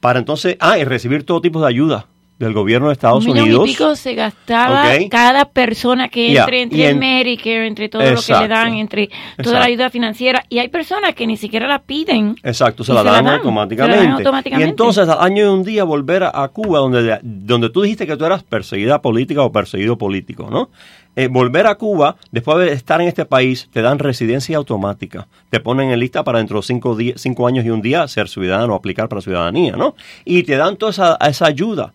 para 0.00 0.18
entonces, 0.18 0.56
ah, 0.60 0.78
y 0.78 0.84
recibir 0.84 1.24
todo 1.24 1.40
tipo 1.40 1.60
de 1.60 1.68
ayuda 1.68 2.06
del 2.38 2.52
gobierno 2.52 2.88
de 2.88 2.92
Estados 2.92 3.24
un 3.26 3.32
Unidos. 3.32 3.68
Y 3.68 3.72
pico 3.72 3.96
se 3.96 4.14
gastaba 4.14 4.84
cada 5.10 5.44
persona 5.46 6.08
que 6.08 6.36
entre, 6.36 6.62
entre 6.62 6.88
el 6.88 6.96
Medicare, 6.96 7.66
entre 7.66 7.88
todo 7.88 8.02
lo 8.02 8.20
que 8.20 8.32
le 8.32 8.48
dan, 8.48 8.74
entre 8.74 9.10
toda 9.42 9.58
la 9.58 9.66
ayuda 9.66 9.90
financiera. 9.90 10.44
Y 10.48 10.58
hay 10.58 10.68
personas 10.68 11.14
que 11.14 11.26
ni 11.26 11.36
siquiera 11.36 11.66
la 11.66 11.80
piden. 11.80 12.36
Exacto, 12.42 12.84
se, 12.84 12.92
la, 12.92 13.02
dan, 13.02 13.26
automáticamente. 13.26 14.24
Y 14.56 14.62
entonces, 14.62 15.08
al 15.08 15.18
año 15.20 15.44
y 15.44 15.48
un 15.48 15.64
día, 15.64 15.84
volver 15.84 16.24
a, 16.24 16.48
Cuba, 16.48 16.78
donde, 16.78 17.18
donde 17.22 17.70
tú 17.70 17.82
dijiste 17.82 18.06
que 18.06 18.16
tú 18.16 18.24
eras 18.24 18.42
perseguida 18.42 19.02
política 19.02 19.42
o 19.42 19.52
perseguido 19.52 19.98
político, 19.98 20.48
¿no? 20.50 20.70
Eh, 21.16 21.26
volver 21.26 21.66
a 21.66 21.74
Cuba, 21.74 22.14
después 22.30 22.58
de 22.58 22.72
estar 22.72 23.00
en 23.00 23.08
este 23.08 23.24
país, 23.24 23.68
te 23.72 23.82
dan 23.82 23.98
residencia 23.98 24.56
automática. 24.56 25.26
Te 25.50 25.58
ponen 25.58 25.90
en 25.90 25.98
lista 25.98 26.22
para 26.22 26.38
dentro 26.38 26.60
de 26.60 26.62
cinco, 26.62 26.96
cinco 27.16 27.48
años 27.48 27.64
y 27.64 27.70
un 27.70 27.82
día 27.82 28.06
ser 28.06 28.28
ciudadano 28.28 28.74
o 28.74 28.76
aplicar 28.76 29.08
para 29.08 29.20
ciudadanía, 29.20 29.72
¿no? 29.72 29.96
Y 30.24 30.44
te 30.44 30.56
dan 30.56 30.76
toda 30.76 30.92
esa, 30.92 31.18
esa 31.20 31.46
ayuda 31.46 31.92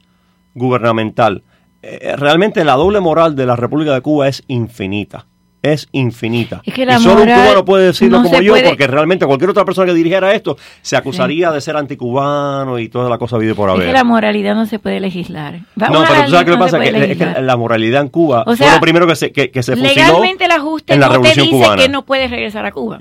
gubernamental. 0.53 1.43
Eh, 1.81 2.15
realmente 2.17 2.63
la 2.63 2.73
doble 2.73 2.99
moral 2.99 3.35
de 3.35 3.45
la 3.45 3.55
República 3.55 3.93
de 3.93 4.01
Cuba 4.01 4.27
es 4.27 4.43
infinita. 4.47 5.25
Es 5.61 5.87
infinita. 5.93 6.61
y 6.65 6.71
solo 6.71 7.21
un 7.21 7.29
cubano 7.29 7.63
puede 7.63 7.85
decirlo 7.85 8.21
como 8.21 8.41
yo, 8.41 8.53
porque 8.65 8.85
realmente 8.85 9.25
cualquier 9.25 9.49
otra 9.49 9.63
persona 9.63 9.87
que 9.87 9.93
dirigiera 9.93 10.33
esto 10.33 10.57
se 10.81 10.97
acusaría 10.97 11.51
de 11.51 11.61
ser 11.61 11.77
anticubano 11.77 12.79
y 12.79 12.89
toda 12.89 13.09
la 13.09 13.17
cosa 13.17 13.37
vive 13.37 13.55
por 13.55 13.69
haber. 13.69 13.83
Es 13.83 13.87
que 13.87 13.93
la 13.93 14.03
moralidad 14.03 14.55
no 14.55 14.65
se 14.65 14.79
puede 14.79 14.99
legislar. 14.99 15.61
no, 15.75 16.03
pero 16.05 16.25
tú 16.25 16.31
sabes 16.31 16.43
qué 16.43 16.51
no 16.51 16.59
pasa, 16.59 16.79
que, 16.81 17.11
es 17.11 17.17
que 17.17 17.41
la 17.41 17.55
moralidad 17.55 18.01
en 18.01 18.09
Cuba 18.09 18.43
fue 18.43 18.71
lo 18.71 18.79
primero 18.81 19.07
que 19.07 19.15
se, 19.15 19.31
que, 19.31 19.51
que 19.51 19.63
se 19.63 19.77
Legalmente 19.77 20.43
el 20.45 20.51
ajuste 20.51 20.95
en 20.95 20.99
la 20.99 21.07
no 21.07 21.21
te 21.21 21.41
dice 21.41 21.65
que 21.77 21.87
no 21.87 22.03
puedes 22.03 22.29
regresar 22.29 22.65
a 22.65 22.71
Cuba 22.73 22.97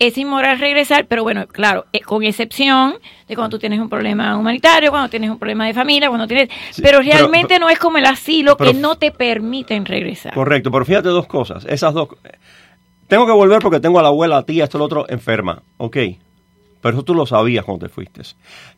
es 0.00 0.16
inmoral 0.16 0.58
regresar, 0.58 1.06
pero 1.06 1.22
bueno, 1.22 1.46
claro, 1.46 1.84
eh, 1.92 2.00
con 2.00 2.24
excepción 2.24 2.94
de 3.28 3.34
cuando 3.36 3.56
tú 3.56 3.60
tienes 3.60 3.78
un 3.78 3.90
problema 3.90 4.36
humanitario, 4.36 4.90
cuando 4.90 5.10
tienes 5.10 5.30
un 5.30 5.38
problema 5.38 5.66
de 5.66 5.74
familia, 5.74 6.08
cuando 6.08 6.26
tienes... 6.26 6.48
pero 6.82 7.00
realmente 7.00 7.58
no 7.58 7.68
es 7.68 7.78
como 7.78 7.98
el 7.98 8.06
asilo 8.06 8.56
que 8.56 8.72
no 8.72 8.96
te 8.96 9.12
permiten 9.12 9.84
regresar. 9.84 10.32
Correcto, 10.32 10.70
pero 10.70 10.86
fíjate 10.86 11.10
dos 11.10 11.26
cosas, 11.26 11.66
esas 11.66 11.92
dos... 11.92 12.08
Tengo 13.08 13.26
que 13.26 13.32
volver 13.32 13.60
porque 13.60 13.78
tengo 13.78 13.98
a 13.98 14.02
la 14.02 14.08
abuela, 14.08 14.38
a 14.38 14.42
tía, 14.42 14.64
esto, 14.64 14.78
lo 14.78 14.84
otro, 14.84 15.06
enferma, 15.10 15.62
ok, 15.76 15.96
pero 16.80 16.94
eso 16.94 17.04
tú 17.04 17.14
lo 17.14 17.26
sabías 17.26 17.66
cuando 17.66 17.86
te 17.86 17.92
fuiste. 17.92 18.22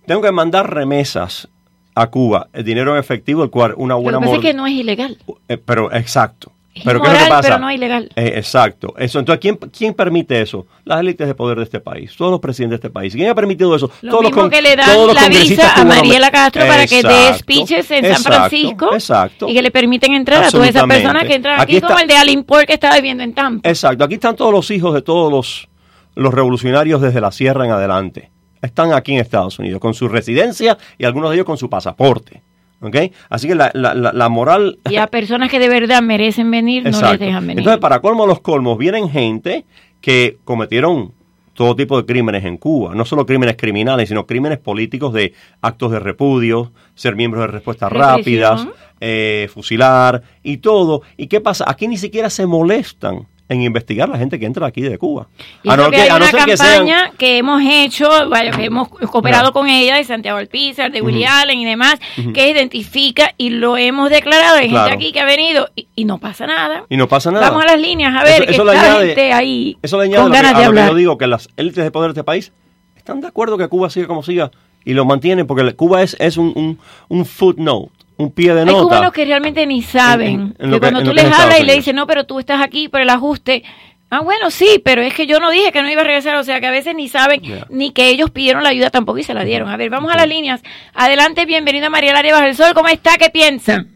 Tengo 0.04 0.22
que 0.22 0.32
mandar 0.32 0.74
remesas 0.74 1.48
a 1.94 2.08
Cuba, 2.08 2.48
el 2.52 2.64
dinero 2.64 2.94
en 2.94 2.98
efectivo, 2.98 3.44
el 3.44 3.50
cual 3.50 3.74
una 3.76 3.94
buena... 3.94 4.18
Pero 4.18 4.40
que 4.40 4.54
no 4.54 4.66
es 4.66 4.72
ilegal. 4.72 5.18
Eh, 5.48 5.56
pero 5.56 5.92
exacto. 5.92 6.50
Es 6.74 6.84
pero 6.84 7.02
¿qué 7.02 7.10
pasa? 7.28 7.42
pero 7.42 7.58
no 7.58 7.70
ilegal. 7.70 8.08
Eh, 8.16 8.32
exacto. 8.36 8.94
Eso, 8.96 9.18
entonces, 9.18 9.40
¿quién, 9.40 9.56
¿quién 9.56 9.92
permite 9.92 10.40
eso? 10.40 10.66
Las 10.84 11.00
élites 11.00 11.26
de 11.26 11.34
poder 11.34 11.58
de 11.58 11.64
este 11.64 11.80
país, 11.80 12.16
todos 12.16 12.30
los 12.30 12.40
presidentes 12.40 12.80
de 12.80 12.86
este 12.86 12.90
país. 12.90 13.14
¿Quién 13.14 13.28
ha 13.28 13.34
permitido 13.34 13.76
eso? 13.76 13.90
Lo 14.00 14.12
todos 14.12 14.24
mismo 14.24 14.42
los 14.42 14.50
que 14.50 14.62
le 14.62 14.74
dan 14.74 15.14
la 15.14 15.28
visa 15.28 15.74
a 15.74 15.84
Mariela 15.84 16.30
Castro 16.30 16.66
para 16.66 16.86
que 16.86 17.02
dé 17.02 17.34
speeches 17.34 17.90
en 17.90 18.14
San 18.14 18.22
Francisco 18.22 18.94
exacto, 18.94 19.48
y 19.48 19.54
que 19.54 19.60
le 19.60 19.70
permiten 19.70 20.14
entrar 20.14 20.44
a 20.44 20.50
todas 20.50 20.70
esas 20.70 20.84
personas 20.84 21.24
que 21.24 21.34
entran 21.34 21.60
aquí, 21.60 21.80
como 21.80 21.98
el 21.98 22.08
de 22.08 22.16
Alin 22.16 22.44
que 22.66 22.72
está 22.72 22.94
viviendo 22.94 23.22
en 23.22 23.34
Tampa. 23.34 23.68
Exacto. 23.68 24.04
Aquí 24.04 24.14
están 24.14 24.34
todos 24.34 24.52
los 24.52 24.70
hijos 24.70 24.94
de 24.94 25.02
todos 25.02 25.30
los, 25.30 25.68
los 26.14 26.32
revolucionarios 26.32 27.02
desde 27.02 27.20
la 27.20 27.32
sierra 27.32 27.66
en 27.66 27.72
adelante. 27.72 28.30
Están 28.62 28.92
aquí 28.94 29.12
en 29.12 29.20
Estados 29.20 29.58
Unidos 29.58 29.80
con 29.80 29.92
su 29.92 30.08
residencia 30.08 30.78
y 30.96 31.04
algunos 31.04 31.30
de 31.30 31.36
ellos 31.36 31.46
con 31.46 31.58
su 31.58 31.68
pasaporte. 31.68 32.42
¿Ok? 32.82 32.96
Así 33.30 33.48
que 33.48 33.54
la, 33.54 33.70
la, 33.74 33.94
la, 33.94 34.28
moral... 34.28 34.78
Y 34.90 34.96
a 34.96 35.06
personas 35.06 35.50
que 35.50 35.58
de 35.58 35.68
verdad 35.68 36.02
merecen 36.02 36.50
venir, 36.50 36.84
no 36.84 36.90
les 36.90 37.18
dejan 37.18 37.46
venir. 37.46 37.60
Entonces, 37.60 37.80
para 37.80 38.00
colmo 38.00 38.26
los 38.26 38.40
colmos, 38.40 38.76
vienen 38.76 39.08
gente 39.08 39.64
que 40.00 40.38
cometieron 40.44 41.12
todo 41.54 41.76
tipo 41.76 41.96
de 41.96 42.06
crímenes 42.06 42.44
en 42.44 42.56
Cuba, 42.56 42.94
no 42.94 43.04
solo 43.04 43.26
crímenes 43.26 43.56
criminales, 43.56 44.08
sino 44.08 44.26
crímenes 44.26 44.58
políticos 44.58 45.12
de 45.12 45.32
actos 45.60 45.92
de 45.92 46.00
repudio, 46.00 46.72
ser 46.94 47.14
miembros 47.14 47.42
de 47.42 47.48
respuestas 47.48 47.92
rápidas, 47.92 48.66
eh, 49.00 49.48
fusilar 49.52 50.22
y 50.42 50.58
todo. 50.58 51.02
¿Y 51.16 51.26
qué 51.26 51.40
pasa? 51.40 51.64
Aquí 51.68 51.88
ni 51.88 51.98
siquiera 51.98 52.30
se 52.30 52.46
molestan 52.46 53.26
en 53.48 53.62
investigar 53.62 54.08
la 54.08 54.16
gente 54.16 54.38
que 54.40 54.46
entra 54.46 54.66
aquí 54.66 54.80
de 54.80 54.96
Cuba. 54.96 55.28
Y 55.62 55.68
que 55.68 56.00
hay 56.00 56.10
una 56.10 56.30
campaña 56.30 57.10
que, 57.18 57.38
hemos 57.38 57.60
hecho, 57.64 58.08
que 58.56 58.64
hemos 58.64 58.88
cooperado 58.88 59.52
con 59.52 59.68
ella, 59.68 59.96
de 59.96 60.04
Santiago 60.04 60.38
Alpizar, 60.38 60.90
de 60.90 61.02
Willy 61.02 61.24
Ujú. 61.24 61.32
Allen 61.32 61.58
y 61.58 61.64
demás, 61.66 61.96
que 62.34 62.50
identifica 62.50 63.34
y 63.36 63.50
lo 63.50 63.76
hemos 63.76 64.08
declarado. 64.10 64.56
Hay 64.56 64.70
Claro. 64.70 64.90
gente 64.90 65.04
aquí 65.04 65.12
que 65.12 65.20
ha 65.20 65.24
venido 65.26 65.68
y, 65.76 65.86
y 65.94 66.04
no 66.06 66.18
pasa 66.18 66.46
nada. 66.46 66.84
Y 66.88 66.96
no 66.96 67.08
pasa 67.08 67.30
nada. 67.30 67.48
Vamos 67.50 67.64
a 67.64 67.66
las 67.66 67.80
líneas 67.80 68.14
a 68.16 68.24
ver 68.24 68.34
Eso- 68.34 68.44
que 68.46 68.50
eso 68.52 68.70
está 68.72 68.80
añade- 68.96 69.06
gente 69.08 69.32
ahí 69.32 69.76
Eso 69.82 69.98
le 69.98 70.04
añade 70.04 70.22
con 70.22 70.28
lo 70.28 70.32
que- 70.32 70.38
a 70.38 70.42
de 70.60 70.66
lo 70.66 70.72
que 70.72 70.86
yo 70.88 70.94
digo, 70.94 71.18
que 71.18 71.26
las 71.26 71.48
élites 71.56 71.84
de 71.84 71.90
poder 71.90 72.08
de 72.14 72.20
este 72.20 72.24
país 72.24 72.52
están 72.96 73.20
de 73.20 73.26
acuerdo 73.26 73.58
que 73.58 73.68
Cuba 73.68 73.90
siga 73.90 74.06
como 74.06 74.22
siga 74.22 74.50
y 74.84 74.94
lo 74.94 75.04
mantienen 75.04 75.46
porque 75.46 75.74
Cuba 75.74 76.02
es, 76.02 76.16
es 76.20 76.36
un, 76.38 76.52
un, 76.56 76.78
un 77.08 77.26
footnote, 77.26 77.90
un 78.18 78.30
pie 78.32 78.54
de 78.54 78.60
Hay 78.60 78.66
nota. 78.66 78.82
cubanos 78.82 79.12
que 79.12 79.24
realmente 79.24 79.66
ni 79.66 79.82
saben. 79.82 80.28
En- 80.34 80.54
en- 80.58 80.66
en 80.66 80.70
que 80.72 80.80
cuando 80.80 81.02
tú 81.02 81.12
les 81.12 81.24
hablas 81.24 81.60
y 81.60 81.64
le 81.64 81.74
dices, 81.74 81.94
no, 81.94 82.06
pero 82.06 82.24
tú 82.24 82.38
estás 82.38 82.62
aquí 82.62 82.88
por 82.88 83.00
el 83.00 83.10
ajuste. 83.10 83.62
Ah, 84.10 84.20
bueno, 84.20 84.50
sí, 84.50 84.80
pero 84.84 85.00
es 85.00 85.14
que 85.14 85.26
yo 85.26 85.40
no 85.40 85.50
dije 85.50 85.72
que 85.72 85.80
no 85.82 85.90
iba 85.90 86.02
a 86.02 86.04
regresar. 86.04 86.36
O 86.36 86.44
sea, 86.44 86.60
que 86.60 86.66
a 86.66 86.70
veces 86.70 86.94
ni 86.94 87.08
saben 87.08 87.40
ni 87.70 87.92
que 87.92 88.10
ellos 88.10 88.30
pidieron 88.30 88.62
la 88.62 88.68
ayuda 88.68 88.90
tampoco 88.90 89.18
y 89.18 89.22
se 89.22 89.32
la 89.32 89.42
dieron. 89.42 89.70
A 89.70 89.76
ver, 89.78 89.88
vamos 89.88 90.12
a 90.12 90.16
las 90.16 90.28
líneas. 90.28 90.62
Adelante, 90.92 91.46
bienvenida 91.46 91.88
María 91.88 92.12
Laria 92.12 92.34
Bajo 92.34 92.44
el 92.46 92.54
Sol. 92.54 92.74
¿Cómo 92.74 92.88
está? 92.88 93.16
¿Qué 93.16 93.30
piensa? 93.30 93.86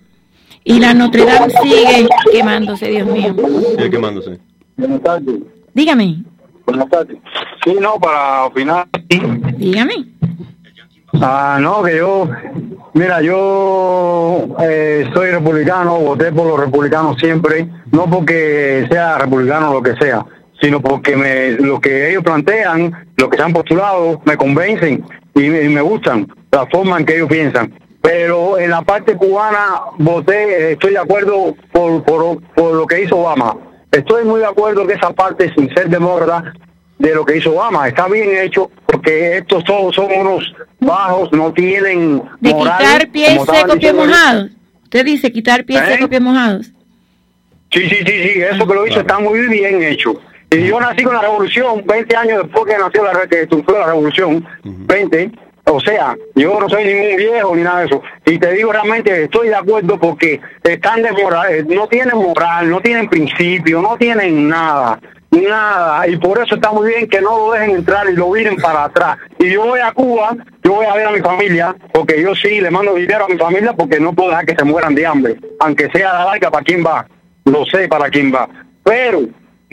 Y 0.65 0.81
la 0.81 0.95
Notre 0.95 1.25
Dame 1.27 1.53
sigue 1.63 2.09
quemándose, 2.33 2.89
Dios 2.89 3.07
mío. 3.07 3.37
Sigue 3.77 3.91
quemándose. 3.91 4.39
Buenas 4.77 5.03
tardes. 5.03 5.37
Dígame, 5.75 6.17
Buenas 6.65 6.89
tardes. 6.89 7.19
Sí, 7.65 7.75
no, 7.81 8.01
para 8.01 8.47
opinar. 8.47 8.89
dígame. 9.59 10.07
Ah, 11.23 11.59
no, 11.61 11.83
que 11.83 11.97
yo, 11.97 12.29
mira, 12.95 13.23
yo 13.23 14.49
eh, 14.61 15.09
soy 15.15 15.31
republicano, 15.31 15.99
voté 15.99 16.33
por 16.33 16.47
los 16.47 16.61
republicanos 16.61 17.17
siempre, 17.19 17.69
no 17.93 18.05
porque 18.07 18.87
sea 18.91 19.19
republicano 19.19 19.73
lo 19.73 19.83
que 19.83 19.95
sea, 19.97 20.25
sino 20.61 20.81
porque 20.81 21.17
me, 21.17 21.53
lo 21.53 21.81
que 21.81 22.11
ellos 22.11 22.23
plantean, 22.23 23.07
lo 23.17 23.31
que 23.31 23.37
se 23.37 23.43
han 23.43 23.53
postulado, 23.53 24.21
me 24.25 24.37
convencen 24.37 25.05
y 25.35 25.49
me, 25.49 25.81
gustan, 25.81 26.27
la 26.51 26.67
forma 26.67 26.99
en 26.99 27.07
que 27.07 27.17
ellos 27.17 27.29
piensan. 27.29 27.73
Pero 28.03 28.59
en 28.59 28.71
la 28.71 28.83
parte 28.83 29.17
cubana 29.17 29.81
voté, 29.99 30.73
estoy 30.73 30.93
de 30.93 30.99
acuerdo 30.99 31.55
por, 31.73 32.03
por, 32.05 32.43
por 32.55 32.75
lo 32.75 32.87
que 32.87 33.03
hizo 33.03 33.19
Obama. 33.19 33.57
Estoy 33.91 34.25
muy 34.25 34.41
de 34.41 34.47
acuerdo 34.47 34.87
que 34.87 34.95
esa 34.95 35.11
parte, 35.11 35.53
sin 35.55 35.69
ser 35.75 35.89
demócrata, 35.89 36.53
de 36.99 37.15
lo 37.15 37.25
que 37.25 37.37
hizo 37.37 37.53
Obama. 37.53 37.89
Está 37.89 38.09
bien 38.09 38.31
hecho 38.37 38.71
porque 38.87 39.39
estos 39.39 39.65
todos 39.65 39.95
son 39.95 40.07
unos 40.13 40.55
bajos, 40.81 41.31
no 41.33 41.53
tienen 41.53 42.23
De 42.41 42.53
moral, 42.55 42.79
quitar 42.79 43.09
pies 43.11 43.41
secos, 43.45 43.77
pies 43.77 43.95
mojados. 43.95 44.51
Usted 44.85 45.05
dice 45.05 45.33
quitar 45.33 45.65
pies 45.65 45.83
¿Eh? 45.83 45.93
secos, 45.93 46.09
pies 46.09 46.21
mojados. 46.21 46.73
Sí, 47.71 47.89
sí, 47.89 47.97
sí, 47.97 48.05
sí, 48.07 48.41
eso 48.43 48.67
que 48.67 48.75
lo 48.75 48.87
hizo 48.87 49.01
está 49.01 49.19
muy 49.19 49.41
bien 49.49 49.83
hecho. 49.83 50.15
Y 50.51 50.69
yo 50.69 50.81
nací 50.81 51.03
con 51.03 51.15
la 51.15 51.21
revolución, 51.23 51.83
20 51.85 52.17
años 52.17 52.43
después 52.45 52.73
que 52.73 52.81
nació 52.81 53.05
la, 53.05 53.13
re- 53.13 53.29
que 53.29 53.47
triunfó 53.49 53.73
la 53.73 53.87
revolución, 53.87 54.47
20, 54.63 55.33
o 55.65 55.81
sea, 55.81 56.17
yo 56.37 56.61
no 56.61 56.69
soy 56.69 56.85
ningún 56.85 57.17
viejo 57.17 57.57
ni 57.57 57.63
nada 57.63 57.81
de 57.81 57.87
eso. 57.87 58.01
Y 58.25 58.39
te 58.39 58.53
digo 58.53 58.71
realmente, 58.73 59.25
estoy 59.25 59.49
de 59.49 59.57
acuerdo 59.57 59.99
porque 59.99 60.41
están 60.63 61.03
de 61.03 61.11
moral, 61.11 61.53
eh, 61.53 61.65
no 61.69 61.89
tienen 61.89 62.17
moral, 62.17 62.71
no 62.71 62.81
tienen 62.81 63.09
principio, 63.09 63.83
no 63.83 63.97
tienen 63.97 64.49
nada, 64.49 65.01
nada. 65.31 66.09
Y 66.09 66.17
por 66.17 66.39
eso 66.43 66.55
está 66.55 66.73
muy 66.73 66.89
bien 66.89 67.09
que 67.09 67.21
no 67.21 67.39
lo 67.39 67.53
dejen 67.53 67.71
entrar 67.71 68.09
y 68.09 68.15
lo 68.15 68.31
viren 68.31 68.57
para 68.57 68.85
atrás. 68.85 69.19
Y 69.39 69.51
yo 69.51 69.65
voy 69.65 69.81
a 69.81 69.93
Cuba, 69.93 70.37
yo 70.63 70.75
voy 70.75 70.87
a 70.87 70.95
ver 70.95 71.07
a 71.07 71.13
mi 71.13 71.21
familia, 71.21 71.75
porque 71.93 72.23
yo 72.23 72.35
sí 72.35 72.61
le 72.61 72.71
mando 72.71 72.95
dinero 72.95 73.25
a 73.25 73.29
mi 73.29 73.37
familia 73.37 73.73
porque 73.73 74.01
no 74.01 74.13
puedo 74.13 74.31
dejar 74.31 74.47
que 74.47 74.57
se 74.57 74.65
mueran 74.65 74.95
de 74.95 75.07
hambre, 75.07 75.37
aunque 75.61 75.91
sea 75.91 76.13
la 76.13 76.25
larga 76.25 76.51
para 76.51 76.65
quién 76.65 76.85
va 76.85 77.07
lo 77.47 77.65
sé 77.65 77.89
para 77.89 78.11
quién 78.11 78.33
va. 78.35 78.49
Pero 78.83 79.23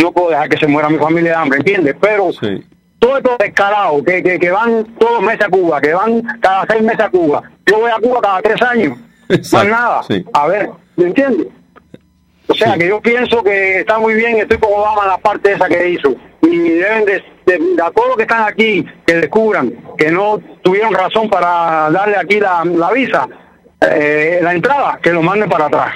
no 0.01 0.11
puedo 0.11 0.29
dejar 0.29 0.49
que 0.49 0.57
se 0.57 0.67
muera 0.67 0.89
mi 0.89 0.97
familia 0.97 1.31
de 1.31 1.37
hambre, 1.37 1.59
¿entiendes? 1.59 1.95
Pero 1.99 2.31
todos 2.99 3.17
estos 3.17 3.37
descarados 3.37 4.01
que, 4.05 4.23
que, 4.23 4.39
que 4.39 4.51
van 4.51 4.85
todos 4.97 5.13
los 5.13 5.21
meses 5.23 5.45
a 5.45 5.49
Cuba, 5.49 5.81
que 5.81 5.93
van 5.93 6.21
cada 6.39 6.65
seis 6.69 6.81
meses 6.81 7.01
a 7.01 7.09
Cuba, 7.09 7.43
yo 7.65 7.79
voy 7.79 7.91
a 7.91 7.99
Cuba 7.99 8.21
cada 8.21 8.41
tres 8.41 8.61
años, 8.61 8.97
más 9.51 9.67
nada. 9.67 10.01
A 10.33 10.47
ver, 10.47 10.69
¿me 10.95 11.05
entiendes? 11.05 11.47
O 12.47 12.53
sea, 12.53 12.77
que 12.77 12.87
yo 12.87 12.99
pienso 13.01 13.41
que 13.43 13.79
está 13.79 13.97
muy 13.99 14.15
bien, 14.15 14.37
estoy 14.37 14.57
con 14.57 14.71
Obama 14.73 15.03
en 15.03 15.07
la 15.09 15.17
parte 15.17 15.53
esa 15.53 15.67
que 15.67 15.89
hizo. 15.89 16.13
Y 16.41 16.57
deben 16.69 17.05
de, 17.05 17.23
de- 17.45 17.81
a 17.81 17.89
todos 17.91 18.09
los 18.09 18.17
que 18.17 18.23
están 18.23 18.43
aquí, 18.43 18.85
que 19.05 19.15
descubran 19.15 19.73
que 19.97 20.11
no 20.11 20.39
tuvieron 20.61 20.93
razón 20.93 21.29
para 21.29 21.89
darle 21.89 22.17
aquí 22.17 22.39
la, 22.39 22.63
la 22.65 22.91
visa, 22.91 23.27
eh, 23.81 24.39
la 24.41 24.53
entrada, 24.53 24.99
que 25.01 25.11
lo 25.11 25.21
manden 25.21 25.49
para 25.49 25.65
atrás. 25.67 25.95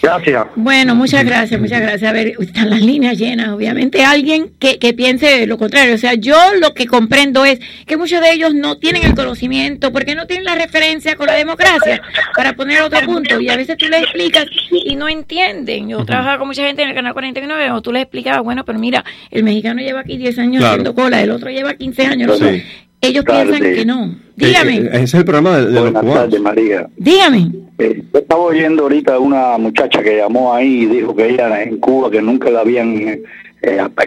Gracias. 0.00 0.46
Bueno, 0.54 0.94
muchas 0.94 1.24
gracias, 1.24 1.60
muchas 1.60 1.80
gracias. 1.80 2.08
A 2.08 2.12
ver, 2.12 2.34
están 2.38 2.70
las 2.70 2.80
líneas 2.80 3.18
llenas, 3.18 3.48
obviamente. 3.48 4.04
Alguien 4.04 4.50
que, 4.60 4.78
que 4.78 4.94
piense 4.94 5.46
lo 5.46 5.58
contrario. 5.58 5.94
O 5.94 5.98
sea, 5.98 6.14
yo 6.14 6.36
lo 6.60 6.72
que 6.72 6.86
comprendo 6.86 7.44
es 7.44 7.58
que 7.86 7.96
muchos 7.96 8.20
de 8.20 8.32
ellos 8.32 8.54
no 8.54 8.78
tienen 8.78 9.04
el 9.04 9.14
conocimiento 9.14 9.90
porque 9.92 10.14
no 10.14 10.26
tienen 10.26 10.44
la 10.44 10.54
referencia 10.54 11.16
con 11.16 11.26
la 11.26 11.34
democracia, 11.34 12.00
para 12.36 12.52
poner 12.52 12.82
otro 12.82 13.00
punto. 13.06 13.40
Y 13.40 13.48
a 13.48 13.56
veces 13.56 13.76
tú 13.76 13.86
les 13.88 14.02
explicas 14.02 14.46
y 14.70 14.94
no 14.94 15.08
entienden. 15.08 15.88
Yo 15.88 16.04
trabajaba 16.04 16.38
con 16.38 16.46
mucha 16.48 16.64
gente 16.64 16.82
en 16.82 16.90
el 16.90 16.94
Canal 16.94 17.12
49, 17.12 17.70
o 17.72 17.82
tú 17.82 17.92
les 17.92 18.02
explicabas, 18.02 18.44
bueno, 18.44 18.64
pero 18.64 18.78
mira, 18.78 19.04
el 19.30 19.42
mexicano 19.42 19.80
lleva 19.82 20.00
aquí 20.00 20.16
10 20.16 20.38
años 20.38 20.58
Claro. 20.60 20.72
haciendo 20.74 20.94
cola, 20.94 21.20
el 21.22 21.30
otro 21.30 21.50
lleva 21.50 21.74
15 21.74 22.06
años. 22.06 22.38
Sí. 22.38 22.62
Ellos 23.00 23.24
piensan 23.24 23.60
que 23.60 23.84
no. 23.84 24.16
Dígame, 24.36 24.76
Eh, 24.76 24.82
eh, 24.84 24.88
Ese 24.92 25.04
es 25.04 25.14
el 25.14 25.24
problema 25.24 25.58
de, 25.58 25.66
de 25.70 25.80
Buenas 25.80 26.04
tardes, 26.14 26.40
María. 26.40 26.88
dígame. 26.96 27.50
Eh, 27.78 28.02
yo 28.12 28.18
estaba 28.18 28.42
oyendo 28.42 28.82
ahorita 28.84 29.18
una 29.18 29.56
muchacha 29.58 30.02
que 30.02 30.16
llamó 30.16 30.52
ahí 30.52 30.82
y 30.82 30.86
dijo 30.86 31.14
que 31.14 31.28
ella 31.30 31.62
en 31.62 31.78
Cuba 31.78 32.10
que 32.10 32.20
nunca 32.20 32.50
la 32.50 32.60
habían, 32.60 32.96
eh, 32.98 33.20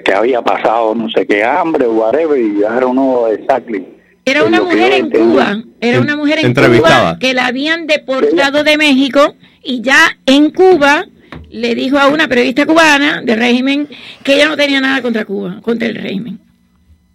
que 0.03 0.13
había 0.13 0.41
pasado 0.41 0.93
no 0.93 1.09
sé 1.09 1.25
qué 1.25 1.43
hambre 1.43 1.85
o 1.85 1.93
whatever 1.93 2.37
y 2.39 2.57
I 2.59 2.79
don't 2.81 2.91
know 2.93 3.27
exactly. 3.27 3.85
Era 4.25 4.43
una 4.43 4.61
mujer 4.61 4.91
en. 4.93 5.09
Cuba, 5.09 5.63
era 5.79 5.99
una 6.01 6.15
mujer 6.17 6.39
en 6.39 6.47
Entrevistada. 6.47 7.11
Cuba 7.15 7.19
que 7.19 7.33
la 7.33 7.47
habían 7.47 7.87
deportado 7.87 8.63
de 8.63 8.77
México 8.77 9.35
y 9.63 9.81
ya 9.81 10.17
en 10.25 10.49
Cuba 10.51 11.05
le 11.49 11.75
dijo 11.75 11.97
a 11.97 12.07
una 12.07 12.27
periodista 12.27 12.65
cubana 12.65 13.21
del 13.21 13.37
régimen 13.39 13.87
que 14.23 14.35
ella 14.35 14.47
no 14.49 14.57
tenía 14.57 14.79
nada 14.81 15.01
contra 15.01 15.25
Cuba, 15.25 15.59
contra 15.61 15.87
el 15.87 15.95
régimen. 15.95 16.39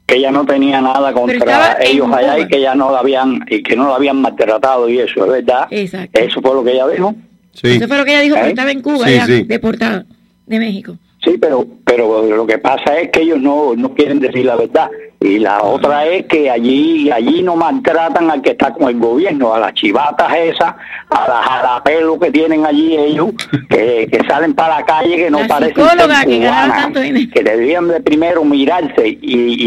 Que 0.06 0.16
ella 0.16 0.30
no 0.30 0.46
tenía 0.46 0.80
nada 0.80 1.12
contra 1.12 1.76
ellos 1.80 2.08
allá 2.12 2.38
y 2.38 2.46
que 2.46 2.60
ya 2.60 2.74
no 2.76 2.92
la 2.92 3.00
habían 3.00 3.44
y 3.48 3.62
que 3.62 3.74
no 3.74 3.88
la 3.88 3.96
habían 3.96 4.20
maltratado 4.20 4.88
y 4.88 5.00
eso, 5.00 5.24
¿es 5.24 5.30
verdad? 5.44 5.66
Exacto. 5.70 6.20
Eso 6.20 6.40
fue 6.40 6.54
lo 6.54 6.62
que 6.64 6.72
ella 6.72 6.86
dijo. 6.86 7.14
Eso 7.60 7.88
fue 7.88 7.96
lo 7.98 8.04
que 8.04 8.10
ella 8.12 8.20
dijo, 8.20 8.36
¿Eh? 8.36 8.42
que 8.42 8.48
estaba 8.50 8.70
en 8.70 8.82
Cuba, 8.82 9.06
Sí, 9.06 9.14
ya, 9.14 9.26
sí. 9.26 9.42
deportada 9.42 10.06
de 10.46 10.58
México. 10.58 10.96
Sí, 11.26 11.38
pero 11.38 11.66
pero 11.84 12.22
lo 12.22 12.46
que 12.46 12.58
pasa 12.58 12.98
es 12.98 13.10
que 13.10 13.22
ellos 13.22 13.40
no, 13.40 13.74
no 13.76 13.92
quieren 13.94 14.20
decir 14.20 14.44
la 14.44 14.54
verdad. 14.54 14.88
Y 15.18 15.38
la 15.38 15.62
otra 15.62 16.06
es 16.06 16.26
que 16.26 16.48
allí 16.50 17.10
allí 17.10 17.42
no 17.42 17.56
maltratan 17.56 18.30
al 18.30 18.42
que 18.42 18.50
está 18.50 18.72
con 18.72 18.88
el 18.88 18.98
gobierno, 18.98 19.52
a 19.54 19.58
las 19.58 19.74
chivatas 19.74 20.32
esas, 20.36 20.74
a 21.10 21.28
las 21.28 21.46
jalapelos 21.46 22.18
que 22.20 22.30
tienen 22.30 22.64
allí 22.64 22.96
ellos, 22.96 23.30
que, 23.68 24.06
que 24.12 24.20
salen 24.28 24.54
para 24.54 24.80
la 24.80 24.84
calle 24.84 25.16
que 25.16 25.30
no 25.30 25.40
La 25.40 25.48
parecen 25.48 25.74
psicóloga 25.74 26.20
ser 26.20 26.28
que 26.28 26.38
cubanas, 26.38 26.82
tanto 26.82 27.00
dinero. 27.00 27.30
que 27.34 27.42
debían 27.42 27.88
de 27.88 28.00
primero 28.00 28.44
mirarse 28.44 29.08
y, 29.08 29.18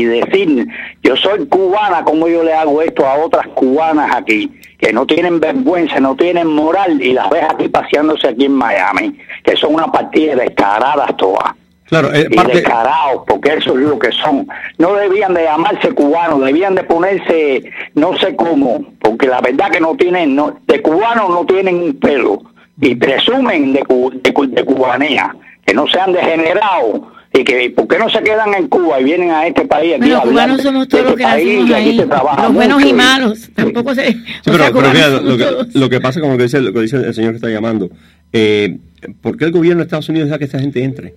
y 0.02 0.06
decir, 0.06 0.68
yo 1.04 1.18
soy 1.18 1.46
cubana, 1.48 2.04
¿cómo 2.06 2.30
yo 2.30 2.44
le 2.44 2.54
hago 2.54 2.82
esto 2.82 3.06
a 3.06 3.16
otras 3.16 3.48
cubanas 3.48 4.16
aquí? 4.16 4.50
Que 4.80 4.94
no 4.94 5.06
tienen 5.06 5.40
vergüenza, 5.40 6.00
no 6.00 6.16
tienen 6.16 6.48
moral 6.48 7.02
y 7.02 7.14
las 7.14 7.30
ves 7.30 7.44
aquí 7.50 7.68
paseándose 7.68 8.30
aquí 8.30 8.46
en 8.46 8.54
Miami, 8.54 9.18
que 9.44 9.56
son 9.56 9.76
una 9.76 9.92
partida 9.92 10.36
de 10.36 10.44
descaradas 10.44 11.16
todas 11.18 11.54
Claro, 11.90 12.14
eh, 12.14 12.28
y 12.30 12.52
descarados, 12.52 13.24
porque 13.28 13.56
eso 13.56 13.72
es 13.72 13.84
lo 13.84 13.98
que 13.98 14.12
son. 14.12 14.48
No 14.78 14.94
debían 14.94 15.34
de 15.34 15.44
llamarse 15.44 15.92
cubanos, 15.92 16.40
debían 16.46 16.76
de 16.76 16.84
ponerse 16.84 17.64
no 17.96 18.16
sé 18.20 18.36
cómo, 18.36 18.86
porque 19.02 19.28
la 19.28 19.42
verdad 19.42 19.72
que 19.72 19.80
no 19.80 19.96
tienen, 19.96 20.36
no, 20.36 20.60
de 20.68 20.82
cubanos 20.84 21.30
no 21.32 21.46
tienen 21.48 21.82
un 21.82 22.00
pelo 22.00 22.44
y 22.80 22.94
presumen 22.94 23.74
de, 23.74 23.84
de, 24.22 24.48
de 24.50 24.66
cubanía, 24.66 25.36
que 25.66 25.74
no 25.74 25.88
sean 25.88 26.14
degenerados 26.14 27.02
y 27.34 27.44
que 27.44 27.70
¿por 27.70 27.88
qué 27.88 28.00
no 28.00 28.10
se 28.10 28.22
quedan 28.22 28.54
en 28.56 28.68
Cuba 28.68 29.00
y 29.00 29.04
vienen 29.04 29.30
a 29.32 29.46
este 29.46 29.66
país 29.66 29.94
aquí 29.94 30.02
Bueno, 30.02 30.18
a 30.18 30.22
hablar 30.22 30.48
cubanos 30.48 30.62
somos 30.64 30.88
todos 30.88 31.04
de 31.04 31.10
los 31.10 31.18
que 31.18 31.24
este 31.24 31.36
nacimos 31.36 31.72
ahí, 31.72 31.98
los 32.44 32.54
buenos 32.54 32.86
y 32.86 32.94
malos. 32.94 33.50
Tampoco 33.54 33.96
se... 33.96 34.12
Sí, 34.12 34.24
pero, 34.46 34.66
pero 34.74 34.92
fíjate, 34.92 35.22
lo, 35.22 35.38
que, 35.38 35.80
lo 35.80 35.90
que 35.90 36.02
pasa, 36.02 36.20
como 36.20 36.38
que 36.38 36.44
dice, 36.44 36.60
lo 36.60 36.74
que 36.74 36.82
dice 36.82 36.98
el 36.98 37.14
señor 37.14 37.32
que 37.32 37.36
está 37.38 37.50
llamando, 37.50 37.90
eh, 38.34 38.78
¿por 39.22 39.38
qué 39.38 39.46
el 39.46 39.52
gobierno 39.52 39.80
de 39.80 39.84
Estados 39.84 40.10
Unidos 40.10 40.30
deja 40.30 40.40
que 40.40 40.46
esta 40.46 40.60
gente 40.60 40.84
entre? 40.84 41.16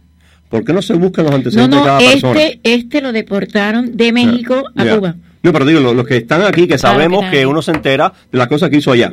¿Por 0.50 0.64
qué 0.64 0.74
no 0.74 0.82
se 0.82 0.92
buscan 0.94 1.24
los 1.24 1.34
antecedentes 1.34 1.78
no, 1.78 1.82
de 1.82 1.86
cada 1.86 1.98
persona? 1.98 2.40
este, 2.40 2.60
este 2.62 3.00
lo 3.00 3.12
deportaron 3.12 3.96
de 3.96 4.12
México 4.12 4.64
a. 4.76 4.84
Cuba. 4.84 5.16
No, 5.42 5.52
pero 5.52 5.64
digo, 5.64 5.80
lo- 5.80 5.92
los, 5.94 6.06
que 6.06 6.18
están 6.18 6.42
aquí, 6.42 6.62
que 6.62 6.76
Claro, 6.76 6.78
sabemos 6.96 7.24
que 7.30 7.44
uno 7.46 7.62
se 7.62 7.72
entera 7.72 8.12
de 8.30 8.38
las 8.38 8.46
cosas 8.46 8.70
que 8.70 8.76
hizo 8.76 8.92
allá. 8.92 9.10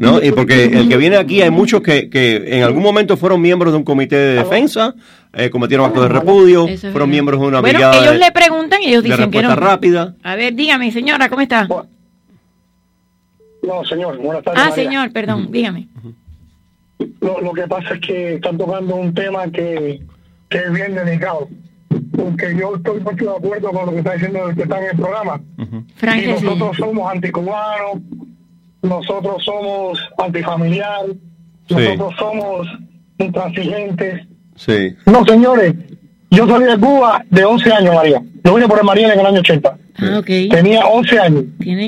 ¿no? 0.00 0.22
Y 0.22 0.32
porque 0.32 0.64
el 0.64 0.88
que 0.88 0.96
viene 0.96 1.16
aquí, 1.16 1.42
hay 1.42 1.50
muchos 1.50 1.82
que, 1.82 2.08
que 2.08 2.56
en 2.56 2.62
algún 2.62 2.82
momento 2.82 3.16
fueron 3.18 3.42
miembros 3.42 3.72
de 3.72 3.78
un 3.78 3.84
comité 3.84 4.16
de 4.16 4.34
defensa, 4.36 4.94
eh, 5.34 5.50
cometieron 5.50 5.84
actos 5.86 6.02
de 6.04 6.08
repudio, 6.08 6.66
es 6.66 6.80
fueron 6.80 7.10
miembros 7.10 7.40
de 7.40 7.46
una 7.46 7.60
Bueno, 7.60 7.78
brigada 7.78 7.98
ellos 8.00 8.12
de, 8.14 8.18
le 8.20 8.32
preguntan 8.32 8.80
y 8.82 8.86
ellos 8.88 9.02
de 9.02 9.10
dicen 9.10 9.30
que 9.30 9.42
no. 9.42 9.54
rápida. 9.54 10.14
A 10.22 10.34
ver, 10.36 10.54
dígame, 10.54 10.90
señora, 10.92 11.28
¿cómo 11.28 11.42
está? 11.42 11.68
No, 13.62 13.84
señor, 13.84 14.16
buenas 14.18 14.42
tardes. 14.42 14.62
Ah, 14.62 14.70
María. 14.70 14.84
señor, 14.84 15.12
perdón, 15.12 15.48
dígame. 15.52 15.88
Lo, 17.20 17.40
lo 17.40 17.52
que 17.52 17.62
pasa 17.68 17.94
es 17.94 18.00
que 18.00 18.34
están 18.36 18.56
tocando 18.56 18.94
un 18.96 19.12
tema 19.14 19.44
que, 19.50 20.00
que 20.48 20.58
es 20.58 20.72
bien 20.72 20.94
delicado. 20.94 21.48
Porque 22.24 22.56
yo 22.56 22.76
estoy 22.76 23.00
mucho 23.00 23.24
de 23.24 23.36
acuerdo 23.36 23.70
con 23.70 23.86
lo 23.86 23.92
que 23.92 23.98
está 23.98 24.12
diciendo 24.12 24.48
el 24.48 24.56
que 24.56 24.62
está 24.62 24.78
en 24.78 24.90
el 24.90 24.96
programa. 24.96 25.40
Frank, 25.96 26.18
y 26.18 26.24
sí. 26.24 26.28
nosotros 26.28 26.76
somos 26.76 27.12
anticubanos, 27.12 27.98
nosotros 28.82 29.44
somos 29.44 29.98
antifamiliar, 30.18 31.06
nosotros 31.68 32.14
somos 32.18 32.66
intransigentes. 33.18 34.26
Sí. 34.56 34.94
No, 35.06 35.24
señores, 35.24 35.74
yo 36.30 36.46
salí 36.46 36.64
de 36.64 36.78
Cuba 36.78 37.24
de 37.30 37.44
11 37.44 37.72
años, 37.72 37.94
María. 37.94 38.22
Yo 38.44 38.54
vine 38.54 38.68
por 38.68 38.78
el 38.78 38.84
María 38.84 39.12
en 39.12 39.20
el 39.20 39.26
año 39.26 39.40
80. 39.40 39.76
Ah, 39.98 40.18
ok. 40.18 40.26
Tenía 40.50 40.84
11 40.86 41.18
años. 41.18 41.44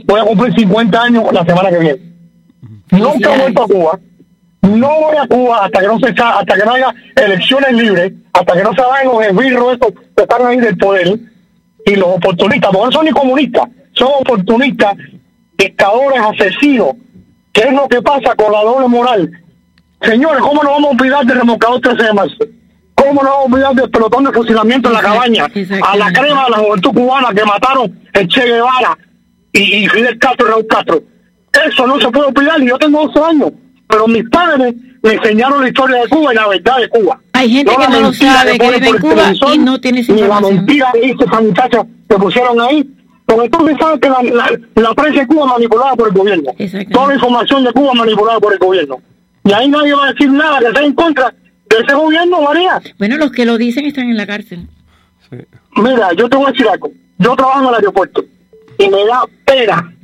Voy 0.06 0.20
a 0.20 0.24
cumplir 0.24 0.54
50 0.54 1.02
años 1.02 1.24
la 1.32 1.44
semana 1.44 1.70
que 1.70 1.78
viene. 1.78 1.98
Nunca 2.90 3.34
he 3.34 3.40
vuelto 3.40 3.62
a 3.62 3.68
Cuba. 3.68 4.00
No 4.62 4.88
voy 5.00 5.16
a 5.16 5.26
Cuba 5.26 5.64
hasta 5.64 5.80
que 5.80 5.86
no 5.86 5.98
se 5.98 6.08
hasta 6.08 6.54
que 6.54 6.64
no 6.64 6.72
haya 6.74 6.94
elecciones 7.16 7.72
libres, 7.72 8.12
hasta 8.32 8.52
que 8.54 8.62
no 8.62 8.72
se 8.72 8.80
vayan 8.80 9.12
los 9.12 9.24
esbirros 9.24 9.72
estos 9.72 9.92
que 10.16 10.22
están 10.22 10.46
ahí 10.46 10.58
del 10.58 10.76
poder 10.78 11.18
y 11.84 11.96
los 11.96 12.08
oportunistas, 12.08 12.70
porque 12.70 12.86
no 12.86 12.92
son 12.92 13.04
ni 13.04 13.10
comunistas, 13.10 13.64
son 13.92 14.08
oportunistas, 14.20 14.96
dictadores, 15.58 16.20
asesinos. 16.20 16.92
¿Qué 17.52 17.62
es 17.62 17.72
lo 17.72 17.88
que 17.88 18.00
pasa 18.00 18.34
con 18.36 18.52
la 18.52 18.62
doble 18.62 18.88
moral? 18.88 19.30
Señores, 20.00 20.40
¿cómo 20.40 20.62
nos 20.62 20.72
vamos 20.72 20.90
a 20.90 21.02
olvidar 21.02 21.26
del 21.26 21.38
remolcador 21.38 21.80
13 21.80 22.02
de 22.02 22.12
marzo? 22.12 22.36
¿Cómo 22.94 23.22
nos 23.22 23.32
vamos 23.32 23.50
a 23.50 23.54
olvidar 23.54 23.74
del 23.74 23.90
pelotón 23.90 24.24
de 24.24 24.32
fusilamiento 24.32 24.88
en 24.88 24.94
la 24.94 25.00
cabaña? 25.00 25.46
A 25.86 25.96
la 25.96 26.12
crema 26.12 26.44
de 26.44 26.50
la 26.50 26.58
juventud 26.58 26.90
cubana 26.92 27.34
que 27.34 27.44
mataron 27.44 28.00
el 28.12 28.28
Che 28.28 28.44
Guevara 28.44 28.96
y, 29.52 29.60
y 29.84 29.88
Fidel 29.88 30.18
Castro 30.18 30.46
y 30.46 30.50
Raúl 30.50 30.66
Castro. 30.68 31.02
Eso 31.66 31.86
no 31.86 32.00
se 32.00 32.08
puede 32.08 32.28
olvidar 32.28 32.62
y 32.62 32.68
yo 32.68 32.78
tengo 32.78 33.06
12 33.08 33.20
años, 33.20 33.52
pero 33.92 34.08
mis 34.08 34.24
padres 34.30 34.74
me 35.02 35.12
enseñaron 35.12 35.60
la 35.60 35.68
historia 35.68 36.00
de 36.02 36.08
Cuba 36.08 36.32
y 36.32 36.36
la 36.36 36.48
verdad 36.48 36.78
de 36.78 36.88
Cuba. 36.88 37.20
Hay 37.34 37.50
gente 37.50 37.72
que 37.74 37.82
la 37.82 37.88
no 37.88 37.94
lo 38.00 38.02
mentira 38.08 38.32
sabe, 38.34 38.58
que 38.58 38.64
vive 38.64 38.76
en 38.76 38.84
por 38.84 38.94
el 38.96 39.00
Cuba 39.02 39.54
y 39.54 39.58
no 39.58 39.80
tiene 39.80 40.00
esa 40.00 40.12
Ni 40.14 40.20
la 40.20 40.24
información. 40.26 40.56
mentira 40.56 40.86
que 40.94 41.06
hizo 41.08 41.24
esa 41.26 41.40
muchacha 41.42 41.86
que 42.08 42.16
pusieron 42.16 42.60
ahí. 42.60 42.90
Porque 43.26 43.48
tú 43.50 43.58
sabes 43.78 44.00
que 44.00 44.08
la, 44.08 44.22
la, 44.22 44.60
la 44.82 44.94
prensa 44.94 45.20
de 45.20 45.26
Cuba 45.26 45.44
es 45.44 45.52
manipulada 45.52 45.92
por 45.94 46.08
el 46.08 46.14
gobierno. 46.14 46.50
Toda 46.92 47.06
la 47.08 47.14
información 47.14 47.64
de 47.64 47.72
Cuba 47.72 47.90
es 47.92 47.98
manipulada 47.98 48.40
por 48.40 48.52
el 48.54 48.58
gobierno. 48.58 48.96
Y 49.44 49.52
ahí 49.52 49.68
nadie 49.68 49.94
va 49.94 50.06
a 50.06 50.12
decir 50.12 50.30
nada 50.30 50.58
que 50.60 50.72
sea 50.72 50.86
en 50.86 50.94
contra 50.94 51.34
de 51.70 51.76
ese 51.84 51.94
gobierno, 51.94 52.40
María. 52.42 52.80
Bueno, 52.98 53.16
los 53.18 53.30
que 53.32 53.44
lo 53.44 53.58
dicen 53.58 53.84
están 53.84 54.08
en 54.08 54.16
la 54.16 54.26
cárcel. 54.26 54.66
Mira, 55.76 56.12
yo 56.16 56.28
te 56.28 56.36
voy 56.36 56.46
a 56.46 56.50
decir 56.52 56.68
algo. 56.68 56.90
Yo 57.18 57.36
trabajo 57.36 57.60
en 57.62 57.68
el 57.68 57.74
aeropuerto 57.74 58.24
y 58.78 58.88
me 58.88 59.04
da 59.06 59.22
pena, 59.44 59.94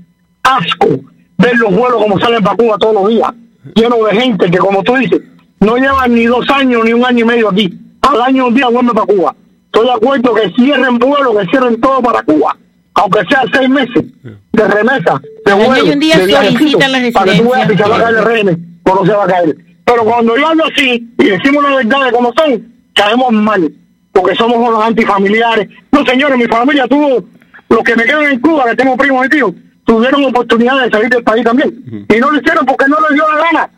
asco, 0.43 0.89
ver 1.37 1.57
los 1.57 1.75
vuelos 1.75 2.03
como 2.03 2.19
salen 2.21 2.43
para 2.43 2.57
Cuba 2.57 2.79
todos 2.79 2.95
los 2.95 3.09
días, 3.09 3.31
llenos 3.75 3.99
de 4.11 4.21
gente 4.21 4.51
que, 4.51 4.59
como 4.59 4.83
tú 4.83 4.97
dices, 4.97 5.21
no 5.61 5.77
llevan 5.77 6.15
ni 6.15 6.27
dos 6.27 6.49
años 6.51 6.85
ni 6.85 6.93
un 6.93 7.05
año 7.05 7.25
y 7.25 7.29
medio 7.29 7.51
aquí. 7.51 7.79
Al 8.03 8.21
año 8.23 8.47
un 8.47 8.55
día 8.55 8.69
vuelve 8.69 8.93
para 8.93 9.07
Cuba. 9.07 9.35
Estoy 9.67 9.87
de 9.87 9.93
acuerdo 9.93 10.35
que 10.35 10.51
cierren 10.57 10.99
vuelos, 10.99 11.37
que 11.39 11.47
cierren 11.51 11.81
todo 11.81 12.01
para 12.01 12.23
Cuba, 12.23 12.57
aunque 12.95 13.21
sea 13.29 13.43
seis 13.53 13.69
meses 13.69 14.05
de 14.53 14.69
remesa, 14.69 15.21
de 15.45 15.53
vuelo, 15.53 15.87
y 15.87 15.91
un 15.91 16.01
día 16.01 16.19
de 16.19 16.27
viajecito, 16.27 16.59
solicitan 16.59 16.93
la 16.93 17.11
para 17.13 17.33
que 17.33 17.39
tú 17.39 17.51
veas 17.51 17.69
si 17.69 17.77
se 17.77 17.83
va 17.83 17.97
a 17.97 18.01
caer 18.01 18.17
el 18.17 18.25
régimen 18.25 18.81
o 18.85 18.95
no 18.95 19.07
se 19.07 19.13
va 19.13 19.25
a 19.25 19.27
caer. 19.27 19.57
Pero 19.85 20.05
cuando 20.05 20.37
yo 20.37 20.47
hablo 20.47 20.65
así 20.65 21.09
y 21.19 21.25
decimos 21.25 21.63
la 21.63 21.77
verdad 21.77 22.05
de 22.07 22.13
cómo 22.13 22.33
son, 22.37 22.73
caemos 22.95 23.33
mal, 23.33 23.73
porque 24.13 24.35
somos 24.37 24.57
unos 24.57 24.83
antifamiliares. 24.83 25.69
No, 25.93 26.05
señores, 26.05 26.39
mi 26.39 26.47
familia 26.47 26.87
tuvo, 26.89 27.25
los 27.69 27.83
que 27.85 27.95
me 27.95 28.05
quedan 28.05 28.25
en 28.25 28.41
Cuba, 28.41 28.65
que 28.71 28.77
tengo 28.77 28.97
primos 28.97 29.27
y 29.27 29.29
tíos, 29.29 29.53
tuvieron 29.89 30.23
oportunidad 30.27 30.83
de 30.85 30.91
salir 30.91 31.09
del 31.09 31.23
país 31.25 31.43
también. 31.45 32.07
Y 32.15 32.21
no 32.21 32.31
lo 32.31 32.39
hicieron 32.39 32.67
porque 32.67 32.85
no 32.89 32.97
les 33.01 33.15
dio 33.15 33.25
la 33.33 33.43
gana. 33.43 33.71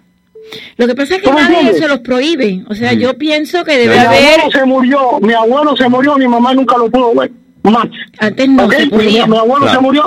Lo 0.76 0.86
que 0.88 0.94
pasa 0.96 1.14
es 1.14 1.22
que 1.22 1.28
¿Tú 1.28 1.32
me 1.34 1.40
nadie 1.42 1.56
entiendes? 1.58 1.82
se 1.82 1.88
los 1.88 2.00
prohíbe. 2.00 2.64
O 2.68 2.74
sea, 2.74 2.92
yo 2.94 3.16
pienso 3.16 3.62
que 3.64 3.72
Mi 3.72 3.78
debe 3.78 3.98
haber... 4.00 4.18
abuelo 4.40 4.50
se 4.52 4.64
murió, 4.64 5.20
mi 5.20 5.32
abuelo 5.32 5.76
se 5.76 5.88
murió, 5.88 6.16
mi 6.16 6.26
mamá 6.26 6.52
nunca 6.54 6.76
lo 6.76 6.90
pudo 6.90 7.14
ver 7.14 7.30
más. 7.62 7.86
Antes 8.18 8.48
no 8.48 8.64
¿Ok? 8.64 8.72
se 8.72 8.84
Mi, 8.86 8.90
podía. 8.90 9.26
mi 9.28 9.36
abuelo 9.36 9.66
Claro. 9.66 9.72
se 9.74 9.80
murió 9.80 10.04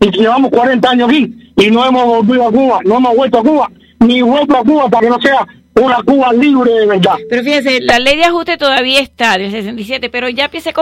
y 0.00 0.10
llevamos 0.10 0.50
40 0.50 0.90
años 0.90 1.08
aquí 1.08 1.52
y 1.56 1.70
no 1.70 1.86
hemos 1.86 2.04
volvido 2.04 2.46
a 2.48 2.52
Cuba, 2.52 2.80
no 2.84 2.96
hemos 2.98 3.16
vuelto 3.16 3.38
a 3.38 3.42
Cuba, 3.42 3.70
ni 4.00 4.20
vuelto 4.20 4.56
a 4.56 4.62
Cuba 4.64 4.88
para 4.90 5.00
que 5.06 5.10
no 5.10 5.20
sea 5.22 5.46
una 5.82 6.02
Cuba 6.02 6.32
libre 6.32 6.72
de 6.72 6.86
verdad. 6.86 7.14
Pero 7.28 7.42
fíjese, 7.42 7.80
la 7.80 7.98
ley 7.98 8.16
de 8.16 8.24
ajuste 8.24 8.56
todavía 8.56 9.00
está 9.00 9.38
del 9.38 9.50
67, 9.50 10.08
pero 10.10 10.28
ya 10.28 10.48
se 10.60 10.72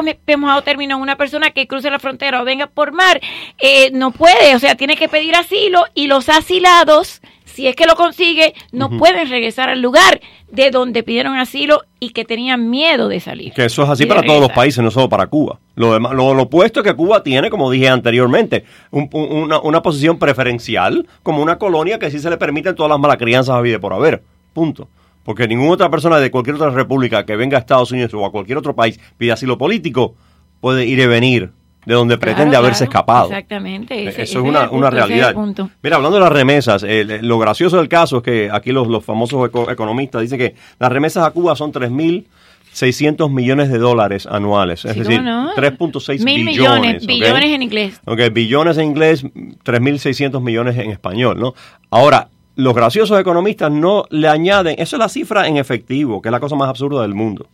a 0.51 0.62
término 0.62 0.99
una 0.99 1.16
persona 1.16 1.51
que 1.51 1.66
cruce 1.66 1.90
la 1.90 1.99
frontera 1.99 2.42
o 2.42 2.44
venga 2.44 2.66
por 2.66 2.92
mar, 2.92 3.20
eh, 3.61 3.90
no 3.92 4.11
puede, 4.11 4.55
o 4.55 4.59
sea, 4.59 4.74
tiene 4.74 4.97
que 4.97 5.09
pedir 5.09 5.34
asilo 5.34 5.84
y 5.94 6.07
los 6.07 6.28
asilados, 6.28 7.20
si 7.44 7.66
es 7.66 7.74
que 7.76 7.86
lo 7.86 7.94
consigue, 7.97 8.55
no 8.72 8.90
pueden 8.99 9.28
regresar 9.30 9.68
al 9.70 9.80
lugar 9.80 10.20
de 10.51 10.70
donde 10.70 11.03
pidieron 11.03 11.36
asilo 11.38 11.80
y 11.99 12.11
que 12.11 12.24
tenían 12.24 12.68
miedo 12.70 13.09
de 13.09 13.18
salir. 13.20 13.53
Que 13.55 13.64
eso 13.64 13.82
es 13.82 13.88
así 13.88 14.05
para 14.07 14.22
todos 14.22 14.40
los 14.40 14.53
países, 14.53 14.82
no 14.84 14.90
solo 14.90 15.09
para 15.09 15.26
Cuba. 15.26 15.59
Lo, 15.74 15.92
demás, 15.94 16.12
lo, 16.12 16.34
lo 16.34 16.42
opuesto 16.44 16.80
es 16.80 16.84
que 16.86 16.94
Cuba 16.94 17.22
tiene, 17.22 17.49
como 17.51 17.70
dije 17.70 17.88
anteriormente, 17.88 18.64
un- 18.90 19.09
un- 19.12 19.32
una, 19.44 19.61
una 19.61 19.82
posición 19.82 20.18
preferencial 20.18 21.07
como 21.22 21.42
una 21.42 21.59
colonia 21.59 21.99
que 21.99 22.11
sí 22.11 22.18
se 22.18 22.28
le 22.30 22.36
permiten 22.36 22.74
todas 22.74 22.90
las 22.90 22.99
malacrianzas 23.01 23.57
a 23.57 23.61
vida 23.61 23.78
por 23.78 23.92
haber. 23.94 24.22
Punto. 24.57 24.88
Porque 25.22 25.46
ninguna 25.46 25.72
otra 25.72 25.90
persona 25.90 26.16
de 26.18 26.30
cualquier 26.30 26.57
otra 26.57 26.70
república 26.70 27.26
que 27.26 27.36
venga 27.36 27.59
a 27.59 27.61
Estados 27.61 27.92
Unidos 27.92 28.14
o 28.14 28.24
a 28.24 28.32
cualquier 28.32 28.57
otro 28.57 28.74
país 28.74 28.98
pida 29.18 29.34
asilo 29.34 29.59
político 29.59 30.14
puede 30.62 30.86
ir 30.86 30.98
y 30.98 31.07
venir 31.07 31.50
de 31.84 31.94
donde 31.94 32.16
pretende 32.16 32.57
haberse 32.57 32.86
claro, 32.86 32.90
escapado. 33.00 33.26
Exactamente. 33.28 33.94
ese- 34.00 34.09
Eso 34.09 34.22
ese 34.22 34.38
es 34.38 34.44
una, 34.44 34.70
punto, 34.70 34.90
realidad. 34.90 35.34
Mira, 35.82 35.96
hablando 35.96 36.16
de 36.16 36.24
las 36.24 36.32
remesas, 36.32 36.82
eh, 36.84 37.04
lo 37.22 37.38
gracioso 37.38 37.76
del 37.76 37.88
caso 37.88 38.16
es 38.16 38.22
que 38.22 38.48
aquí 38.50 38.72
los, 38.72 38.88
los 38.88 39.04
famosos 39.04 39.46
eco- 39.46 39.70
economistas 39.70 40.22
dicen 40.22 40.38
que 40.38 40.54
las 40.78 40.90
remesas 40.90 41.24
a 41.26 41.30
Cuba 41.32 41.54
son 41.54 41.70
3.600 41.72 43.30
millones 43.32 43.70
de 43.70 43.78
dólares 43.78 44.26
anuales, 44.26 44.84
es 44.84 44.92
Sí, 44.94 44.98
decir, 45.00 45.18
¿cómo 45.18 45.30
no? 45.30 45.54
3.6 45.54 46.24
Mil 46.24 46.46
billones. 46.46 47.04
millones, 47.04 47.07
billones 47.07 47.50
en 47.52 47.62
inglés. 47.62 48.00
Ok, 48.04 48.20
billones 48.32 48.78
en 48.78 48.84
inglés, 48.86 49.24
3.600 49.64 50.40
millones 50.42 50.76
en 50.78 50.90
español, 50.90 51.38
¿no? 51.38 51.54
Ahora, 51.90 52.28
los 52.57 52.74
graciosos 52.74 53.18
economistas 53.20 53.70
no 53.70 54.04
le 54.11 54.28
añaden, 54.28 54.74
eso 54.78 54.96
es 54.96 55.00
la 55.00 55.09
cifra 55.09 55.46
en 55.46 55.57
efectivo, 55.57 56.20
que 56.20 56.28
es 56.28 56.32
la 56.32 56.40
cosa 56.40 56.57
más 56.57 56.68
absurda 56.68 57.02
del 57.02 57.14
mundo. 57.14 57.46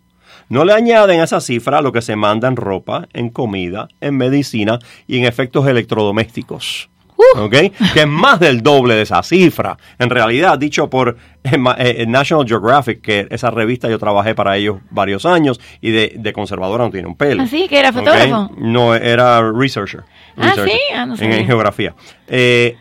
No 0.48 0.64
le 0.64 0.72
añaden 0.72 1.20
a 1.20 1.24
esa 1.24 1.40
cifra 1.40 1.80
lo 1.82 1.92
que 1.92 2.02
se 2.02 2.16
manda 2.16 2.48
en 2.48 2.56
ropa, 2.56 3.06
en 3.12 3.30
comida, 3.30 3.88
en 4.00 4.16
medicina 4.16 4.78
y 5.06 5.18
en 5.18 5.24
efectos 5.24 5.66
electrodomésticos. 5.66 6.88
¿Ok? 7.36 7.52
Que 7.52 8.00
es 8.00 8.06
más 8.06 8.40
del 8.40 8.62
doble 8.62 8.94
de 8.96 9.02
esa 9.02 9.22
cifra. 9.22 9.76
En 9.98 10.10
realidad, 10.10 10.58
dicho 10.58 10.90
por 10.90 11.16
eh, 11.44 11.56
ma- 11.56 11.76
eh, 11.78 12.04
National 12.06 12.46
Geographic, 12.46 13.00
que 13.00 13.28
esa 13.30 13.50
revista 13.50 13.88
yo 13.88 13.98
trabajé 13.98 14.34
para 14.34 14.56
ellos 14.56 14.78
varios 14.90 15.24
años 15.24 15.60
y 15.80 15.92
de, 15.92 16.14
de 16.18 16.32
conservadora 16.32 16.84
no 16.84 16.90
tiene 16.90 17.06
un 17.06 17.14
pelo. 17.16 17.42
¿Ah, 17.44 17.46
sí? 17.46 17.68
¿Que 17.68 17.78
era 17.78 17.92
fotógrafo? 17.92 18.50
No, 18.58 18.94
era 18.94 19.40
researcher. 19.52 20.02
Ah, 20.36 20.48
Researcher. 20.48 20.68
sí, 20.74 20.80
ah, 20.94 21.06
no 21.06 21.12
en, 21.14 21.18
sabía. 21.18 21.38
en 21.38 21.46
geografía. 21.46 21.94
Eh, 22.26 22.76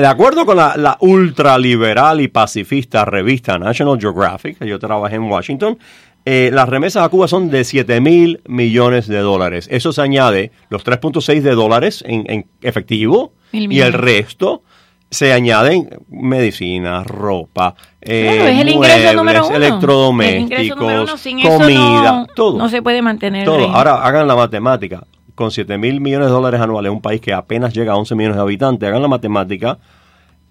de 0.00 0.06
acuerdo 0.06 0.44
con 0.44 0.56
la, 0.56 0.76
la 0.76 0.96
ultraliberal 1.00 2.20
y 2.20 2.28
pacifista 2.28 3.04
revista 3.04 3.58
National 3.58 3.98
Geographic, 4.00 4.58
que 4.58 4.66
yo 4.66 4.78
trabajé 4.78 5.16
en 5.16 5.24
Washington, 5.24 5.78
eh, 6.26 6.50
las 6.52 6.68
remesas 6.68 7.04
a 7.04 7.08
Cuba 7.08 7.28
son 7.28 7.50
de 7.50 7.64
7 7.64 8.00
mil 8.00 8.40
millones 8.46 9.06
de 9.06 9.18
dólares. 9.18 9.68
Eso 9.70 9.92
se 9.92 10.00
añade 10.00 10.52
los 10.70 10.84
3.6 10.84 11.40
de 11.42 11.54
dólares 11.54 12.02
en, 12.06 12.24
en 12.30 12.46
efectivo 12.62 13.32
y 13.52 13.80
el 13.80 13.92
resto 13.92 14.62
se 15.10 15.32
añaden 15.32 15.90
medicina, 16.08 17.04
ropa, 17.04 17.74
eh, 18.00 18.30
Claro, 18.34 18.48
es 18.48 18.60
el 18.60 18.68
ingreso 18.68 18.96
muebles, 18.96 19.16
número 19.16 19.46
uno. 19.46 19.56
El 19.56 19.62
ingreso 19.62 19.72
electrodomésticos, 19.74 20.78
número 20.78 21.02
uno. 21.02 21.16
Sin 21.16 21.38
eso 21.38 21.58
comida, 21.58 22.12
no, 22.12 22.26
todo. 22.34 22.58
no 22.58 22.68
se 22.68 22.82
puede 22.82 23.00
mantener. 23.00 23.44
Todo. 23.44 23.68
Ahora 23.70 24.02
hagan 24.02 24.26
la 24.26 24.34
matemática. 24.34 25.04
Con 25.34 25.50
7 25.50 25.78
mil 25.78 26.00
millones 26.00 26.28
de 26.28 26.32
dólares 26.32 26.60
anuales, 26.60 26.92
un 26.92 27.00
país 27.00 27.20
que 27.20 27.32
apenas 27.32 27.74
llega 27.74 27.92
a 27.92 27.96
11 27.96 28.14
millones 28.14 28.36
de 28.36 28.42
habitantes, 28.42 28.88
hagan 28.88 29.02
la 29.02 29.08
matemática. 29.08 29.78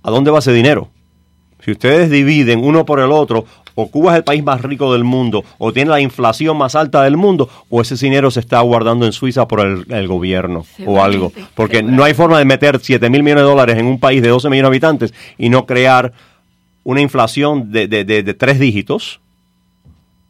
¿A 0.04 0.12
dónde 0.12 0.30
va 0.32 0.40
ese 0.40 0.52
dinero? 0.52 0.90
Si 1.62 1.72
ustedes 1.72 2.10
dividen 2.10 2.62
uno 2.64 2.86
por 2.86 3.00
el 3.00 3.10
otro, 3.14 3.46
o 3.76 3.88
Cuba 3.90 4.12
es 4.12 4.18
el 4.18 4.24
país 4.26 4.44
más 4.44 4.62
rico 4.62 4.92
del 4.92 5.06
mundo, 5.06 5.46
o 5.58 5.72
tiene 5.72 5.90
la 5.92 6.02
inflación 6.02 6.58
más 6.58 6.76
alta 6.76 7.02
del 7.04 7.16
mundo, 7.16 7.48
o 7.70 7.80
ese 7.82 7.96
dinero 7.96 8.30
se 8.30 8.42
está 8.42 8.60
guardando 8.60 9.06
en 9.06 9.14
Suiza 9.14 9.48
por 9.48 9.62
el, 9.62 9.86
el 9.90 10.08
gobierno 10.10 10.66
o 10.86 11.02
algo. 11.02 11.32
Porque 11.56 11.82
no 11.82 12.04
hay 12.04 12.14
forma 12.14 12.38
de 12.38 12.44
meter 12.46 12.80
7 12.82 13.10
mil 13.10 13.24
millones 13.24 13.46
de 13.46 13.50
dólares 13.50 13.78
en 13.78 13.86
un 13.86 13.98
país 14.02 14.22
de 14.22 14.28
12 14.28 14.50
millones 14.50 14.64
de 14.66 14.68
habitantes 14.68 15.14
y 15.38 15.48
no 15.48 15.66
crear 15.66 16.12
una 16.84 17.00
inflación 17.00 17.72
de, 17.72 17.88
de, 17.88 18.04
de- 18.04 18.24
de 18.24 18.34
tres 18.34 18.60
dígitos 18.60 19.22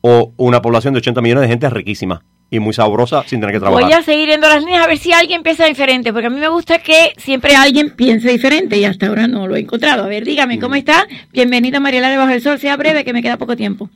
o 0.02 0.34
una 0.38 0.62
población 0.62 0.94
de 0.94 1.00
80 1.00 1.22
millones 1.22 1.42
de 1.42 1.48
gente 1.48 1.68
riquísima 1.72 2.22
y 2.54 2.60
muy 2.60 2.72
sabrosa 2.72 3.24
sin 3.26 3.40
tener 3.40 3.56
que 3.56 3.60
trabajar. 3.60 3.84
Voy 3.84 3.94
a 3.94 4.04
seguir 4.04 4.28
viendo 4.28 4.48
las 4.48 4.64
líneas 4.64 4.86
a 4.86 4.88
ver 4.88 5.00
si 5.00 5.12
alguien 5.12 5.42
piensa 5.42 5.66
diferente, 5.66 6.14
porque 6.14 6.28
a 6.28 6.30
mí 6.30 6.40
me 6.40 6.50
gusta 6.50 6.78
que 6.78 7.14
siempre 7.18 7.56
alguien 7.56 7.90
piense 7.90 8.30
diferente 8.30 8.78
y 8.78 8.86
hasta 8.86 9.08
ahora 9.08 9.28
no 9.28 9.48
lo 9.48 9.56
he 9.56 9.60
encontrado. 9.62 10.04
A 10.04 10.08
ver, 10.08 10.24
dígame, 10.24 10.60
¿cómo 10.60 10.76
está? 10.76 11.08
Bienvenida 11.32 11.80
María 11.80 12.08
de 12.08 12.16
Bajo 12.16 12.32
el 12.32 12.44
Sol, 12.44 12.60
sea 12.60 12.78
breve, 12.78 13.04
que 13.04 13.12
me 13.12 13.24
queda 13.24 13.38
poco 13.38 13.56
tiempo. 13.56 13.90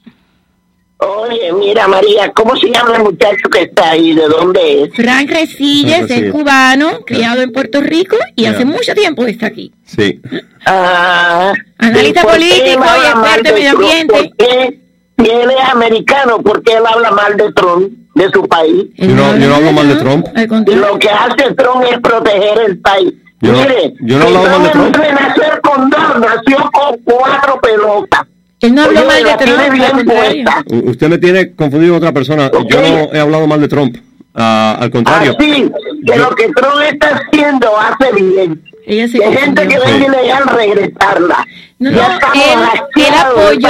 Oye, 0.98 1.54
mira 1.54 1.88
María, 1.88 2.32
¿cómo 2.34 2.56
se 2.56 2.72
llama 2.72 2.96
el 2.96 3.04
muchacho 3.04 3.48
que 3.52 3.62
está 3.62 3.92
ahí? 3.92 4.16
¿De 4.16 4.28
dónde 4.28 4.86
es? 4.86 4.94
Frank 4.96 5.30
Resilles 5.30 6.10
es 6.10 6.32
cubano, 6.32 7.02
criado 7.06 7.44
en 7.44 7.52
Puerto 7.52 7.82
Rico 7.82 8.18
y 8.36 8.46
hace 8.46 8.66
mucho 8.66 8.96
tiempo 8.96 9.28
está 9.28 9.46
aquí. 9.46 9.72
Sí. 9.86 10.20
Ah, 10.66 11.54
Analista 11.78 12.22
¿y 12.22 12.24
por 12.24 12.32
qué 12.34 12.40
político 12.40 12.84
y 12.84 13.06
experto 13.06 13.38
en 13.38 13.44
de 13.44 13.54
medio 13.54 13.70
ambiente. 13.70 14.87
Si 15.18 15.30
él 15.30 15.50
es 15.50 15.70
americano, 15.74 16.42
¿por 16.42 16.62
qué 16.64 16.74
él 16.74 16.84
habla 16.86 17.12
mal 17.12 17.36
de 17.38 17.52
Trump, 17.54 17.92
de 18.16 18.30
su 18.30 18.44
país? 18.48 18.86
Yo 18.96 19.08
no, 19.16 19.36
yo 19.38 19.48
no 19.50 19.56
hablo 19.56 19.72
mal 19.72 19.88
de 19.88 19.96
Trump. 19.96 20.28
Lo 20.68 21.00
que 21.00 21.10
hace 21.10 21.54
Trump 21.56 21.84
es 21.92 22.00
proteger 22.00 22.60
el 22.68 22.78
país. 22.80 23.14
Yo 23.42 23.52
no- 23.52 23.60
Mire, 23.60 23.94
yo 24.02 24.18
no 24.18 24.24
he 24.24 24.28
hablado 24.28 24.50
mal 24.50 24.64
de 24.64 24.70
Trump. 24.70 24.96
con 25.64 25.90
dos, 25.90 26.20
nació 26.20 26.72
con 26.72 26.98
cuatro 27.04 27.60
pelotas. 27.62 28.22
Él 28.60 28.74
no 28.74 28.84
habló 28.84 29.00
Oye, 29.02 29.08
mal 29.08 29.24
de 29.38 29.46
Trump, 29.46 30.88
Usted 30.90 31.10
me 31.10 31.18
tiene 31.20 31.56
confundido 31.56 31.94
con 31.94 31.98
otra 31.98 32.12
persona. 32.14 32.50
Yo 32.68 32.82
no 32.82 33.14
he 33.14 33.20
hablado 33.20 33.46
mal 33.48 33.62
de 33.62 33.68
Trump. 33.68 33.98
Ah, 34.38 34.78
al 34.80 34.92
contrario. 34.92 35.36
Así 35.38 35.72
que 36.06 36.16
lo 36.18 36.30
que 36.36 36.48
Trump 36.50 36.82
está 36.88 37.08
haciendo 37.16 37.76
hace 37.78 38.12
bien. 38.14 38.64
Ella 38.86 39.08
se 39.08 39.18
que 39.20 39.26
gente 39.32 39.68
que 39.68 39.80
venga 39.80 40.06
ilegal 40.20 40.44
regresarla. 40.48 41.46
No, 41.80 41.92
Ya 41.92 42.08
no, 42.08 42.16
él- 42.34 42.70
él 42.96 43.14
apoyó-. 43.14 43.70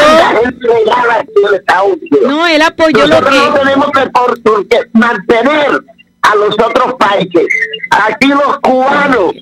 No, 2.28 2.47
él 2.47 2.61
apoyó 2.61 3.07
lo 3.07 3.07
Nosotros 3.07 3.34
que- 3.34 3.49
no 3.49 3.53
tenemos 3.53 3.91
que, 3.91 4.09
por- 4.09 4.41
por- 4.43 4.68
que 4.68 4.80
mantener 4.93 5.82
a 6.22 6.36
los 6.36 6.53
otros 6.55 6.93
países. 6.95 7.47
Aquí 7.89 8.28
los 8.28 8.59
cubanos, 8.59 9.34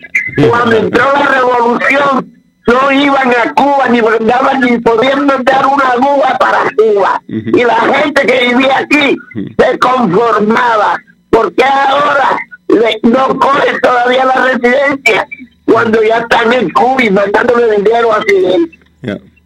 cuando 0.50 0.76
entró 0.78 1.06
la 1.14 1.26
revolución, 1.28 2.32
no 2.68 2.92
iban 2.92 3.30
a 3.30 3.54
Cuba 3.54 3.88
ni 3.90 4.02
mandaban 4.02 4.60
ni 4.62 4.78
podían 4.80 5.26
mandar 5.26 5.66
una 5.68 5.86
aguja 5.90 6.38
para 6.40 6.64
Cuba. 6.78 7.22
Y 7.28 7.64
la 7.64 7.76
gente 7.76 8.26
que 8.26 8.48
vivía 8.54 8.78
aquí 8.80 9.16
se 9.58 9.80
conformaba. 9.80 10.98
Porque 11.36 11.64
ahora 11.64 12.38
le- 12.68 13.00
no 13.10 13.38
cogen 13.40 13.80
todavía 13.82 14.26
la 14.26 14.46
residencia 14.54 15.28
cuando 15.66 16.02
ya 16.04 16.20
están 16.20 16.54
en 16.54 16.70
Cuba 16.70 17.04
y 17.04 17.10
mandándole 17.10 17.76
dinero 17.78 18.14
a 18.14 18.22
Fidel? 18.22 18.72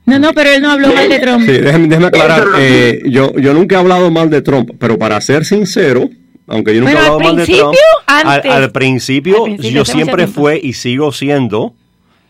No, 0.06 0.18
no, 0.18 0.34
pero 0.34 0.50
él 0.50 0.62
no 0.62 0.72
habló 0.72 0.88
mal 0.92 1.08
de 1.08 1.20
Trump. 1.20 1.46
Sí, 1.46 1.52
déjeme, 1.52 1.88
déjeme 1.88 2.08
aclarar. 2.08 2.48
eh, 2.58 3.02
yo, 3.06 3.32
yo 3.36 3.54
nunca 3.54 3.76
he 3.76 3.80
hablado 3.80 4.10
mal 4.10 4.30
de 4.30 4.42
Trump, 4.42 4.72
pero 4.80 4.98
para 4.98 5.22
ser 5.22 5.46
sincero, 5.46 6.10
aunque 6.48 6.74
yo 6.74 6.82
nunca 6.82 6.94
Bueno, 6.94 7.06
he 7.06 7.12
hablado 7.14 7.36
mal 7.36 7.46
de 7.46 7.54
Trump, 7.56 7.76
al, 8.08 8.28
antes. 8.28 8.52
al 8.52 8.72
principio, 8.72 9.38
Al 9.38 9.44
principio, 9.44 9.72
yo 9.72 9.86
siempre 9.86 10.26
fue 10.28 10.60
y 10.62 10.74
sigo 10.74 11.12
siendo 11.12 11.76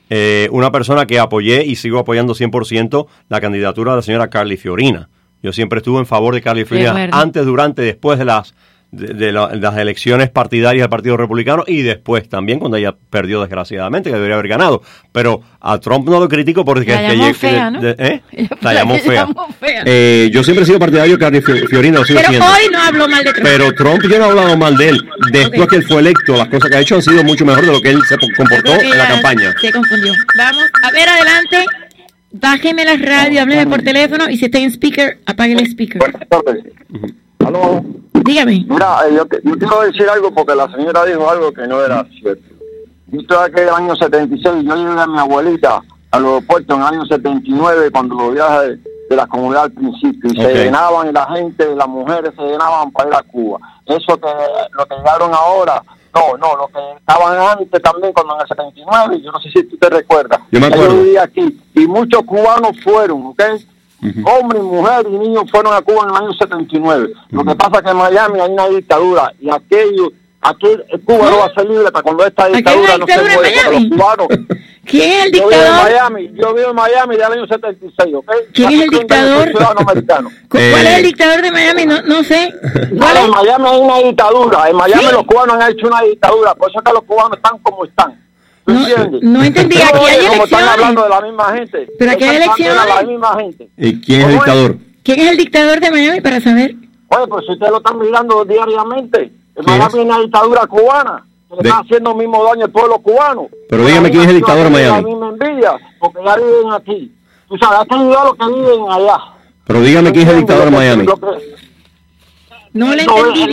eh, 0.09 0.49
una 0.51 0.71
persona 0.73 1.05
que 1.05 1.19
apoyé 1.19 1.63
y 1.65 1.75
sigo 1.77 1.99
apoyando 1.99 2.33
100% 2.35 3.07
la 3.29 3.39
candidatura 3.39 3.91
de 3.93 3.97
la 3.97 4.01
señora 4.01 4.29
Carly 4.29 4.57
Fiorina. 4.57 5.07
Yo 5.41 5.53
siempre 5.53 5.77
estuve 5.77 5.99
en 5.99 6.05
favor 6.05 6.33
de 6.33 6.41
Carly 6.41 6.65
Fiorina 6.65 7.07
antes, 7.13 7.45
durante, 7.45 7.81
después 7.81 8.19
de 8.19 8.25
las 8.25 8.53
de, 8.91 9.13
de 9.13 9.31
la- 9.31 9.53
las 9.55 9.77
elecciones 9.77 10.29
partidarias 10.29 10.83
del 10.83 10.89
Partido 10.89 11.15
Republicano 11.15 11.63
y 11.67 11.81
después 11.83 12.27
también 12.27 12.59
cuando 12.59 12.77
ella 12.77 12.95
perdió 13.09 13.39
desgraciadamente, 13.41 14.09
que 14.09 14.15
debería 14.15 14.35
haber 14.35 14.47
ganado. 14.47 14.81
Pero 15.11 15.41
a 15.61 15.77
Trump 15.79 16.07
no 16.09 16.19
lo 16.19 16.27
critico 16.27 16.65
porque... 16.65 16.91
La 16.91 17.13
llamó 17.13 17.33
fea, 17.33 17.69
¿no? 17.71 17.79
¿eh? 17.83 18.21
La 18.61 18.73
La 18.73 18.73
llamó 18.73 18.97
fea. 18.97 19.27
Eh, 19.85 20.29
yo 20.33 20.43
siempre 20.43 20.63
he 20.63 20.65
sido 20.65 20.79
partidario 20.79 21.17
de 21.17 21.19
Carly 21.19 21.41
Fi- 21.41 21.67
Fiorina, 21.67 21.99
lo 21.99 22.05
sigo 22.05 22.19
Pero 22.19 22.29
siendo. 22.29 22.47
hoy 22.47 22.61
no 22.71 22.81
habló 22.81 23.07
mal 23.07 23.23
de 23.23 23.31
Trump. 23.33 23.47
Pero 23.47 23.73
Trump 23.75 24.01
yo 24.03 24.17
no 24.19 24.25
he 24.25 24.29
hablado 24.29 24.57
mal 24.57 24.75
de 24.77 24.89
él. 24.89 25.01
Después 25.31 25.67
que 25.67 25.75
él 25.77 25.83
fue 25.83 25.99
electo, 25.99 26.35
las 26.35 26.47
cosas 26.47 26.69
que 26.69 26.77
ha 26.77 26.79
hecho 26.81 26.95
han 26.95 27.01
sido 27.03 27.23
mucho 27.23 27.45
mejor 27.45 27.65
de 27.65 27.71
lo 27.71 27.81
que 27.81 27.89
él 27.91 27.99
se 28.07 28.17
po- 28.17 28.27
comportó 28.35 28.71
en 28.73 28.97
la 28.97 29.07
campaña. 29.07 29.53
Se 29.61 29.71
confundió. 29.71 30.13
Vamos, 30.37 30.63
a 30.83 30.91
ver, 30.91 31.07
adelante. 31.09 31.65
Bájeme 32.31 32.85
la 32.85 32.95
radio, 32.95 33.41
hábleme 33.41 33.65
por 33.67 33.81
teléfono 33.81 34.29
y 34.29 34.37
si 34.37 34.45
está 34.45 34.59
en 34.59 34.69
speaker, 34.71 35.19
apague 35.25 35.53
el 35.53 35.59
speaker. 35.65 35.99
Aló. 37.45 37.83
Dígame. 38.13 38.65
Mira, 38.67 39.07
eh, 39.07 39.15
yo, 39.15 39.27
que- 39.27 39.39
yo 39.43 39.57
quiero 39.57 39.81
decir 39.81 40.07
algo 40.09 40.31
porque 40.31 40.55
la 40.55 40.69
señora 40.71 41.05
dijo 41.05 41.29
algo 41.29 41.51
que 41.51 41.65
no 41.67 41.81
era 41.83 42.05
cierto. 42.19 42.43
Yo 43.07 43.21
estoy 43.21 43.37
aquí 43.37 43.61
en 43.61 43.67
el 43.69 43.73
año 43.73 43.95
76, 43.95 44.63
yo 44.65 44.75
llevé 44.75 45.01
a 45.01 45.07
mi 45.07 45.17
abuelita 45.17 45.81
al 46.11 46.25
aeropuerto 46.25 46.75
en 46.75 46.81
el 46.81 46.87
año 46.87 47.05
79 47.05 47.91
cuando 47.91 48.15
los 48.15 48.33
viajes 48.33 48.79
de, 49.09 49.15
la 49.15 49.25
comunidad 49.25 49.63
al 49.63 49.71
principio 49.71 50.29
y 50.31 50.35
se 50.39 50.53
llenaban 50.53 51.09
y 51.09 51.11
la 51.11 51.25
gente, 51.33 51.75
las 51.75 51.87
mujeres 51.87 52.31
se 52.35 52.43
llenaban 52.43 52.91
para 52.91 53.09
ir 53.09 53.15
a 53.15 53.23
Cuba. 53.23 53.59
Eso 53.87 54.15
que 54.17 54.27
lo 54.73 54.85
que 54.85 54.95
llegaron 54.95 55.33
ahora, 55.33 55.81
no, 56.13 56.37
no, 56.37 56.55
lo 56.55 56.67
que 56.67 56.79
estaban 56.99 57.57
antes 57.57 57.81
también 57.81 58.13
cuando 58.13 58.35
en 58.35 58.41
el 58.41 58.47
79, 58.47 59.21
yo 59.23 59.31
no 59.31 59.39
sé 59.39 59.49
si 59.49 59.63
tú 59.63 59.77
te 59.77 59.89
recuerdas. 59.89 60.39
Yo 60.51 60.59
me 60.59 60.67
acuerdo. 60.67 61.01
vivía 61.01 61.23
aquí 61.23 61.59
y 61.73 61.87
muchos 61.87 62.21
cubanos 62.23 62.79
fueron, 62.83 63.25
¿ok? 63.25 63.41
Hombres, 64.25 64.63
mujeres 64.63 65.05
y 65.11 65.17
niños 65.17 65.43
fueron 65.51 65.73
a 65.73 65.81
Cuba 65.81 66.03
en 66.03 66.09
el 66.09 66.15
año 66.15 66.33
79. 66.33 67.09
Lo 67.31 67.43
que 67.43 67.55
pasa 67.55 67.77
es 67.77 67.81
que 67.83 67.89
en 67.91 67.97
Miami 67.97 68.39
hay 68.39 68.51
una 68.51 68.67
dictadura 68.67 69.33
y 69.41 69.49
aquello, 69.49 70.11
aquí 70.41 70.67
Cuba 71.05 71.29
no 71.29 71.37
va 71.39 71.45
a 71.45 71.53
ser 71.53 71.69
libre 71.69 71.85
hasta 71.87 72.01
cuando 72.01 72.25
esta 72.25 72.47
dictadura 72.47 72.97
no 72.97 73.05
se 73.07 73.21
muere. 73.21 73.55
Los 73.71 73.83
cubanos. 73.97 74.27
¿Quién 74.85 75.11
es 75.11 75.25
el 75.25 75.31
Yo 75.33 75.39
vivo 75.47 75.51
en 75.51 75.59
dictador? 75.59 75.83
Miami, 75.91 76.31
yo 76.33 76.53
vivo 76.55 76.69
en 76.69 76.75
Miami 76.75 77.15
del 77.17 77.25
año 77.31 77.45
76, 77.47 78.15
¿ok? 78.15 78.31
¿Quién 78.53 78.71
es 78.71 78.81
el 78.81 78.89
dictador? 78.89 79.43
soy 79.43 79.51
ciudadano 79.51 79.79
americano. 79.81 80.29
¿Cuál 80.49 80.63
Eh, 80.63 80.81
es 80.81 80.97
el 80.97 81.03
dictador 81.03 81.41
de 81.43 81.51
Miami? 81.51 81.85
No, 81.85 82.01
no 82.01 82.23
sé. 82.23 82.53
En 82.89 82.97
Miami 83.29 83.65
hay 83.69 83.79
una 83.81 83.97
dictadura. 83.99 84.69
En 84.69 84.75
Miami 84.77 85.03
¿Sí? 85.03 85.11
los 85.11 85.25
cubanos 85.25 85.57
han 85.61 85.71
hecho 85.73 85.87
una 85.87 86.01
dictadura. 86.01 86.55
Por 86.55 86.69
eso 86.71 86.79
es 86.79 86.85
que 86.85 86.93
los 86.93 87.03
cubanos 87.03 87.37
están 87.37 87.59
como 87.59 87.85
están. 87.85 88.19
¿Tú 88.73 88.79
entiendes? 88.79 89.21
no 89.23 89.43
entendí, 89.43 89.77
aquí 89.81 89.97
hay 89.97 90.17
oye, 90.19 90.27
como 90.27 90.43
están 90.45 90.59
elecciones. 90.61 90.69
hablando 90.73 91.03
de 91.03 91.09
la 91.09 91.21
misma 91.21 91.53
gente. 91.55 91.87
Pero 91.99 92.11
aquí 92.11 92.23
hay 92.23 92.37
la 92.39 92.45
elecciones. 92.45 93.07
misma 93.07 93.35
gente. 93.39 93.69
¿Y 93.77 94.01
quién 94.01 94.21
es 94.21 94.27
el 94.27 94.33
dictador? 94.33 94.77
¿Quién 95.03 95.19
es 95.19 95.31
el 95.31 95.37
dictador 95.37 95.79
de 95.79 95.91
Miami 95.91 96.21
para 96.21 96.39
saber? 96.41 96.75
Oye, 97.09 97.27
pues 97.27 97.45
si 97.45 97.51
ustedes 97.53 97.71
lo 97.71 97.77
están 97.77 97.97
mirando 97.99 98.45
diariamente, 98.45 99.21
en 99.55 99.63
¿Quién 99.63 99.77
Miami 99.77 99.99
es? 99.99 100.05
una 100.05 100.19
dictadura 100.19 100.67
cubana 100.67 101.25
que 101.49 101.55
le 101.55 101.61
De- 101.63 101.69
está 101.69 101.79
haciendo 101.81 102.11
el 102.11 102.17
mismo 102.17 102.43
daño 102.43 102.65
al 102.65 102.71
pueblo 102.71 102.97
cubano. 102.99 103.47
Pero 103.69 103.85
dígame 103.85 104.09
quién 104.11 104.21
es 104.23 104.29
el 104.29 104.35
dictador 104.35 104.63
de 104.65 104.69
Miami. 104.69 105.05
misma 105.05 105.29
envidia, 105.29 105.71
porque 105.99 106.19
ya 106.23 106.35
viven 106.35 106.71
aquí. 106.73 107.11
Tú 107.47 107.57
sabes, 107.57 107.87
que 107.89 107.95
ayudar 107.95 108.19
a 108.19 108.23
los 108.25 108.35
que 108.35 108.45
viven 108.45 108.91
allá. 108.91 109.17
Pero 109.65 109.81
dígame 109.81 110.11
quién 110.11 110.27
es 110.27 110.33
el 110.33 110.39
dictador 110.41 110.65
de 110.65 110.71
Miami. 110.71 111.05
No 112.71 112.93
le 112.93 113.03
no, 113.03 113.17
entendí 113.17 113.51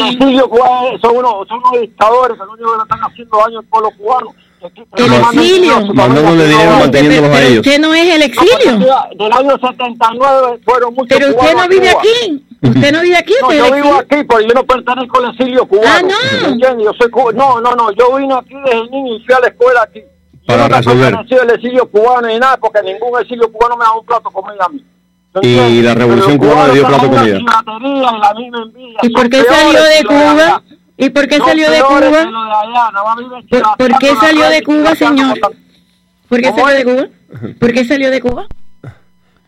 son 1.01 1.17
unos, 1.17 1.49
son 1.49 1.59
unos 1.59 1.81
dictadores 1.81 2.37
que 2.39 2.45
lo 2.45 2.53
único 2.53 2.71
que 2.73 2.77
le 2.77 2.83
están 2.83 3.01
haciendo 3.01 3.39
daño 3.39 3.59
al 3.61 3.65
pueblo 3.65 3.91
cubano. 3.97 4.35
El 4.97 5.13
exilio. 5.13 5.95
Mandándole 5.95 6.49
dinero, 6.49 6.71
manteniéndolos 6.79 7.31
a 7.31 7.35
Pero 7.35 7.47
ellos. 7.49 7.67
usted 7.67 7.81
no 7.81 7.95
es 7.95 8.15
el 8.15 8.23
exilio. 8.23 8.87
Del 9.19 9.33
año 9.33 9.59
79 9.59 10.61
fueron 10.65 10.95
muchos 10.95 11.19
Pero 11.19 11.31
usted 11.31 11.55
no 11.55 11.69
vive 11.69 11.91
aquí. 11.91 12.47
Usted 12.63 12.93
no 12.93 13.01
vive 13.03 13.17
aquí. 13.17 13.35
No, 13.43 13.53
yo 13.53 13.75
vivo 13.75 13.95
aquí, 13.95 14.25
pero 14.29 14.41
yo 14.41 14.55
no 14.55 14.65
pertenezco 14.65 15.19
al 15.19 15.31
exilio 15.31 15.67
cubano. 15.67 15.89
Ah, 15.89 16.03
no. 16.03 16.59
Yo 16.59 16.91
soy 16.99 17.11
No, 17.35 17.61
no, 17.61 17.75
no. 17.75 17.91
Yo 17.93 18.17
vine 18.17 18.35
aquí 18.35 18.55
desde 18.65 18.91
niño 18.91 19.17
y 19.17 19.25
fui 19.25 19.35
a 19.35 19.41
la 19.41 19.49
escuela 19.49 19.83
aquí. 19.83 20.01
Yo 20.01 20.47
Para 20.47 20.63
nunca 20.63 20.77
resolver. 20.79 21.15
pertenecí 21.17 21.35
al 21.43 21.51
exilio 21.51 21.91
cubano 21.91 22.29
ni 22.29 22.39
nada, 22.39 22.57
porque 22.57 22.83
ningún 22.83 23.21
exilio 23.21 23.51
cubano 23.53 23.77
me 23.77 23.85
da 23.85 23.93
un 23.93 24.07
plato 24.07 24.29
de 24.29 24.35
comida 24.35 24.65
a 24.65 24.69
mí. 24.69 24.85
¿Me 25.43 25.69
Y 25.71 25.83
la 25.83 25.95
revolución 25.95 26.39
cubana 26.39 26.69
le 26.69 26.75
dio 26.75 26.87
plato 26.87 27.09
de 27.09 27.17
envidia. 27.17 27.41
¿Y 29.03 29.09
por 29.11 29.29
qué 29.29 29.43
salió 29.43 29.83
de 29.83 30.05
Cuba? 30.07 30.63
¿Y 30.99 31.11
por 31.11 31.29
qué 31.29 31.39
salió 31.39 31.71
de 31.71 31.81
Cuba? 31.83 32.01
de 32.01 32.09
allá, 32.09 32.91
¿Por, 33.51 33.77
por 33.77 33.99
qué 33.99 34.15
salió 34.17 34.49
de 34.49 34.63
Cuba, 34.63 34.95
señor? 34.95 35.39
¿Por 36.29 36.41
qué 36.41 36.51
¿Cómo 36.51 36.67
salió 36.67 36.77
de? 36.79 36.85
Cuba? 36.85 37.55
¿Por 37.59 37.73
qué 37.73 37.85
salió 37.85 38.11
de 38.11 38.21
Cuba? 38.21 38.47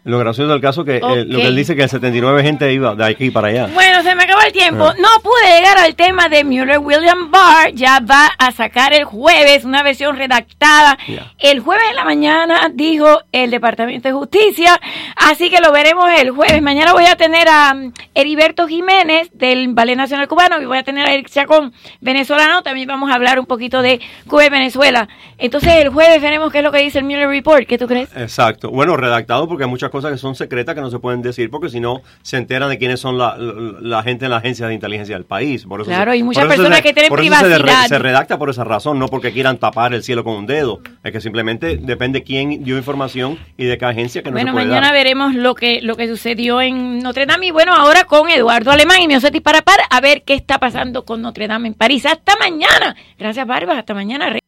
Lo 0.09 0.19
gracioso 0.19 0.51
del 0.51 0.63
caso 0.63 0.87
que 0.87 0.97
eh, 0.97 1.25
lo 1.27 1.39
que 1.39 1.47
él 1.47 1.55
dice 1.55 1.77
que 1.77 1.83
el 1.83 1.91
79 1.91 2.43
gente 2.43 2.73
iba 2.73 2.95
de 2.95 3.05
aquí 3.05 3.31
para 3.31 3.49
allá. 3.49 3.69
Bueno, 3.75 4.03
se 4.03 4.15
me 4.15 4.23
acabó 4.23 4.41
el 4.41 4.53
tiempo. 4.55 4.87
Ah. 4.87 4.95
No 4.99 5.09
pude 5.23 5.55
llegar 5.55 5.77
al 5.77 5.95
tema 5.97 6.31
de 6.31 6.45
Mueller. 6.45 6.79
William 6.79 7.31
Barr 7.31 7.73
ya 7.75 8.01
va 8.01 8.29
a 8.39 8.51
sacar 8.53 8.95
el 8.95 9.05
jueves 9.05 9.67
una 9.67 9.83
versión 9.83 10.17
redactada. 10.17 10.97
El 11.39 11.61
jueves 11.61 11.85
en 11.91 11.97
la 11.97 12.05
mañana 12.05 12.71
dijo 12.73 13.21
el 13.33 13.51
Departamento 13.51 14.09
de 14.09 14.15
Justicia. 14.15 14.81
Así 15.15 15.51
que 15.51 15.61
lo 15.61 15.73
veremos 15.73 16.09
el 16.19 16.31
jueves. 16.31 16.63
Mañana 16.63 16.95
voy 16.95 17.05
a 17.05 17.17
tener 17.17 17.47
a 17.47 17.75
um, 17.75 17.93
Heriberto 18.15 18.67
Jiménez 18.67 19.29
del 19.35 19.75
Ballet 19.75 19.97
Nacional 19.97 20.27
Cubano 20.27 20.59
y 20.59 20.65
voy 20.65 20.79
a 20.79 20.85
tener 20.85 21.07
a 21.07 21.13
Eric 21.13 21.29
Chacón, 21.29 21.75
venezolano. 22.01 22.63
También 22.63 22.89
vamos 22.89 23.11
a 23.11 23.15
hablar 23.15 23.39
un 23.39 23.45
poquito 23.45 23.83
de 23.83 24.01
Cuba 24.27 24.47
y 24.47 24.49
Venezuela. 24.49 25.07
Entonces 25.37 25.75
el 25.75 25.91
jueves 25.91 26.23
veremos 26.23 26.51
qué 26.51 26.59
es 26.59 26.65
lo 26.65 26.73
que 26.73 26.79
dice 26.79 26.99
el 26.99 27.05
Mueller 27.05 27.29
Report. 27.29 27.67
¿Qué 27.67 27.77
tú 27.77 27.87
crees? 27.87 28.09
Exacto. 28.17 28.71
Bueno, 28.71 28.97
redactado 28.97 29.47
porque 29.47 29.65
hay 29.65 29.71
muchas 29.71 29.91
cosas 29.91 29.98
cosas 29.99 30.13
que 30.13 30.19
son 30.19 30.37
secretas 30.37 30.77
que 30.77 30.81
no 30.81 30.91
se 30.91 31.01
pueden 31.01 31.23
decir 31.23 31.51
porque 31.51 31.69
si 31.69 31.81
no 31.81 32.03
se 32.23 32.37
enteran 32.37 32.69
de 32.69 32.79
quiénes 32.79 33.01
son 33.01 33.19
la, 33.19 33.37
la, 33.37 34.03
gente 34.05 34.27
en 34.27 34.31
la 34.31 34.37
agencia 34.37 34.69
de 34.69 34.75
inteligencia 34.75 35.17
del 35.17 35.25
país. 35.25 35.65
Por 35.65 35.81
eso 35.81 35.91
claro, 35.91 36.13
hay 36.13 36.23
muchas 36.23 36.47
personas 36.47 36.81
que 36.83 36.93
tienen 36.93 37.13
privacidad. 37.13 37.87
Se, 37.89 37.99
redacta 37.99 38.39
por 38.39 38.49
esa 38.49 38.63
razón, 38.63 38.99
no 38.99 39.09
porque 39.09 39.33
quieran 39.33 39.59
tapar 39.59 39.93
el 39.93 40.05
cielo 40.05 40.23
con 40.23 40.35
un 40.35 40.47
dedo. 40.47 40.81
Es 41.03 41.11
que 41.11 41.21
simplemente 41.21 41.77
depende 41.79 42.23
quién 42.23 42.63
dio 42.63 42.77
información 42.77 43.39
y 43.57 43.65
de 43.65 43.77
qué 43.77 43.85
agencia 43.87 44.23
que 44.23 44.31
no 44.31 44.35
bueno, 44.35 44.51
se 44.51 44.53
puede 44.53 44.67
mañana 44.67 44.93
veremos 44.93 45.35
lo 45.35 45.55
que 45.57 45.81
lo 45.83 45.97
que 45.97 46.07
sucedió 46.07 46.61
en 46.61 47.01
Notre 47.01 47.27
Dame 47.27 47.47
y 47.47 47.51
bueno, 47.51 47.75
ahora 47.75 48.05
con 48.05 48.31
Eduardo 48.31 48.71
Alemán 48.71 49.01
y 49.01 49.09
Miosetti 49.09 49.41
para 49.41 49.63
par 49.63 49.81
a 49.91 50.01
ver 50.01 50.23
qué 50.23 50.35
está 50.35 50.61
pasando 50.61 51.05
con 51.05 51.23
Notre 51.23 51.49
Dame 51.49 51.69
en 51.69 51.75
París. 51.75 52.07
Hasta 52.07 52.37
mañana. 52.37 52.95
Gracias, 53.19 53.47
Barbas. 53.47 53.79
Hasta 53.79 53.95
mañana. 53.95 54.39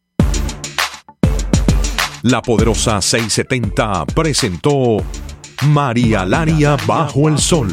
La 2.22 2.42
poderosa 2.42 3.00
670 3.00 4.04
presentó 4.14 4.98
María 5.66 6.24
Laria 6.24 6.76
bajo 6.86 7.28
el 7.28 7.38
sol. 7.38 7.68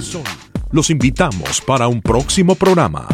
Los 0.72 0.90
invitamos 0.90 1.62
para 1.62 1.88
un 1.88 2.02
próximo 2.02 2.56
programa. 2.56 3.08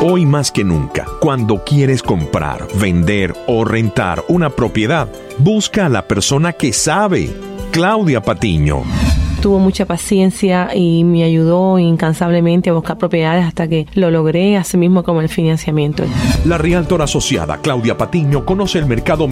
Hoy 0.00 0.24
más 0.24 0.52
que 0.52 0.62
nunca, 0.62 1.04
cuando 1.20 1.64
quieres 1.64 2.04
comprar, 2.04 2.68
vender 2.76 3.34
o 3.48 3.64
rentar 3.64 4.24
una 4.28 4.50
propiedad, 4.50 5.08
busca 5.38 5.86
a 5.86 5.88
la 5.88 6.06
persona 6.06 6.52
que 6.52 6.72
sabe. 6.72 7.28
Claudia 7.72 8.22
Patiño 8.22 8.84
tuvo 9.48 9.60
mucha 9.60 9.86
paciencia 9.86 10.68
y 10.74 11.04
me 11.04 11.24
ayudó 11.24 11.78
incansablemente 11.78 12.68
a 12.68 12.74
buscar 12.74 12.98
propiedades 12.98 13.46
hasta 13.46 13.66
que 13.66 13.86
lo 13.94 14.10
logré, 14.10 14.58
así 14.58 14.76
mismo 14.76 15.02
como 15.02 15.22
el 15.22 15.30
financiamiento. 15.30 16.04
La 16.44 16.58
Realtor 16.58 17.00
asociada 17.00 17.56
Claudia 17.62 17.96
Patiño 17.96 18.44
conoce 18.44 18.78
el 18.78 18.84
mercado 18.84 19.26